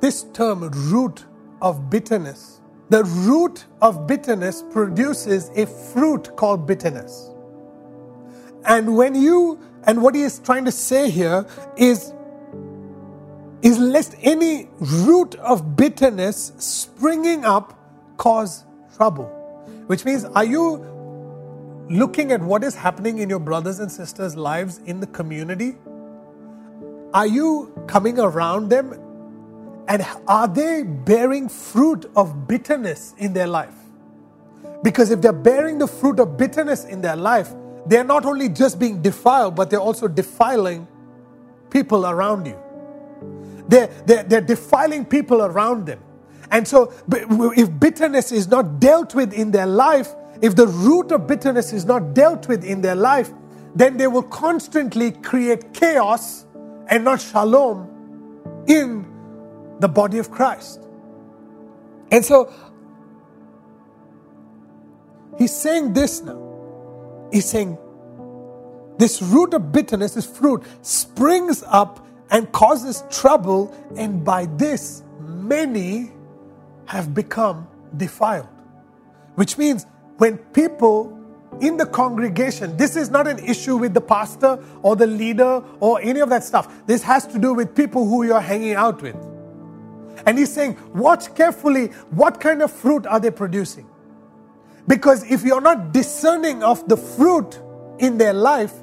This 0.00 0.24
term, 0.34 0.68
root 0.70 1.24
of 1.62 1.88
bitterness, 1.88 2.60
the 2.90 3.04
root 3.04 3.64
of 3.80 4.06
bitterness 4.06 4.62
produces 4.70 5.50
a 5.56 5.66
fruit 5.66 6.36
called 6.36 6.66
bitterness. 6.66 7.30
And 8.64 8.96
when 8.96 9.14
you, 9.14 9.58
and 9.84 10.02
what 10.02 10.14
he 10.14 10.22
is 10.22 10.38
trying 10.38 10.64
to 10.64 10.72
say 10.72 11.10
here 11.10 11.46
is, 11.76 12.12
is 13.62 13.78
lest 13.78 14.14
any 14.22 14.68
root 14.78 15.34
of 15.36 15.76
bitterness 15.76 16.52
springing 16.58 17.44
up 17.44 17.78
cause 18.16 18.64
trouble. 18.96 19.26
Which 19.86 20.04
means, 20.04 20.24
are 20.24 20.44
you 20.44 20.76
looking 21.90 22.32
at 22.32 22.40
what 22.40 22.64
is 22.64 22.74
happening 22.74 23.18
in 23.18 23.28
your 23.28 23.38
brothers 23.38 23.78
and 23.78 23.90
sisters' 23.90 24.36
lives 24.36 24.80
in 24.86 25.00
the 25.00 25.06
community? 25.06 25.76
Are 27.12 27.26
you 27.26 27.72
coming 27.86 28.18
around 28.18 28.70
them 28.70 29.00
and 29.86 30.04
are 30.26 30.48
they 30.48 30.82
bearing 30.82 31.48
fruit 31.48 32.10
of 32.16 32.48
bitterness 32.48 33.14
in 33.18 33.34
their 33.34 33.46
life? 33.46 33.74
Because 34.82 35.10
if 35.10 35.20
they're 35.20 35.32
bearing 35.32 35.78
the 35.78 35.86
fruit 35.86 36.18
of 36.18 36.36
bitterness 36.36 36.84
in 36.84 37.00
their 37.00 37.16
life, 37.16 37.52
they're 37.86 38.04
not 38.04 38.24
only 38.24 38.48
just 38.48 38.78
being 38.78 39.02
defiled, 39.02 39.54
but 39.54 39.70
they're 39.70 39.80
also 39.80 40.08
defiling 40.08 40.88
people 41.70 42.06
around 42.06 42.46
you. 42.46 42.58
They're, 43.68 43.88
they're, 44.06 44.22
they're 44.22 44.40
defiling 44.40 45.04
people 45.04 45.42
around 45.42 45.86
them. 45.86 46.00
And 46.50 46.68
so, 46.68 46.92
if 47.08 47.80
bitterness 47.80 48.30
is 48.30 48.48
not 48.48 48.78
dealt 48.78 49.14
with 49.14 49.32
in 49.32 49.50
their 49.50 49.66
life, 49.66 50.14
if 50.40 50.54
the 50.54 50.66
root 50.66 51.10
of 51.10 51.26
bitterness 51.26 51.72
is 51.72 51.84
not 51.84 52.14
dealt 52.14 52.48
with 52.48 52.64
in 52.64 52.80
their 52.80 52.94
life, 52.94 53.32
then 53.74 53.96
they 53.96 54.06
will 54.06 54.22
constantly 54.22 55.10
create 55.10 55.72
chaos 55.72 56.46
and 56.88 57.04
not 57.04 57.20
shalom 57.20 57.90
in 58.66 59.06
the 59.80 59.88
body 59.88 60.18
of 60.18 60.30
Christ. 60.30 60.80
And 62.10 62.24
so 62.24 62.52
he's 65.38 65.54
saying 65.54 65.94
this 65.94 66.22
now. 66.22 66.53
He's 67.34 67.46
saying 67.46 67.76
this 68.96 69.20
root 69.20 69.54
of 69.54 69.72
bitterness, 69.72 70.14
this 70.14 70.24
fruit, 70.24 70.62
springs 70.82 71.64
up 71.66 72.06
and 72.30 72.50
causes 72.52 73.02
trouble, 73.10 73.74
and 73.96 74.24
by 74.24 74.46
this 74.46 75.02
many 75.18 76.12
have 76.86 77.12
become 77.12 77.66
defiled. 77.96 78.46
Which 79.34 79.58
means 79.58 79.84
when 80.18 80.38
people 80.38 81.18
in 81.60 81.76
the 81.76 81.86
congregation, 81.86 82.76
this 82.76 82.94
is 82.94 83.10
not 83.10 83.26
an 83.26 83.40
issue 83.40 83.78
with 83.78 83.94
the 83.94 84.00
pastor 84.00 84.62
or 84.82 84.94
the 84.94 85.08
leader 85.08 85.60
or 85.80 86.00
any 86.02 86.20
of 86.20 86.28
that 86.28 86.44
stuff. 86.44 86.72
This 86.86 87.02
has 87.02 87.26
to 87.26 87.38
do 87.40 87.52
with 87.52 87.74
people 87.74 88.06
who 88.06 88.22
you're 88.22 88.40
hanging 88.40 88.74
out 88.74 89.02
with. 89.02 89.16
And 90.24 90.38
he's 90.38 90.52
saying, 90.52 90.78
watch 90.94 91.34
carefully 91.34 91.88
what 92.10 92.38
kind 92.40 92.62
of 92.62 92.70
fruit 92.70 93.06
are 93.08 93.18
they 93.18 93.32
producing? 93.32 93.88
Because 94.86 95.30
if 95.30 95.44
you're 95.44 95.60
not 95.60 95.92
discerning 95.92 96.62
of 96.62 96.86
the 96.88 96.96
fruit 96.96 97.60
in 97.98 98.18
their 98.18 98.34
life, 98.34 98.74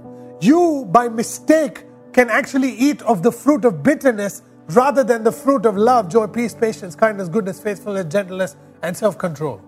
you 0.41 0.87
by 0.91 1.09
mistake 1.09 1.85
can 2.13 2.29
actually 2.29 2.71
eat 2.71 3.01
of 3.03 3.23
the 3.23 3.31
fruit 3.31 3.65
of 3.65 3.83
bitterness 3.83 4.41
rather 4.69 5.03
than 5.03 5.23
the 5.23 5.31
fruit 5.31 5.65
of 5.65 5.77
love, 5.77 6.09
joy, 6.09 6.27
peace, 6.27 6.55
patience, 6.55 6.95
kindness, 6.95 7.29
goodness, 7.29 7.59
faithfulness, 7.61 8.05
gentleness, 8.11 8.55
and 8.81 8.95
self 8.97 9.17
control. 9.17 9.61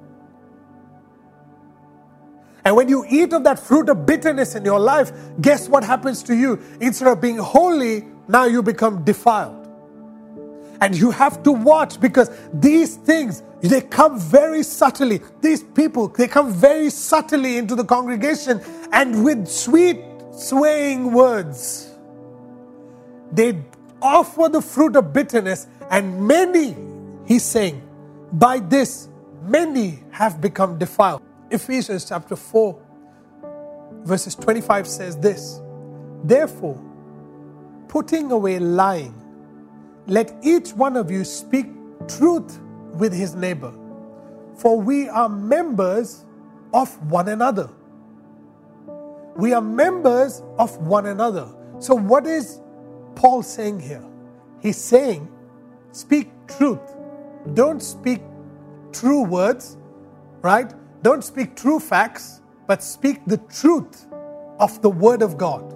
And 2.65 2.75
when 2.75 2.89
you 2.89 3.05
eat 3.09 3.33
of 3.33 3.43
that 3.43 3.59
fruit 3.59 3.89
of 3.89 4.05
bitterness 4.05 4.55
in 4.55 4.65
your 4.65 4.79
life, 4.79 5.11
guess 5.41 5.67
what 5.69 5.83
happens 5.83 6.23
to 6.23 6.35
you? 6.35 6.61
Instead 6.81 7.09
of 7.09 7.21
being 7.21 7.37
holy, 7.37 8.05
now 8.27 8.45
you 8.45 8.63
become 8.63 9.03
defiled. 9.03 9.67
And 10.81 10.95
you 10.97 11.11
have 11.11 11.43
to 11.43 11.51
watch 11.51 11.99
because 11.99 12.29
these 12.53 12.95
things, 12.97 13.43
they 13.63 13.79
come 13.79 14.19
very 14.19 14.61
subtly. 14.61 15.21
These 15.41 15.63
people, 15.63 16.09
they 16.09 16.27
come 16.27 16.51
very 16.51 16.89
subtly 16.89 17.57
into 17.57 17.75
the 17.75 17.85
congregation 17.85 18.61
and 18.91 19.23
with 19.23 19.47
sweet, 19.47 20.01
swaying 20.33 21.13
words, 21.13 21.91
they 23.31 23.63
offer 24.01 24.49
the 24.49 24.61
fruit 24.61 24.97
of 24.97 25.13
bitterness. 25.13 25.67
And 25.89 26.27
many, 26.27 26.75
he's 27.25 27.43
saying, 27.43 27.81
by 28.33 28.59
this, 28.59 29.07
many 29.43 30.03
have 30.11 30.41
become 30.41 30.77
defiled. 30.77 31.21
Ephesians 31.49 32.05
chapter 32.05 32.35
4, 32.35 32.79
verses 34.03 34.35
25 34.35 34.87
says 34.87 35.17
this 35.17 35.61
Therefore, 36.25 36.81
putting 37.87 38.31
away 38.31 38.59
lying, 38.59 39.15
let 40.07 40.35
each 40.43 40.73
one 40.73 40.97
of 40.97 41.09
you 41.09 41.23
speak 41.23 41.67
truth 42.09 42.59
with 42.93 43.13
his 43.13 43.35
neighbor, 43.35 43.73
for 44.57 44.79
we 44.79 45.09
are 45.09 45.29
members 45.29 46.25
of 46.73 46.89
one 47.11 47.29
another. 47.29 47.69
We 49.35 49.53
are 49.53 49.61
members 49.61 50.43
of 50.59 50.77
one 50.77 51.07
another. 51.07 51.47
So, 51.79 51.95
what 51.95 52.27
is 52.27 52.61
Paul 53.15 53.43
saying 53.43 53.79
here? 53.79 54.05
He's 54.61 54.77
saying, 54.77 55.29
speak 55.91 56.31
truth. 56.47 56.95
Don't 57.53 57.81
speak 57.81 58.21
true 58.93 59.23
words, 59.23 59.77
right? 60.41 60.73
Don't 61.03 61.23
speak 61.23 61.55
true 61.55 61.79
facts, 61.79 62.41
but 62.67 62.83
speak 62.83 63.21
the 63.25 63.37
truth 63.37 64.07
of 64.59 64.81
the 64.81 64.89
Word 64.89 65.21
of 65.21 65.37
God 65.37 65.73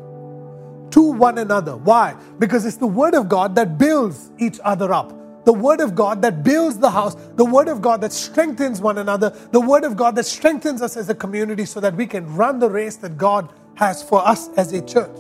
to 0.92 1.12
one 1.12 1.38
another. 1.40 1.76
Why? 1.78 2.16
Because 2.40 2.66
it's 2.66 2.78
the 2.78 2.88
Word 2.88 3.16
of 3.16 3.28
God 3.28 3.56
that 3.56 3.78
builds 3.78 4.32
each 4.40 4.60
other 4.64 4.94
up. 4.94 5.14
The 5.48 5.54
Word 5.54 5.80
of 5.80 5.96
God 5.96 6.22
that 6.24 6.44
builds 6.44 6.78
the 6.78 6.90
house, 6.90 7.16
the 7.38 7.46
Word 7.46 7.70
of 7.70 7.82
God 7.82 8.02
that 8.02 8.12
strengthens 8.12 8.82
one 8.82 8.98
another, 8.98 9.30
the 9.54 9.62
Word 9.62 9.86
of 9.86 9.96
God 9.96 10.14
that 10.18 10.26
strengthens 10.26 10.82
us 10.82 10.98
as 10.98 11.08
a 11.08 11.16
community 11.16 11.64
so 11.64 11.80
that 11.80 11.96
we 11.96 12.06
can 12.06 12.36
run 12.36 12.60
the 12.60 12.70
race 12.70 12.98
that 12.98 13.18
God 13.18 13.54
has 13.76 14.04
for 14.04 14.28
us 14.28 14.50
as 14.58 14.74
a 14.74 14.82
church. 14.82 15.18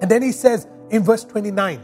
And 0.00 0.10
then 0.10 0.22
he 0.22 0.32
says 0.32 0.66
in 0.88 1.02
verse 1.02 1.24
29, 1.24 1.78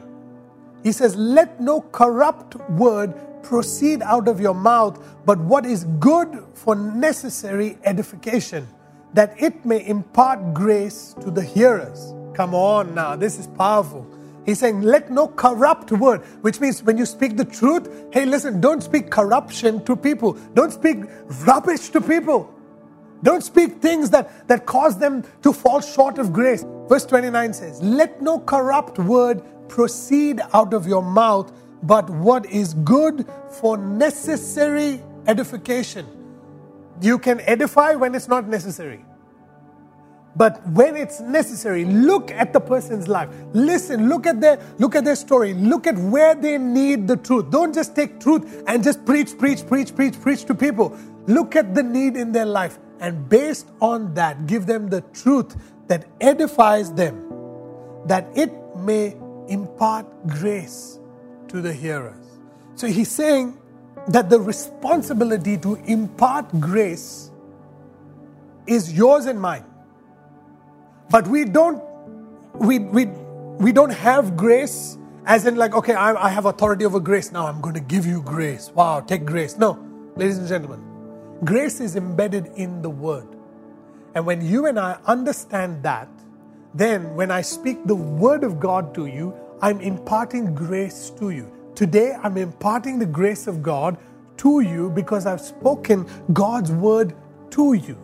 he 0.82 0.90
says, 0.90 1.14
Let 1.16 1.60
no 1.60 1.82
corrupt 1.82 2.56
word 2.70 3.14
proceed 3.42 4.00
out 4.00 4.26
of 4.26 4.40
your 4.40 4.54
mouth, 4.54 4.98
but 5.26 5.38
what 5.40 5.66
is 5.66 5.84
good 6.00 6.46
for 6.54 6.74
necessary 6.74 7.76
edification, 7.84 8.66
that 9.12 9.34
it 9.36 9.66
may 9.66 9.86
impart 9.86 10.54
grace 10.54 11.14
to 11.20 11.30
the 11.30 11.42
hearers. 11.42 12.14
Come 12.32 12.54
on 12.54 12.94
now, 12.94 13.16
this 13.16 13.38
is 13.38 13.48
powerful. 13.48 14.06
He's 14.44 14.58
saying, 14.58 14.82
let 14.82 15.10
no 15.10 15.28
corrupt 15.28 15.90
word, 15.92 16.22
which 16.42 16.60
means 16.60 16.82
when 16.82 16.98
you 16.98 17.06
speak 17.06 17.36
the 17.36 17.44
truth, 17.44 17.88
hey, 18.12 18.26
listen, 18.26 18.60
don't 18.60 18.82
speak 18.82 19.10
corruption 19.10 19.84
to 19.84 19.96
people. 19.96 20.34
Don't 20.54 20.72
speak 20.72 21.04
rubbish 21.46 21.88
to 21.90 22.00
people. 22.00 22.52
Don't 23.22 23.42
speak 23.42 23.80
things 23.80 24.10
that, 24.10 24.46
that 24.48 24.66
cause 24.66 24.98
them 24.98 25.24
to 25.42 25.52
fall 25.52 25.80
short 25.80 26.18
of 26.18 26.32
grace. 26.32 26.64
Verse 26.88 27.06
29 27.06 27.54
says, 27.54 27.80
Let 27.82 28.20
no 28.20 28.38
corrupt 28.38 28.98
word 28.98 29.42
proceed 29.68 30.42
out 30.52 30.74
of 30.74 30.86
your 30.86 31.02
mouth, 31.02 31.50
but 31.82 32.10
what 32.10 32.44
is 32.46 32.74
good 32.74 33.26
for 33.50 33.78
necessary 33.78 35.02
edification. 35.26 36.06
You 37.00 37.18
can 37.18 37.40
edify 37.40 37.94
when 37.94 38.14
it's 38.14 38.28
not 38.28 38.46
necessary. 38.46 39.04
But 40.36 40.66
when 40.68 40.96
it's 40.96 41.20
necessary, 41.20 41.84
look 41.84 42.30
at 42.32 42.52
the 42.52 42.60
person's 42.60 43.06
life. 43.06 43.28
Listen, 43.52 44.08
look 44.08 44.26
at 44.26 44.40
their 44.40 44.58
look 44.78 44.96
at 44.96 45.04
their 45.04 45.14
story. 45.14 45.54
Look 45.54 45.86
at 45.86 45.96
where 45.96 46.34
they 46.34 46.58
need 46.58 47.06
the 47.06 47.16
truth. 47.16 47.50
Don't 47.50 47.72
just 47.72 47.94
take 47.94 48.18
truth 48.18 48.64
and 48.66 48.82
just 48.82 49.04
preach, 49.04 49.38
preach, 49.38 49.66
preach, 49.66 49.94
preach, 49.94 50.20
preach 50.20 50.44
to 50.46 50.54
people. 50.54 50.96
Look 51.26 51.54
at 51.54 51.74
the 51.74 51.82
need 51.82 52.16
in 52.16 52.32
their 52.32 52.46
life 52.46 52.78
and 53.00 53.28
based 53.28 53.68
on 53.80 54.14
that, 54.14 54.46
give 54.46 54.66
them 54.66 54.88
the 54.88 55.02
truth 55.12 55.56
that 55.88 56.06
edifies 56.20 56.92
them, 56.92 57.28
that 58.06 58.26
it 58.34 58.50
may 58.76 59.16
impart 59.48 60.06
grace 60.26 60.98
to 61.48 61.60
the 61.60 61.72
hearers. 61.72 62.38
So 62.74 62.86
he's 62.86 63.10
saying 63.10 63.58
that 64.08 64.30
the 64.30 64.40
responsibility 64.40 65.56
to 65.58 65.76
impart 65.84 66.60
grace 66.60 67.30
is 68.66 68.92
yours 68.92 69.26
and 69.26 69.40
mine. 69.40 69.64
But 71.10 71.28
we 71.28 71.44
don't 71.44 71.82
we 72.54 72.80
we 72.80 73.06
we 73.58 73.72
don't 73.72 73.92
have 73.92 74.36
grace 74.36 74.98
as 75.26 75.46
in 75.46 75.56
like 75.56 75.74
okay 75.74 75.94
I, 75.94 76.14
I 76.14 76.30
have 76.30 76.46
authority 76.46 76.84
over 76.84 77.00
grace 77.00 77.32
now 77.32 77.46
I'm 77.46 77.60
going 77.60 77.74
to 77.74 77.80
give 77.80 78.06
you 78.06 78.22
grace. 78.22 78.70
Wow, 78.74 79.00
take 79.00 79.24
grace. 79.26 79.58
No, 79.58 79.78
ladies 80.16 80.38
and 80.38 80.48
gentlemen, 80.48 80.82
grace 81.44 81.80
is 81.80 81.96
embedded 81.96 82.48
in 82.56 82.82
the 82.82 82.90
word. 82.90 83.28
And 84.14 84.26
when 84.26 84.42
you 84.46 84.66
and 84.66 84.78
I 84.78 84.98
understand 85.06 85.82
that, 85.84 86.08
then 86.74 87.14
when 87.16 87.30
I 87.32 87.42
speak 87.42 87.84
the 87.86 87.96
word 87.96 88.44
of 88.44 88.60
God 88.60 88.94
to 88.96 89.06
you, 89.06 89.34
I'm 89.62 89.80
imparting 89.80 90.54
grace 90.54 91.10
to 91.18 91.30
you. 91.30 91.52
Today, 91.76 92.14
I'm 92.22 92.36
imparting 92.38 92.98
the 93.00 93.06
grace 93.06 93.46
of 93.48 93.62
God 93.62 93.98
to 94.38 94.60
you 94.60 94.90
because 94.90 95.26
I've 95.26 95.40
spoken 95.40 96.06
God's 96.34 96.72
word 96.72 97.14
to 97.52 97.74
you. 97.74 97.98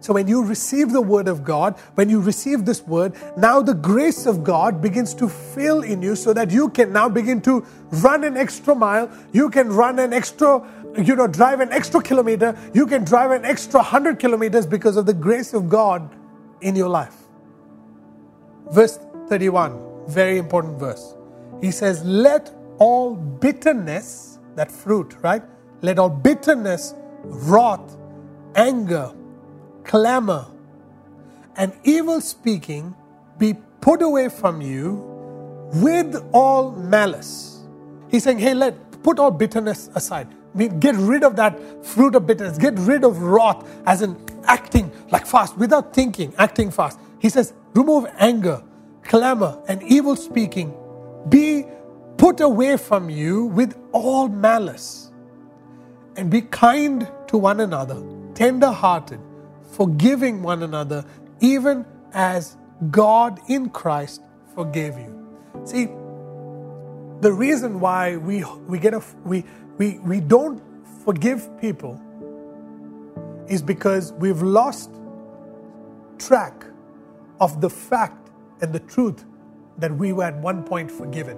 So 0.00 0.12
when 0.12 0.28
you 0.28 0.44
receive 0.44 0.92
the 0.92 1.00
word 1.00 1.26
of 1.26 1.42
God, 1.42 1.78
when 1.96 2.08
you 2.08 2.20
receive 2.20 2.64
this 2.64 2.82
word, 2.82 3.14
now 3.36 3.60
the 3.60 3.74
grace 3.74 4.26
of 4.26 4.44
God 4.44 4.80
begins 4.80 5.12
to 5.14 5.28
fill 5.28 5.82
in 5.82 6.02
you 6.02 6.14
so 6.14 6.32
that 6.32 6.50
you 6.50 6.68
can 6.68 6.92
now 6.92 7.08
begin 7.08 7.40
to 7.42 7.66
run 7.90 8.22
an 8.22 8.36
extra 8.36 8.74
mile. 8.74 9.10
You 9.32 9.50
can 9.50 9.68
run 9.68 9.98
an 9.98 10.12
extra, 10.12 10.64
you 10.96 11.16
know, 11.16 11.26
drive 11.26 11.60
an 11.60 11.72
extra 11.72 12.00
kilometer. 12.00 12.56
You 12.72 12.86
can 12.86 13.04
drive 13.04 13.32
an 13.32 13.44
extra 13.44 13.80
100 13.80 14.20
kilometers 14.20 14.66
because 14.66 14.96
of 14.96 15.06
the 15.06 15.14
grace 15.14 15.52
of 15.52 15.68
God 15.68 16.14
in 16.60 16.76
your 16.76 16.88
life. 16.88 17.16
Verse 18.70 19.00
31, 19.28 20.06
very 20.06 20.38
important 20.38 20.78
verse. 20.78 21.14
He 21.60 21.72
says, 21.72 22.04
Let 22.04 22.54
all 22.78 23.16
bitterness, 23.16 24.38
that 24.54 24.70
fruit, 24.70 25.16
right? 25.22 25.42
Let 25.80 25.98
all 25.98 26.10
bitterness, 26.10 26.94
wrath, 27.24 27.96
anger, 28.54 29.12
clamor, 29.88 30.46
and 31.56 31.72
evil 31.82 32.20
speaking 32.20 32.94
be 33.38 33.54
put 33.80 34.02
away 34.02 34.28
from 34.28 34.60
you 34.60 34.94
with 35.74 36.14
all 36.32 36.72
malice. 36.72 37.62
He's 38.08 38.22
saying, 38.22 38.38
hey, 38.38 38.54
let 38.54 39.02
put 39.02 39.18
all 39.18 39.30
bitterness 39.30 39.90
aside. 39.94 40.28
I 40.54 40.58
mean, 40.58 40.78
get 40.78 40.94
rid 40.96 41.24
of 41.24 41.36
that 41.36 41.84
fruit 41.84 42.14
of 42.14 42.26
bitterness. 42.26 42.58
Get 42.58 42.78
rid 42.78 43.02
of 43.02 43.22
wrath, 43.22 43.66
as 43.86 44.02
in 44.02 44.16
acting 44.44 44.92
like 45.10 45.26
fast 45.26 45.56
without 45.56 45.94
thinking, 45.94 46.34
acting 46.38 46.70
fast. 46.70 47.00
He 47.18 47.28
says, 47.28 47.54
remove 47.74 48.06
anger, 48.18 48.62
clamor, 49.02 49.58
and 49.68 49.82
evil 49.82 50.16
speaking. 50.16 50.74
Be 51.28 51.64
put 52.18 52.40
away 52.40 52.76
from 52.76 53.08
you 53.08 53.46
with 53.46 53.76
all 53.92 54.28
malice. 54.28 55.10
And 56.16 56.30
be 56.30 56.42
kind 56.42 57.08
to 57.28 57.38
one 57.38 57.60
another, 57.60 58.02
tender 58.34 58.70
hearted 58.70 59.20
forgiving 59.70 60.42
one 60.42 60.62
another, 60.62 61.04
even 61.40 61.84
as 62.12 62.56
God 62.90 63.40
in 63.48 63.70
Christ 63.70 64.22
forgave 64.54 64.96
you. 64.96 65.14
See, 65.64 65.86
the 67.20 67.32
reason 67.32 67.80
why 67.80 68.16
we, 68.16 68.44
we, 68.66 68.78
get 68.78 68.94
a, 68.94 69.02
we, 69.24 69.44
we, 69.76 69.98
we 69.98 70.20
don't 70.20 70.62
forgive 71.04 71.48
people 71.60 72.00
is 73.48 73.62
because 73.62 74.12
we've 74.12 74.42
lost 74.42 74.90
track 76.18 76.64
of 77.40 77.60
the 77.60 77.70
fact 77.70 78.30
and 78.60 78.72
the 78.72 78.80
truth 78.80 79.24
that 79.78 79.96
we 79.96 80.12
were 80.12 80.24
at 80.24 80.36
one 80.38 80.62
point 80.62 80.90
forgiven. 80.90 81.36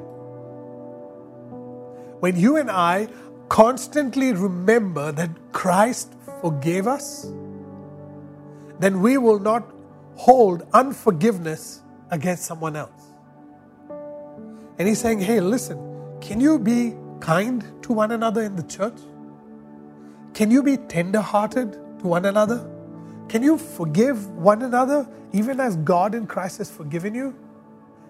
When 2.20 2.36
you 2.36 2.56
and 2.56 2.70
I 2.70 3.08
constantly 3.48 4.32
remember 4.32 5.12
that 5.12 5.30
Christ 5.52 6.14
forgave 6.40 6.86
us, 6.86 7.30
then 8.80 9.00
we 9.02 9.18
will 9.18 9.38
not 9.38 9.70
hold 10.16 10.66
unforgiveness 10.72 11.82
against 12.10 12.44
someone 12.44 12.76
else. 12.76 13.12
And 14.78 14.88
he's 14.88 14.98
saying, 14.98 15.20
hey, 15.20 15.40
listen, 15.40 15.78
can 16.20 16.40
you 16.40 16.58
be 16.58 16.96
kind 17.20 17.62
to 17.82 17.92
one 17.92 18.10
another 18.10 18.42
in 18.42 18.56
the 18.56 18.62
church? 18.62 18.96
Can 20.32 20.50
you 20.50 20.62
be 20.62 20.78
tender 20.78 21.20
hearted 21.20 21.72
to 21.72 22.06
one 22.06 22.24
another? 22.24 22.66
Can 23.28 23.42
you 23.42 23.58
forgive 23.58 24.26
one 24.30 24.62
another 24.62 25.06
even 25.32 25.60
as 25.60 25.76
God 25.76 26.14
in 26.14 26.26
Christ 26.26 26.58
has 26.58 26.70
forgiven 26.70 27.14
you? 27.14 27.36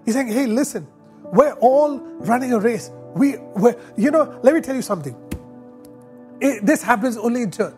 He's 0.05 0.15
saying, 0.15 0.29
hey, 0.29 0.47
listen, 0.47 0.87
we're 1.25 1.55
all 1.55 1.99
running 1.99 2.53
a 2.53 2.61
race. 2.61 2.91
We, 3.15 3.39
we 3.57 3.73
you 3.97 4.13
know, 4.13 4.39
let 4.43 4.55
me 4.55 4.61
tell 4.61 4.77
you 4.77 4.83
something. 4.83 5.17
It, 6.41 6.65
this 6.65 6.83
happens 6.83 7.17
only 7.17 7.43
in 7.43 7.51
church 7.51 7.75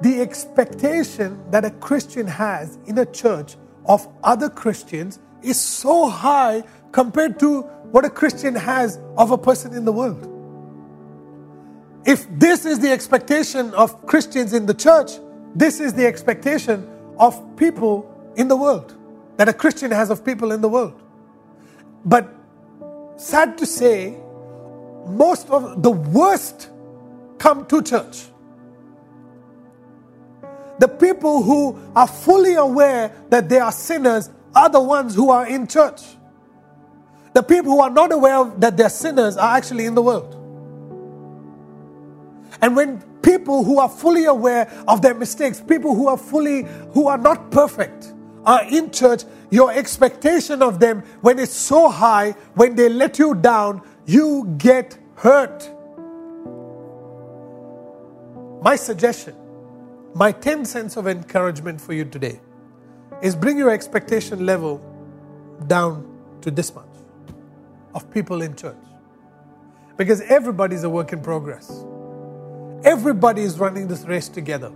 the 0.00 0.20
expectation 0.20 1.42
that 1.50 1.64
a 1.64 1.70
Christian 1.70 2.26
has 2.26 2.78
in 2.86 2.98
a 2.98 3.06
church 3.06 3.56
of 3.86 4.06
other 4.22 4.48
Christians 4.48 5.18
is 5.42 5.60
so 5.60 6.08
high 6.08 6.62
compared 6.92 7.38
to 7.40 7.62
what 7.90 8.04
a 8.04 8.10
Christian 8.10 8.54
has 8.54 8.98
of 9.16 9.30
a 9.30 9.38
person 9.38 9.74
in 9.74 9.84
the 9.84 9.92
world. 9.92 10.34
If 12.06 12.26
this 12.38 12.64
is 12.64 12.78
the 12.78 12.90
expectation 12.90 13.74
of 13.74 14.06
Christians 14.06 14.52
in 14.52 14.66
the 14.66 14.74
church, 14.74 15.12
this 15.54 15.80
is 15.80 15.94
the 15.94 16.06
expectation 16.06 16.88
of 17.18 17.56
people 17.56 18.14
in 18.36 18.48
the 18.48 18.56
world, 18.56 18.96
that 19.36 19.48
a 19.48 19.52
Christian 19.52 19.90
has 19.90 20.10
of 20.10 20.24
people 20.24 20.52
in 20.52 20.60
the 20.60 20.68
world. 20.68 21.00
But 22.04 22.32
sad 23.16 23.58
to 23.58 23.66
say, 23.66 24.16
most 25.08 25.50
of 25.50 25.82
the 25.82 25.90
worst 25.90 26.70
come 27.38 27.66
to 27.66 27.82
church. 27.82 28.26
The 30.78 30.88
people 30.88 31.42
who 31.42 31.78
are 31.96 32.06
fully 32.06 32.54
aware 32.54 33.12
that 33.30 33.48
they 33.48 33.58
are 33.58 33.72
sinners 33.72 34.30
are 34.54 34.68
the 34.68 34.80
ones 34.80 35.14
who 35.14 35.30
are 35.30 35.46
in 35.46 35.66
church. 35.66 36.02
The 37.34 37.42
people 37.42 37.72
who 37.72 37.80
are 37.80 37.90
not 37.90 38.12
aware 38.12 38.44
that 38.58 38.76
they're 38.76 38.88
sinners 38.88 39.36
are 39.36 39.56
actually 39.56 39.86
in 39.86 39.94
the 39.94 40.02
world. 40.02 40.34
And 42.60 42.74
when 42.74 43.00
people 43.22 43.64
who 43.64 43.78
are 43.78 43.88
fully 43.88 44.24
aware 44.24 44.70
of 44.88 45.02
their 45.02 45.14
mistakes, 45.14 45.60
people 45.60 45.94
who 45.94 46.08
are 46.08 46.16
fully, 46.16 46.66
who 46.92 47.06
are 47.08 47.18
not 47.18 47.50
perfect, 47.50 48.12
are 48.44 48.64
in 48.64 48.90
church, 48.90 49.24
your 49.50 49.72
expectation 49.72 50.62
of 50.62 50.80
them, 50.80 51.02
when 51.20 51.38
it's 51.38 51.52
so 51.52 51.88
high, 51.90 52.32
when 52.54 52.74
they 52.74 52.88
let 52.88 53.18
you 53.18 53.34
down, 53.34 53.82
you 54.06 54.54
get 54.58 54.98
hurt. 55.16 55.70
My 58.62 58.76
suggestion 58.76 59.36
my 60.18 60.32
10 60.32 60.64
cents 60.64 60.96
of 60.96 61.06
encouragement 61.06 61.80
for 61.80 61.92
you 61.92 62.04
today 62.04 62.40
is 63.22 63.36
bring 63.36 63.56
your 63.56 63.70
expectation 63.70 64.44
level 64.44 64.82
down 65.68 66.04
to 66.40 66.50
this 66.50 66.74
much 66.74 66.88
of 67.94 68.10
people 68.10 68.42
in 68.42 68.56
church. 68.56 68.74
Because 69.96 70.20
everybody's 70.22 70.82
a 70.82 70.90
work 70.90 71.12
in 71.12 71.20
progress. 71.20 71.84
Everybody 72.82 73.42
is 73.42 73.60
running 73.60 73.86
this 73.86 74.02
race 74.06 74.28
together. 74.28 74.72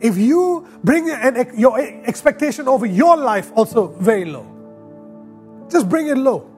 If 0.00 0.16
you 0.16 0.66
bring 0.82 1.08
an, 1.08 1.56
your 1.56 1.78
expectation 1.78 2.66
over 2.66 2.84
your 2.84 3.16
life 3.16 3.52
also 3.54 3.86
very 3.86 4.24
low, 4.24 4.44
just 5.70 5.88
bring 5.88 6.08
it 6.08 6.18
low. 6.18 6.50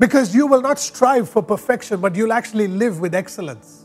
Because 0.00 0.34
you 0.34 0.48
will 0.48 0.60
not 0.60 0.80
strive 0.80 1.28
for 1.28 1.40
perfection, 1.40 2.00
but 2.00 2.16
you'll 2.16 2.32
actually 2.32 2.66
live 2.66 2.98
with 2.98 3.14
excellence 3.14 3.84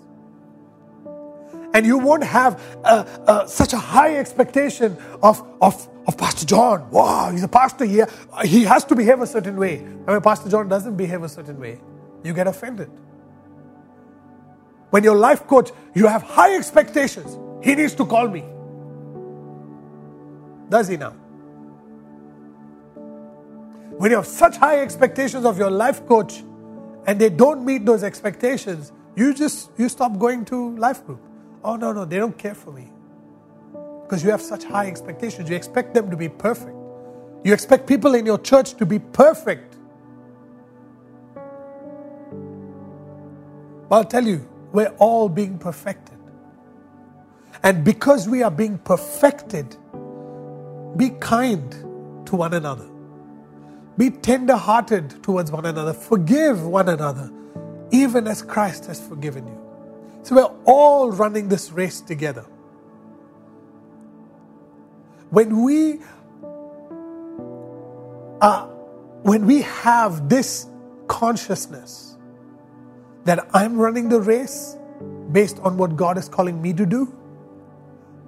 and 1.76 1.86
you 1.86 1.97
won't 1.97 2.23
have 2.23 2.80
uh, 2.86 3.03
uh, 3.28 3.45
such 3.47 3.73
a 3.73 3.78
high 3.78 4.15
expectation 4.15 4.97
of, 5.21 5.45
of, 5.61 5.89
of 6.07 6.17
Pastor 6.17 6.45
John. 6.45 6.89
Wow, 6.89 7.32
he's 7.32 7.43
a 7.43 7.49
pastor 7.49 7.84
here. 7.84 8.07
He 8.45 8.63
has 8.63 8.86
to 8.86 8.95
behave 8.95 9.19
a 9.19 9.28
certain 9.28 9.57
way. 9.57 9.86
I 10.07 10.13
mean, 10.13 10.21
Pastor 10.21 10.49
John 10.49 10.69
doesn't 10.69 10.95
behave 10.95 11.23
a 11.23 11.28
certain 11.28 11.59
way. 11.59 11.82
You 12.23 12.34
get 12.34 12.47
offended. 12.47 12.89
When 14.89 15.03
your 15.03 15.17
life 15.17 15.45
coach, 15.47 15.71
you 15.93 16.07
have 16.07 16.23
high 16.23 16.55
expectations. 16.55 17.38
He 17.61 17.76
needs 17.76 17.93
to 17.95 18.05
call 18.05 18.30
me. 18.30 18.45
Does 20.69 20.88
he 20.88 20.95
now? 20.95 21.11
When 23.97 24.11
you 24.11 24.15
have 24.15 24.28
such 24.28 24.55
high 24.55 24.80
expectations 24.80 25.43
of 25.43 25.57
your 25.57 25.71
life 25.71 26.07
coach 26.07 26.41
and 27.05 27.19
they 27.19 27.30
don't 27.30 27.65
meet 27.65 27.86
those 27.86 28.01
expectations, 28.01 28.93
you 29.17 29.34
just 29.34 29.71
you 29.78 29.89
stop 29.89 30.17
going 30.17 30.45
to 30.45 30.73
life 30.78 31.05
group. 31.05 31.19
Oh, 31.66 31.76
no, 31.76 31.91
no, 31.91 32.05
they 32.05 32.18
don't 32.18 32.38
care 32.38 32.53
for 32.53 32.72
me. 32.72 32.91
Because 34.03 34.24
you 34.24 34.30
have 34.30 34.41
such 34.41 34.63
high 34.66 34.86
expectations. 34.86 35.49
You 35.49 35.55
expect 35.55 35.95
them 35.95 36.11
to 36.11 36.16
be 36.16 36.30
perfect. 36.30 36.76
You 37.43 37.53
expect 37.53 37.88
people 37.88 38.13
in 38.13 38.24
your 38.24 38.38
church 38.38 38.76
to 38.76 38.86
be 38.86 38.99
perfect. 38.99 39.76
But 43.89 43.95
I'll 43.95 44.05
tell 44.05 44.28
you, 44.28 44.47
we're 44.74 44.93
all 44.99 45.28
being 45.28 45.57
perfected. 45.57 46.20
And 47.63 47.84
because 47.84 48.30
we 48.30 48.43
are 48.43 48.51
being 48.51 48.78
perfected, 48.78 49.76
be 50.97 51.09
kind 51.20 51.72
to 52.28 52.36
one 52.36 52.53
another. 52.53 52.88
Be 53.97 54.11
tender 54.11 54.55
hearted 54.55 55.24
towards 55.24 55.51
one 55.51 55.66
another. 55.66 55.93
Forgive 55.93 56.63
one 56.63 56.89
another, 56.89 57.32
even 57.91 58.28
as 58.28 58.43
Christ 58.43 58.86
has 58.86 59.01
forgiven 59.01 59.47
you. 59.47 59.64
So 60.26 60.34
we're 60.34 60.55
all 60.65 61.11
running 61.11 61.49
this 61.49 61.71
race 61.71 62.01
together. 62.01 62.47
When 65.30 65.61
we 65.61 65.99
are, 68.41 68.65
when 69.21 69.45
we 69.45 69.61
have 69.61 70.28
this 70.28 70.65
consciousness 71.05 72.17
that 73.26 73.47
I'm 73.53 73.78
running 73.78 74.09
the 74.09 74.19
race 74.19 74.78
based 75.32 75.59
on 75.59 75.78
what 75.78 75.95
God 75.95 76.17
is 76.17 76.28
calling 76.28 76.59
me 76.59 76.73
to 76.73 76.88
do, 76.88 77.15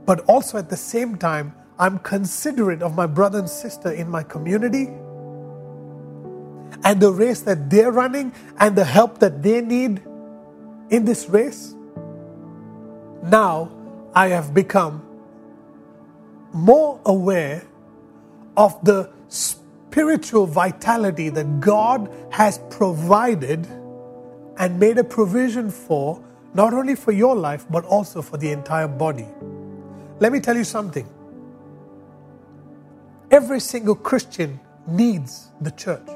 but 0.05 0.19
also 0.29 0.59
at 0.59 0.69
the 0.69 0.77
same 0.77 1.15
time, 1.15 1.55
I'm 1.79 1.97
considerate 1.97 2.83
of 2.83 2.93
my 2.93 3.07
brother 3.07 3.39
and 3.39 3.49
sister 3.49 3.91
in 3.91 4.07
my 4.07 4.21
community 4.21 4.85
and 6.83 7.01
the 7.01 7.11
race 7.11 7.41
that 7.41 7.71
they're 7.71 7.91
running 7.91 8.33
and 8.59 8.75
the 8.75 8.85
help 8.85 9.17
that 9.17 9.41
they 9.41 9.61
need 9.61 10.03
in 10.91 11.03
this 11.03 11.27
race 11.27 11.73
now 13.23 13.71
I 14.13 14.29
have 14.29 14.53
become 14.53 15.03
more 16.53 16.99
aware 17.05 17.63
of 18.55 18.83
the 18.83 19.09
spiritual 19.27 20.45
vitality 20.45 21.29
that 21.29 21.59
God 21.59 22.11
has 22.31 22.59
provided 22.69 23.67
and 24.57 24.79
made 24.79 24.97
a 24.97 25.03
provision 25.03 25.69
for, 25.69 26.23
not 26.53 26.73
only 26.73 26.95
for 26.95 27.11
your 27.11 27.35
life, 27.35 27.65
but 27.69 27.85
also 27.85 28.21
for 28.21 28.37
the 28.37 28.51
entire 28.51 28.87
body. 28.87 29.27
Let 30.19 30.31
me 30.31 30.39
tell 30.39 30.57
you 30.57 30.63
something. 30.63 31.07
Every 33.29 33.59
single 33.59 33.95
Christian 33.95 34.59
needs 34.87 35.49
the 35.61 35.71
church. 35.71 36.07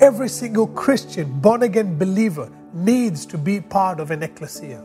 Every 0.00 0.28
single 0.28 0.68
Christian, 0.68 1.40
born 1.40 1.62
again 1.64 1.98
believer, 1.98 2.50
needs 2.72 3.26
to 3.26 3.38
be 3.38 3.60
part 3.60 3.98
of 3.98 4.12
an 4.12 4.22
ecclesia. 4.22 4.84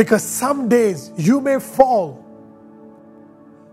Because 0.00 0.22
some 0.22 0.66
days 0.66 1.12
you 1.18 1.42
may 1.42 1.60
fall, 1.60 2.24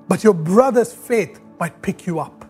but 0.09 0.25
your 0.25 0.33
brother's 0.33 0.93
faith 0.93 1.39
might 1.57 1.81
pick 1.81 2.05
you 2.05 2.19
up. 2.19 2.43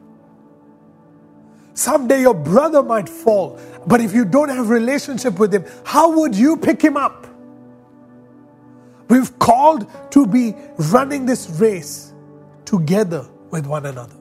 Someday 1.76 2.22
your 2.22 2.34
brother 2.34 2.82
might 2.82 3.08
fall, 3.08 3.60
but 3.86 4.02
if 4.02 4.16
you 4.16 4.26
don't 4.26 4.50
have 4.50 4.70
relationship 4.70 5.38
with 5.38 5.54
him, 5.54 5.64
how 5.86 6.18
would 6.18 6.34
you 6.34 6.58
pick 6.58 6.82
him 6.82 6.98
up? 6.98 7.28
We've 9.10 9.38
called 9.38 9.86
to 10.10 10.26
be 10.26 10.56
running 10.80 11.28
this 11.28 11.48
race 11.48 12.14
together 12.66 13.28
with 13.52 13.68
one 13.68 13.86
another. 13.86 14.17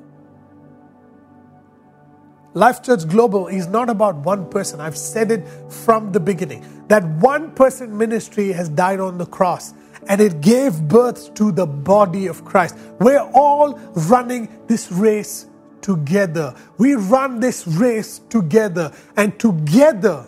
Life 2.56 2.82
Church 2.82 3.06
Global 3.06 3.48
is 3.48 3.66
not 3.66 3.90
about 3.90 4.16
one 4.16 4.48
person. 4.48 4.80
I've 4.80 4.96
said 4.96 5.30
it 5.30 5.46
from 5.68 6.10
the 6.10 6.18
beginning. 6.18 6.64
That 6.88 7.04
one 7.04 7.50
person 7.50 7.94
ministry 7.94 8.50
has 8.50 8.70
died 8.70 8.98
on 8.98 9.18
the 9.18 9.26
cross 9.26 9.74
and 10.08 10.22
it 10.22 10.40
gave 10.40 10.88
birth 10.88 11.34
to 11.34 11.52
the 11.52 11.66
body 11.66 12.28
of 12.28 12.46
Christ. 12.46 12.74
We're 12.98 13.28
all 13.34 13.74
running 14.08 14.48
this 14.68 14.90
race 14.90 15.48
together. 15.82 16.54
We 16.78 16.94
run 16.94 17.40
this 17.40 17.66
race 17.66 18.22
together, 18.30 18.90
and 19.18 19.38
together 19.38 20.26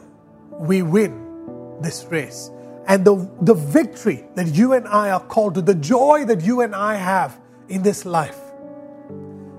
we 0.53 0.83
win 0.83 1.81
this 1.81 2.05
race. 2.11 2.51
And 2.89 3.07
the, 3.07 3.27
the 3.41 3.55
victory 3.55 4.27
that 4.35 4.49
you 4.49 4.75
and 4.75 4.87
I 4.87 5.13
are 5.13 5.21
called 5.21 5.55
to, 5.55 5.63
the 5.63 5.75
joy 5.75 6.27
that 6.27 6.43
you 6.43 6.61
and 6.61 6.75
I 6.75 6.97
have 6.97 7.41
in 7.71 7.83
this 7.83 8.05
life, 8.05 8.39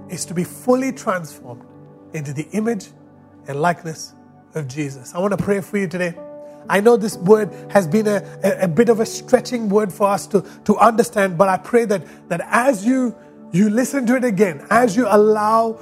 is 0.09 0.23
to 0.25 0.35
be 0.35 0.43
fully 0.43 0.91
transformed 0.91 1.63
into 2.13 2.33
the 2.33 2.47
image 2.51 2.87
and 3.47 3.61
likeness 3.61 4.13
of 4.55 4.67
Jesus. 4.67 5.13
I 5.13 5.19
want 5.19 5.37
to 5.37 5.43
pray 5.43 5.61
for 5.61 5.77
you 5.77 5.87
today. 5.87 6.15
I 6.67 6.81
know 6.81 6.97
this 6.97 7.17
word 7.17 7.51
has 7.71 7.87
been 7.87 8.07
a, 8.07 8.23
a, 8.43 8.63
a, 8.63 8.67
bit 8.67 8.89
of 8.89 8.99
a 8.99 9.05
stretching 9.05 9.69
word 9.69 9.91
for 9.91 10.07
us 10.09 10.27
to, 10.27 10.45
to 10.65 10.77
understand, 10.77 11.37
but 11.37 11.47
I 11.47 11.57
pray 11.57 11.85
that, 11.85 12.29
that 12.29 12.41
as 12.49 12.85
you 12.85 13.15
you 13.51 13.69
listen 13.69 14.05
to 14.05 14.15
it 14.15 14.23
again, 14.23 14.65
as 14.69 14.95
you 14.95 15.07
allow 15.09 15.79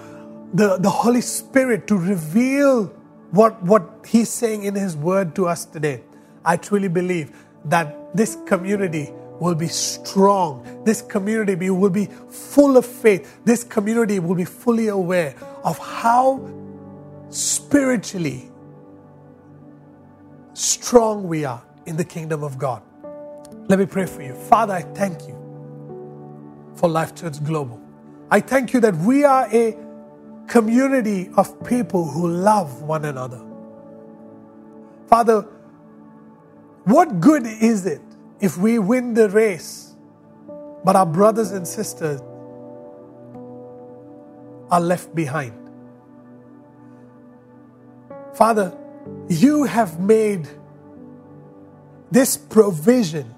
the, 0.53 0.77
the 0.77 0.89
Holy 0.89 1.21
Spirit 1.21 1.87
to 1.87 1.97
reveal 1.97 2.85
what, 3.31 3.61
what 3.63 4.05
He's 4.07 4.29
saying 4.29 4.63
in 4.63 4.75
His 4.75 4.95
Word 4.95 5.35
to 5.35 5.47
us 5.47 5.65
today, 5.65 6.03
I 6.45 6.55
truly 6.55 6.87
believe 6.87 7.35
that 7.65 8.15
this 8.15 8.37
community 8.45 9.11
will 9.39 9.55
be 9.55 9.67
strong. 9.67 10.83
This 10.85 11.01
community 11.01 11.69
will 11.69 11.89
be 11.89 12.05
full 12.29 12.77
of 12.77 12.85
faith. 12.85 13.39
This 13.43 13.63
community 13.63 14.19
will 14.19 14.35
be 14.35 14.45
fully 14.45 14.87
aware 14.87 15.35
of 15.67 15.77
how 15.79 16.49
spiritually 17.29 18.49
strong 20.53 21.27
we 21.27 21.43
are 21.43 21.61
in 21.85 21.97
the 21.97 22.05
kingdom 22.05 22.41
of 22.41 22.57
God. 22.57 22.81
Let 23.67 23.77
me 23.77 23.85
pray 23.85 24.05
for 24.05 24.21
you. 24.21 24.33
Father, 24.33 24.73
I 24.75 24.83
thank 24.83 25.27
you 25.27 25.35
for 26.75 26.87
Life 26.87 27.15
Church 27.15 27.43
Global. 27.43 27.81
I 28.31 28.39
thank 28.39 28.71
you 28.71 28.79
that 28.79 28.95
we 28.95 29.25
are 29.25 29.45
a 29.53 29.77
community 30.47 31.29
of 31.35 31.61
people 31.65 32.05
who 32.05 32.29
love 32.29 32.83
one 32.83 33.03
another. 33.03 33.43
Father, 35.07 35.41
what 36.85 37.19
good 37.19 37.45
is 37.45 37.85
it 37.85 38.01
if 38.39 38.57
we 38.57 38.79
win 38.79 39.13
the 39.13 39.29
race, 39.31 39.95
but 40.85 40.95
our 40.95 41.05
brothers 41.05 41.51
and 41.51 41.67
sisters 41.67 42.21
are 44.69 44.81
left 44.81 45.13
behind? 45.15 45.53
Father, 48.33 48.77
you 49.29 49.63
have 49.63 49.99
made 49.99 50.47
this 52.11 52.37
provision 52.37 53.33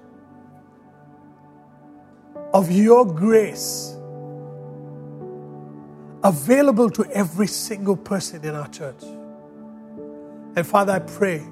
of 2.52 2.70
your 2.70 3.06
grace 3.06 3.96
available 6.22 6.90
to 6.90 7.04
every 7.12 7.46
single 7.46 7.96
person 7.96 8.44
in 8.44 8.54
our 8.54 8.68
church. 8.68 9.02
And 10.56 10.66
Father, 10.66 10.92
I 10.92 10.98
pray 10.98 11.42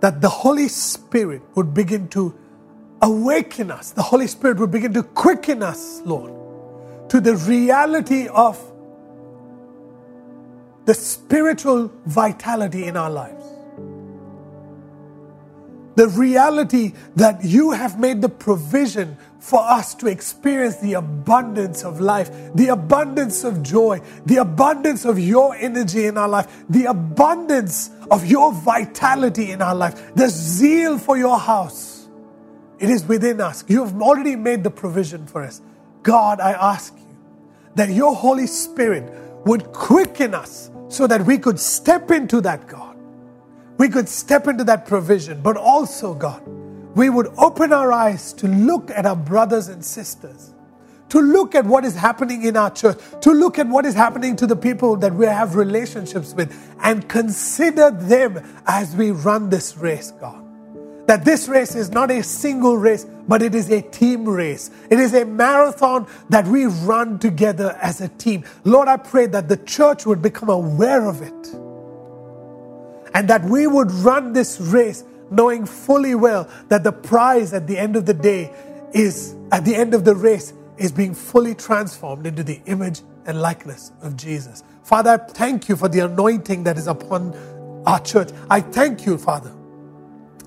that 0.00 0.20
the 0.20 0.28
Holy 0.28 0.68
Spirit 0.68 1.42
would 1.54 1.74
begin 1.74 2.08
to 2.08 2.34
awaken 3.02 3.70
us, 3.70 3.90
the 3.90 4.02
Holy 4.02 4.26
Spirit 4.26 4.58
would 4.58 4.70
begin 4.70 4.92
to 4.94 5.02
quicken 5.02 5.62
us, 5.62 6.00
Lord, 6.04 6.32
to 7.10 7.20
the 7.20 7.36
reality 7.36 8.26
of 8.28 8.58
the 10.86 10.94
spiritual 10.94 11.92
vitality 12.06 12.86
in 12.86 12.96
our 12.96 13.10
lives 13.10 13.44
the 16.00 16.08
reality 16.08 16.94
that 17.16 17.44
you 17.44 17.72
have 17.72 18.00
made 18.00 18.22
the 18.22 18.28
provision 18.28 19.18
for 19.38 19.60
us 19.60 19.94
to 19.94 20.06
experience 20.06 20.76
the 20.76 20.94
abundance 20.94 21.84
of 21.84 22.00
life, 22.00 22.30
the 22.54 22.68
abundance 22.68 23.44
of 23.44 23.62
joy, 23.62 24.00
the 24.24 24.36
abundance 24.36 25.04
of 25.04 25.18
your 25.18 25.54
energy 25.56 26.06
in 26.06 26.16
our 26.16 26.28
life, 26.28 26.64
the 26.70 26.86
abundance 26.86 27.90
of 28.10 28.24
your 28.24 28.50
vitality 28.50 29.50
in 29.50 29.60
our 29.60 29.74
life, 29.74 30.14
the 30.14 30.28
zeal 30.30 30.96
for 30.96 31.18
your 31.18 31.38
house. 31.38 32.08
It 32.78 32.88
is 32.88 33.04
within 33.04 33.40
us. 33.42 33.62
You 33.68 33.84
have 33.84 34.00
already 34.00 34.36
made 34.36 34.64
the 34.64 34.70
provision 34.70 35.26
for 35.26 35.42
us. 35.42 35.60
God, 36.02 36.40
I 36.40 36.52
ask 36.52 36.94
you 36.96 37.16
that 37.74 37.90
your 37.90 38.14
Holy 38.14 38.46
Spirit 38.46 39.12
would 39.46 39.72
quicken 39.72 40.34
us 40.34 40.70
so 40.88 41.06
that 41.06 41.24
we 41.24 41.38
could 41.38 41.58
step 41.58 42.10
into 42.10 42.40
that, 42.42 42.66
God 42.66 42.90
we 43.80 43.88
could 43.88 44.10
step 44.10 44.46
into 44.46 44.62
that 44.64 44.84
provision, 44.84 45.40
but 45.40 45.56
also, 45.56 46.12
God, 46.12 46.46
we 46.94 47.08
would 47.08 47.28
open 47.38 47.72
our 47.72 47.90
eyes 47.90 48.34
to 48.34 48.46
look 48.46 48.90
at 48.90 49.06
our 49.06 49.16
brothers 49.16 49.68
and 49.68 49.82
sisters, 49.82 50.52
to 51.08 51.18
look 51.18 51.54
at 51.54 51.64
what 51.64 51.86
is 51.86 51.96
happening 51.96 52.44
in 52.44 52.58
our 52.58 52.70
church, 52.70 52.98
to 53.22 53.30
look 53.30 53.58
at 53.58 53.66
what 53.66 53.86
is 53.86 53.94
happening 53.94 54.36
to 54.36 54.46
the 54.46 54.54
people 54.54 54.96
that 54.96 55.14
we 55.14 55.24
have 55.24 55.56
relationships 55.56 56.34
with, 56.34 56.54
and 56.82 57.08
consider 57.08 57.90
them 57.90 58.46
as 58.66 58.94
we 58.94 59.12
run 59.12 59.48
this 59.48 59.78
race, 59.78 60.10
God. 60.10 60.44
That 61.10 61.24
this 61.24 61.48
race 61.48 61.74
is 61.74 61.90
not 61.90 62.12
a 62.12 62.22
single 62.22 62.76
race, 62.76 63.04
but 63.26 63.42
it 63.42 63.52
is 63.52 63.68
a 63.68 63.82
team 63.82 64.28
race. 64.28 64.70
It 64.90 65.00
is 65.00 65.12
a 65.12 65.24
marathon 65.24 66.06
that 66.28 66.46
we 66.46 66.66
run 66.66 67.18
together 67.18 67.76
as 67.82 68.00
a 68.00 68.06
team. 68.10 68.44
Lord, 68.62 68.86
I 68.86 68.96
pray 68.96 69.26
that 69.26 69.48
the 69.48 69.56
church 69.56 70.06
would 70.06 70.22
become 70.22 70.48
aware 70.48 71.08
of 71.08 71.20
it 71.20 71.48
and 73.12 73.26
that 73.26 73.42
we 73.42 73.66
would 73.66 73.90
run 73.90 74.34
this 74.34 74.60
race 74.60 75.02
knowing 75.32 75.66
fully 75.66 76.14
well 76.14 76.48
that 76.68 76.84
the 76.84 76.92
prize 76.92 77.52
at 77.52 77.66
the 77.66 77.76
end 77.76 77.96
of 77.96 78.06
the 78.06 78.14
day 78.14 78.48
is, 78.94 79.34
at 79.50 79.64
the 79.64 79.74
end 79.74 79.94
of 79.94 80.04
the 80.04 80.14
race, 80.14 80.52
is 80.78 80.92
being 80.92 81.12
fully 81.12 81.56
transformed 81.56 82.24
into 82.24 82.44
the 82.44 82.60
image 82.66 83.00
and 83.26 83.42
likeness 83.42 83.90
of 84.02 84.16
Jesus. 84.16 84.62
Father, 84.84 85.10
I 85.10 85.16
thank 85.32 85.68
you 85.68 85.74
for 85.74 85.88
the 85.88 86.04
anointing 86.04 86.62
that 86.62 86.78
is 86.78 86.86
upon 86.86 87.34
our 87.84 87.98
church. 87.98 88.28
I 88.48 88.60
thank 88.60 89.06
you, 89.06 89.18
Father, 89.18 89.52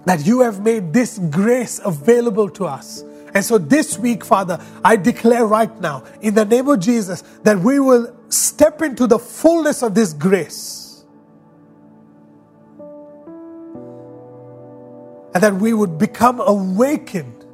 that 0.05 0.25
you 0.25 0.41
have 0.41 0.61
made 0.63 0.93
this 0.93 1.17
grace 1.17 1.79
available 1.83 2.49
to 2.51 2.65
us. 2.65 3.03
And 3.33 3.43
so 3.43 3.57
this 3.57 3.97
week, 3.97 4.23
Father, 4.23 4.63
I 4.83 4.95
declare 4.95 5.45
right 5.45 5.81
now, 5.81 6.03
in 6.21 6.35
the 6.35 6.45
name 6.45 6.67
of 6.67 6.79
Jesus, 6.79 7.23
that 7.43 7.59
we 7.59 7.79
will 7.79 8.15
step 8.29 8.81
into 8.81 9.07
the 9.07 9.19
fullness 9.19 9.81
of 9.83 9.95
this 9.95 10.13
grace 10.13 11.05
and 15.33 15.43
that 15.43 15.53
we 15.55 15.73
would 15.73 15.97
become 15.97 16.39
awakened 16.41 17.45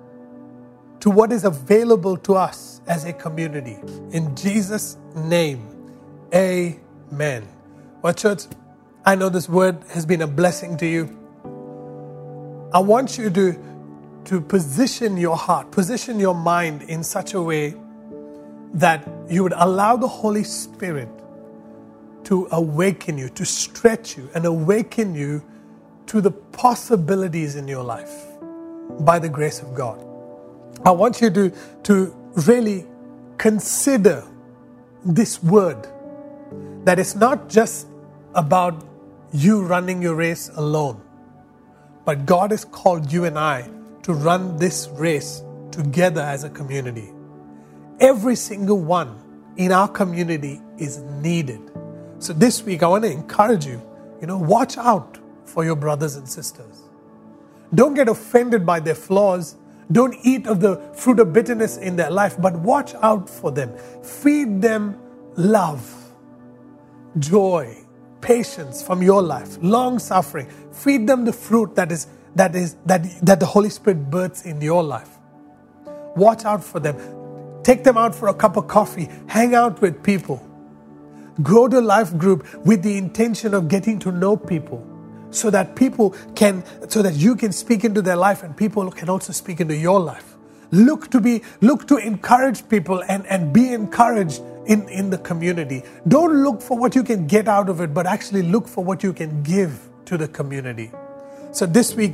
to 1.00 1.10
what 1.10 1.32
is 1.32 1.46
available 1.46 2.18
to 2.18 2.36
us 2.36 2.82
as 2.88 3.06
a 3.06 3.14
community. 3.14 3.78
In 4.12 4.36
Jesus' 4.36 4.98
name, 5.16 5.68
amen. 6.34 7.48
Well, 8.02 8.14
church, 8.14 8.44
I 9.06 9.16
know 9.16 9.30
this 9.30 9.50
word 9.50 9.84
has 9.92 10.06
been 10.06 10.22
a 10.22 10.28
blessing 10.28 10.78
to 10.78 10.88
you. 10.88 11.19
I 12.74 12.80
want 12.80 13.18
you 13.18 13.30
to, 13.30 13.60
to 14.26 14.42
position 14.42 15.18
your 15.18 15.38
heart, 15.38 15.72
position 15.72 16.20
your 16.20 16.36
mind 16.36 16.84
in 16.84 17.04
such 17.04 17.34
a 17.34 17.42
way 17.42 17.76
that 18.74 19.08
you 19.30 19.44
would 19.44 19.54
allow 19.56 19.96
the 19.98 20.08
Holy 20.08 20.44
Spirit 20.44 21.10
to 22.26 22.48
awaken 22.52 23.18
you, 23.18 23.30
to 23.30 23.46
stretch 23.46 24.18
you, 24.18 24.30
and 24.36 24.46
awaken 24.46 25.16
you 25.16 25.44
to 26.08 26.22
the 26.22 26.32
possibilities 26.32 27.56
in 27.56 27.68
your 27.68 27.84
life. 27.84 28.30
by 29.00 29.20
the 29.20 29.30
grace 29.30 29.62
of 29.62 29.74
God. 29.76 30.06
I 30.86 30.92
want 30.92 31.22
you 31.22 31.30
to, 31.32 31.52
to 31.84 32.16
really 32.48 32.86
consider 33.38 34.24
this 35.06 35.42
word 35.44 35.88
that 36.84 37.00
it's 37.00 37.16
not 37.16 37.50
just 37.50 37.88
about 38.34 38.86
you 39.32 39.64
running 39.64 40.02
your 40.02 40.16
race 40.16 40.50
alone, 40.56 41.02
but 42.10 42.26
God 42.26 42.50
has 42.50 42.66
called 42.66 43.14
you 43.14 43.26
and 43.26 43.38
I 43.38 43.70
to 44.02 44.14
run 44.14 44.58
this 44.58 44.88
race 44.94 45.44
together 45.70 46.22
as 46.22 46.44
a 46.44 46.50
community. 46.50 47.14
Every 48.00 48.36
single 48.36 48.80
one 48.80 49.16
in 49.58 49.72
our 49.72 49.88
community 49.88 50.60
is 50.80 50.98
needed. 51.22 51.62
So 52.18 52.34
this 52.34 52.64
week, 52.64 52.82
I 52.82 52.88
want 52.88 53.04
to 53.04 53.12
encourage 53.12 53.68
you, 53.68 53.80
you 54.22 54.26
know, 54.26 54.40
watch 54.40 54.76
out 54.76 55.20
for 55.46 55.64
your 55.64 55.76
brothers 55.76 56.16
and 56.16 56.28
sisters. 56.28 56.82
Don't 57.76 57.94
get 57.94 58.10
offended 58.10 58.66
by 58.66 58.80
their 58.80 58.96
flaws. 58.96 59.58
Don't 59.92 60.16
eat 60.24 60.48
of 60.48 60.62
the 60.62 60.78
fruit 60.96 61.20
of 61.20 61.32
bitterness 61.32 61.78
in 61.78 61.96
their 61.96 62.10
life, 62.10 62.42
but 62.42 62.56
watch 62.56 62.96
out 63.04 63.30
for 63.30 63.52
them. 63.52 63.72
Feed 64.02 64.64
them 64.64 65.00
love, 65.36 66.12
joy, 67.20 67.79
patience 68.22 68.82
from 68.82 69.02
your 69.02 69.22
life, 69.22 69.58
long 69.62 70.00
suffering. 70.00 70.48
Feed 70.72 71.08
them 71.08 71.26
the 71.26 71.34
fruit 71.34 71.76
that 71.76 71.92
is 71.92 72.08
that 72.36 72.56
is 72.56 72.76
that 72.86 73.04
that 73.26 73.40
the 73.40 73.46
Holy 73.46 73.70
Spirit 73.70 74.10
births 74.10 74.46
in 74.46 74.62
your 74.62 74.84
life. 74.84 75.18
Watch 76.16 76.46
out 76.46 76.64
for 76.64 76.80
them. 76.80 76.98
Take 77.64 77.84
them 77.84 77.98
out 77.98 78.16
for 78.16 78.30
a 78.30 78.34
cup 78.34 78.58
of 78.58 78.68
coffee. 78.68 79.10
Hang 79.28 79.56
out 79.56 79.82
with 79.82 80.02
people. 80.04 80.46
Grow 81.42 81.68
the 81.68 81.82
life 81.82 82.18
group 82.18 82.46
with 82.66 82.84
the 82.84 82.98
intention 82.98 83.54
of 83.54 83.68
getting 83.68 84.00
to 84.00 84.12
know 84.12 84.36
people 84.36 84.86
so 85.32 85.50
that 85.50 85.76
people 85.76 86.16
can, 86.36 86.64
so 86.90 87.02
that 87.02 87.14
you 87.16 87.36
can 87.36 87.52
speak 87.52 87.84
into 87.84 88.02
their 88.02 88.16
life 88.16 88.44
and 88.44 88.56
people 88.56 88.90
can 88.92 89.10
also 89.10 89.32
speak 89.32 89.62
into 89.62 89.76
your 89.76 90.00
life. 90.00 90.36
Look 90.72 91.10
to 91.12 91.22
be, 91.22 91.42
look 91.62 91.88
to 91.88 91.98
encourage 91.98 92.68
people 92.68 93.04
and, 93.08 93.26
and 93.28 93.54
be 93.54 93.74
encouraged 93.74 94.42
in, 94.70 94.88
in 94.88 95.10
the 95.10 95.18
community. 95.18 95.84
Don't 96.08 96.44
look 96.44 96.62
for 96.62 96.78
what 96.78 96.96
you 96.96 97.04
can 97.04 97.28
get 97.28 97.48
out 97.48 97.70
of 97.70 97.82
it, 97.82 97.94
but 97.94 98.06
actually 98.06 98.44
look 98.44 98.68
for 98.68 98.84
what 98.84 99.04
you 99.04 99.12
can 99.12 99.42
give 99.44 99.90
to 100.06 100.18
the 100.18 100.28
community. 100.28 100.92
So 101.52 101.66
this 101.66 101.96
week, 101.96 102.14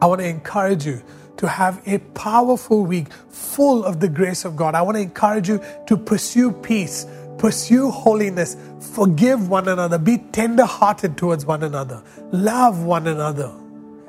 I 0.00 0.06
want 0.06 0.20
to 0.20 0.28
encourage 0.28 0.84
you 0.86 1.02
to 1.38 1.48
have 1.48 1.82
a 1.88 1.98
powerful 2.12 2.84
week 2.84 3.10
full 3.30 3.84
of 3.84 3.98
the 3.98 4.08
grace 4.08 4.44
of 4.44 4.56
God. 4.56 4.74
I 4.74 4.82
want 4.82 4.96
to 4.96 5.00
encourage 5.00 5.48
you 5.48 5.60
to 5.86 5.96
pursue 5.96 6.52
peace, 6.52 7.06
pursue 7.38 7.90
holiness, 7.90 8.56
forgive 8.80 9.48
one 9.48 9.66
another, 9.66 9.98
be 9.98 10.18
tender 10.18 10.66
hearted 10.66 11.16
towards 11.16 11.46
one 11.46 11.62
another, 11.62 12.02
love 12.30 12.84
one 12.84 13.06
another. 13.06 13.50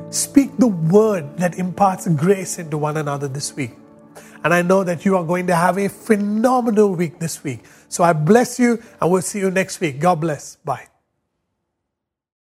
Speak 0.10 0.56
the 0.58 0.68
word 0.68 1.38
that 1.38 1.58
imparts 1.58 2.08
grace 2.10 2.60
into 2.60 2.78
one 2.78 2.98
another 2.98 3.30
this 3.30 3.56
week. 3.56 3.72
And 4.46 4.54
I 4.54 4.62
know 4.62 4.84
that 4.84 5.06
you 5.06 5.18
are 5.18 5.24
going 5.24 5.48
to 5.48 5.56
have 5.56 5.80
a 5.80 5.88
phenomenal 5.88 6.96
week 6.96 7.18
this 7.18 7.44
week. 7.44 7.66
So 7.90 8.04
I 8.04 8.14
bless 8.14 8.60
you 8.60 8.80
and 9.02 9.10
we'll 9.10 9.24
see 9.24 9.40
you 9.40 9.50
next 9.50 9.82
week. 9.82 10.00
God 10.00 10.22
bless. 10.22 10.58
Bye. 10.58 10.86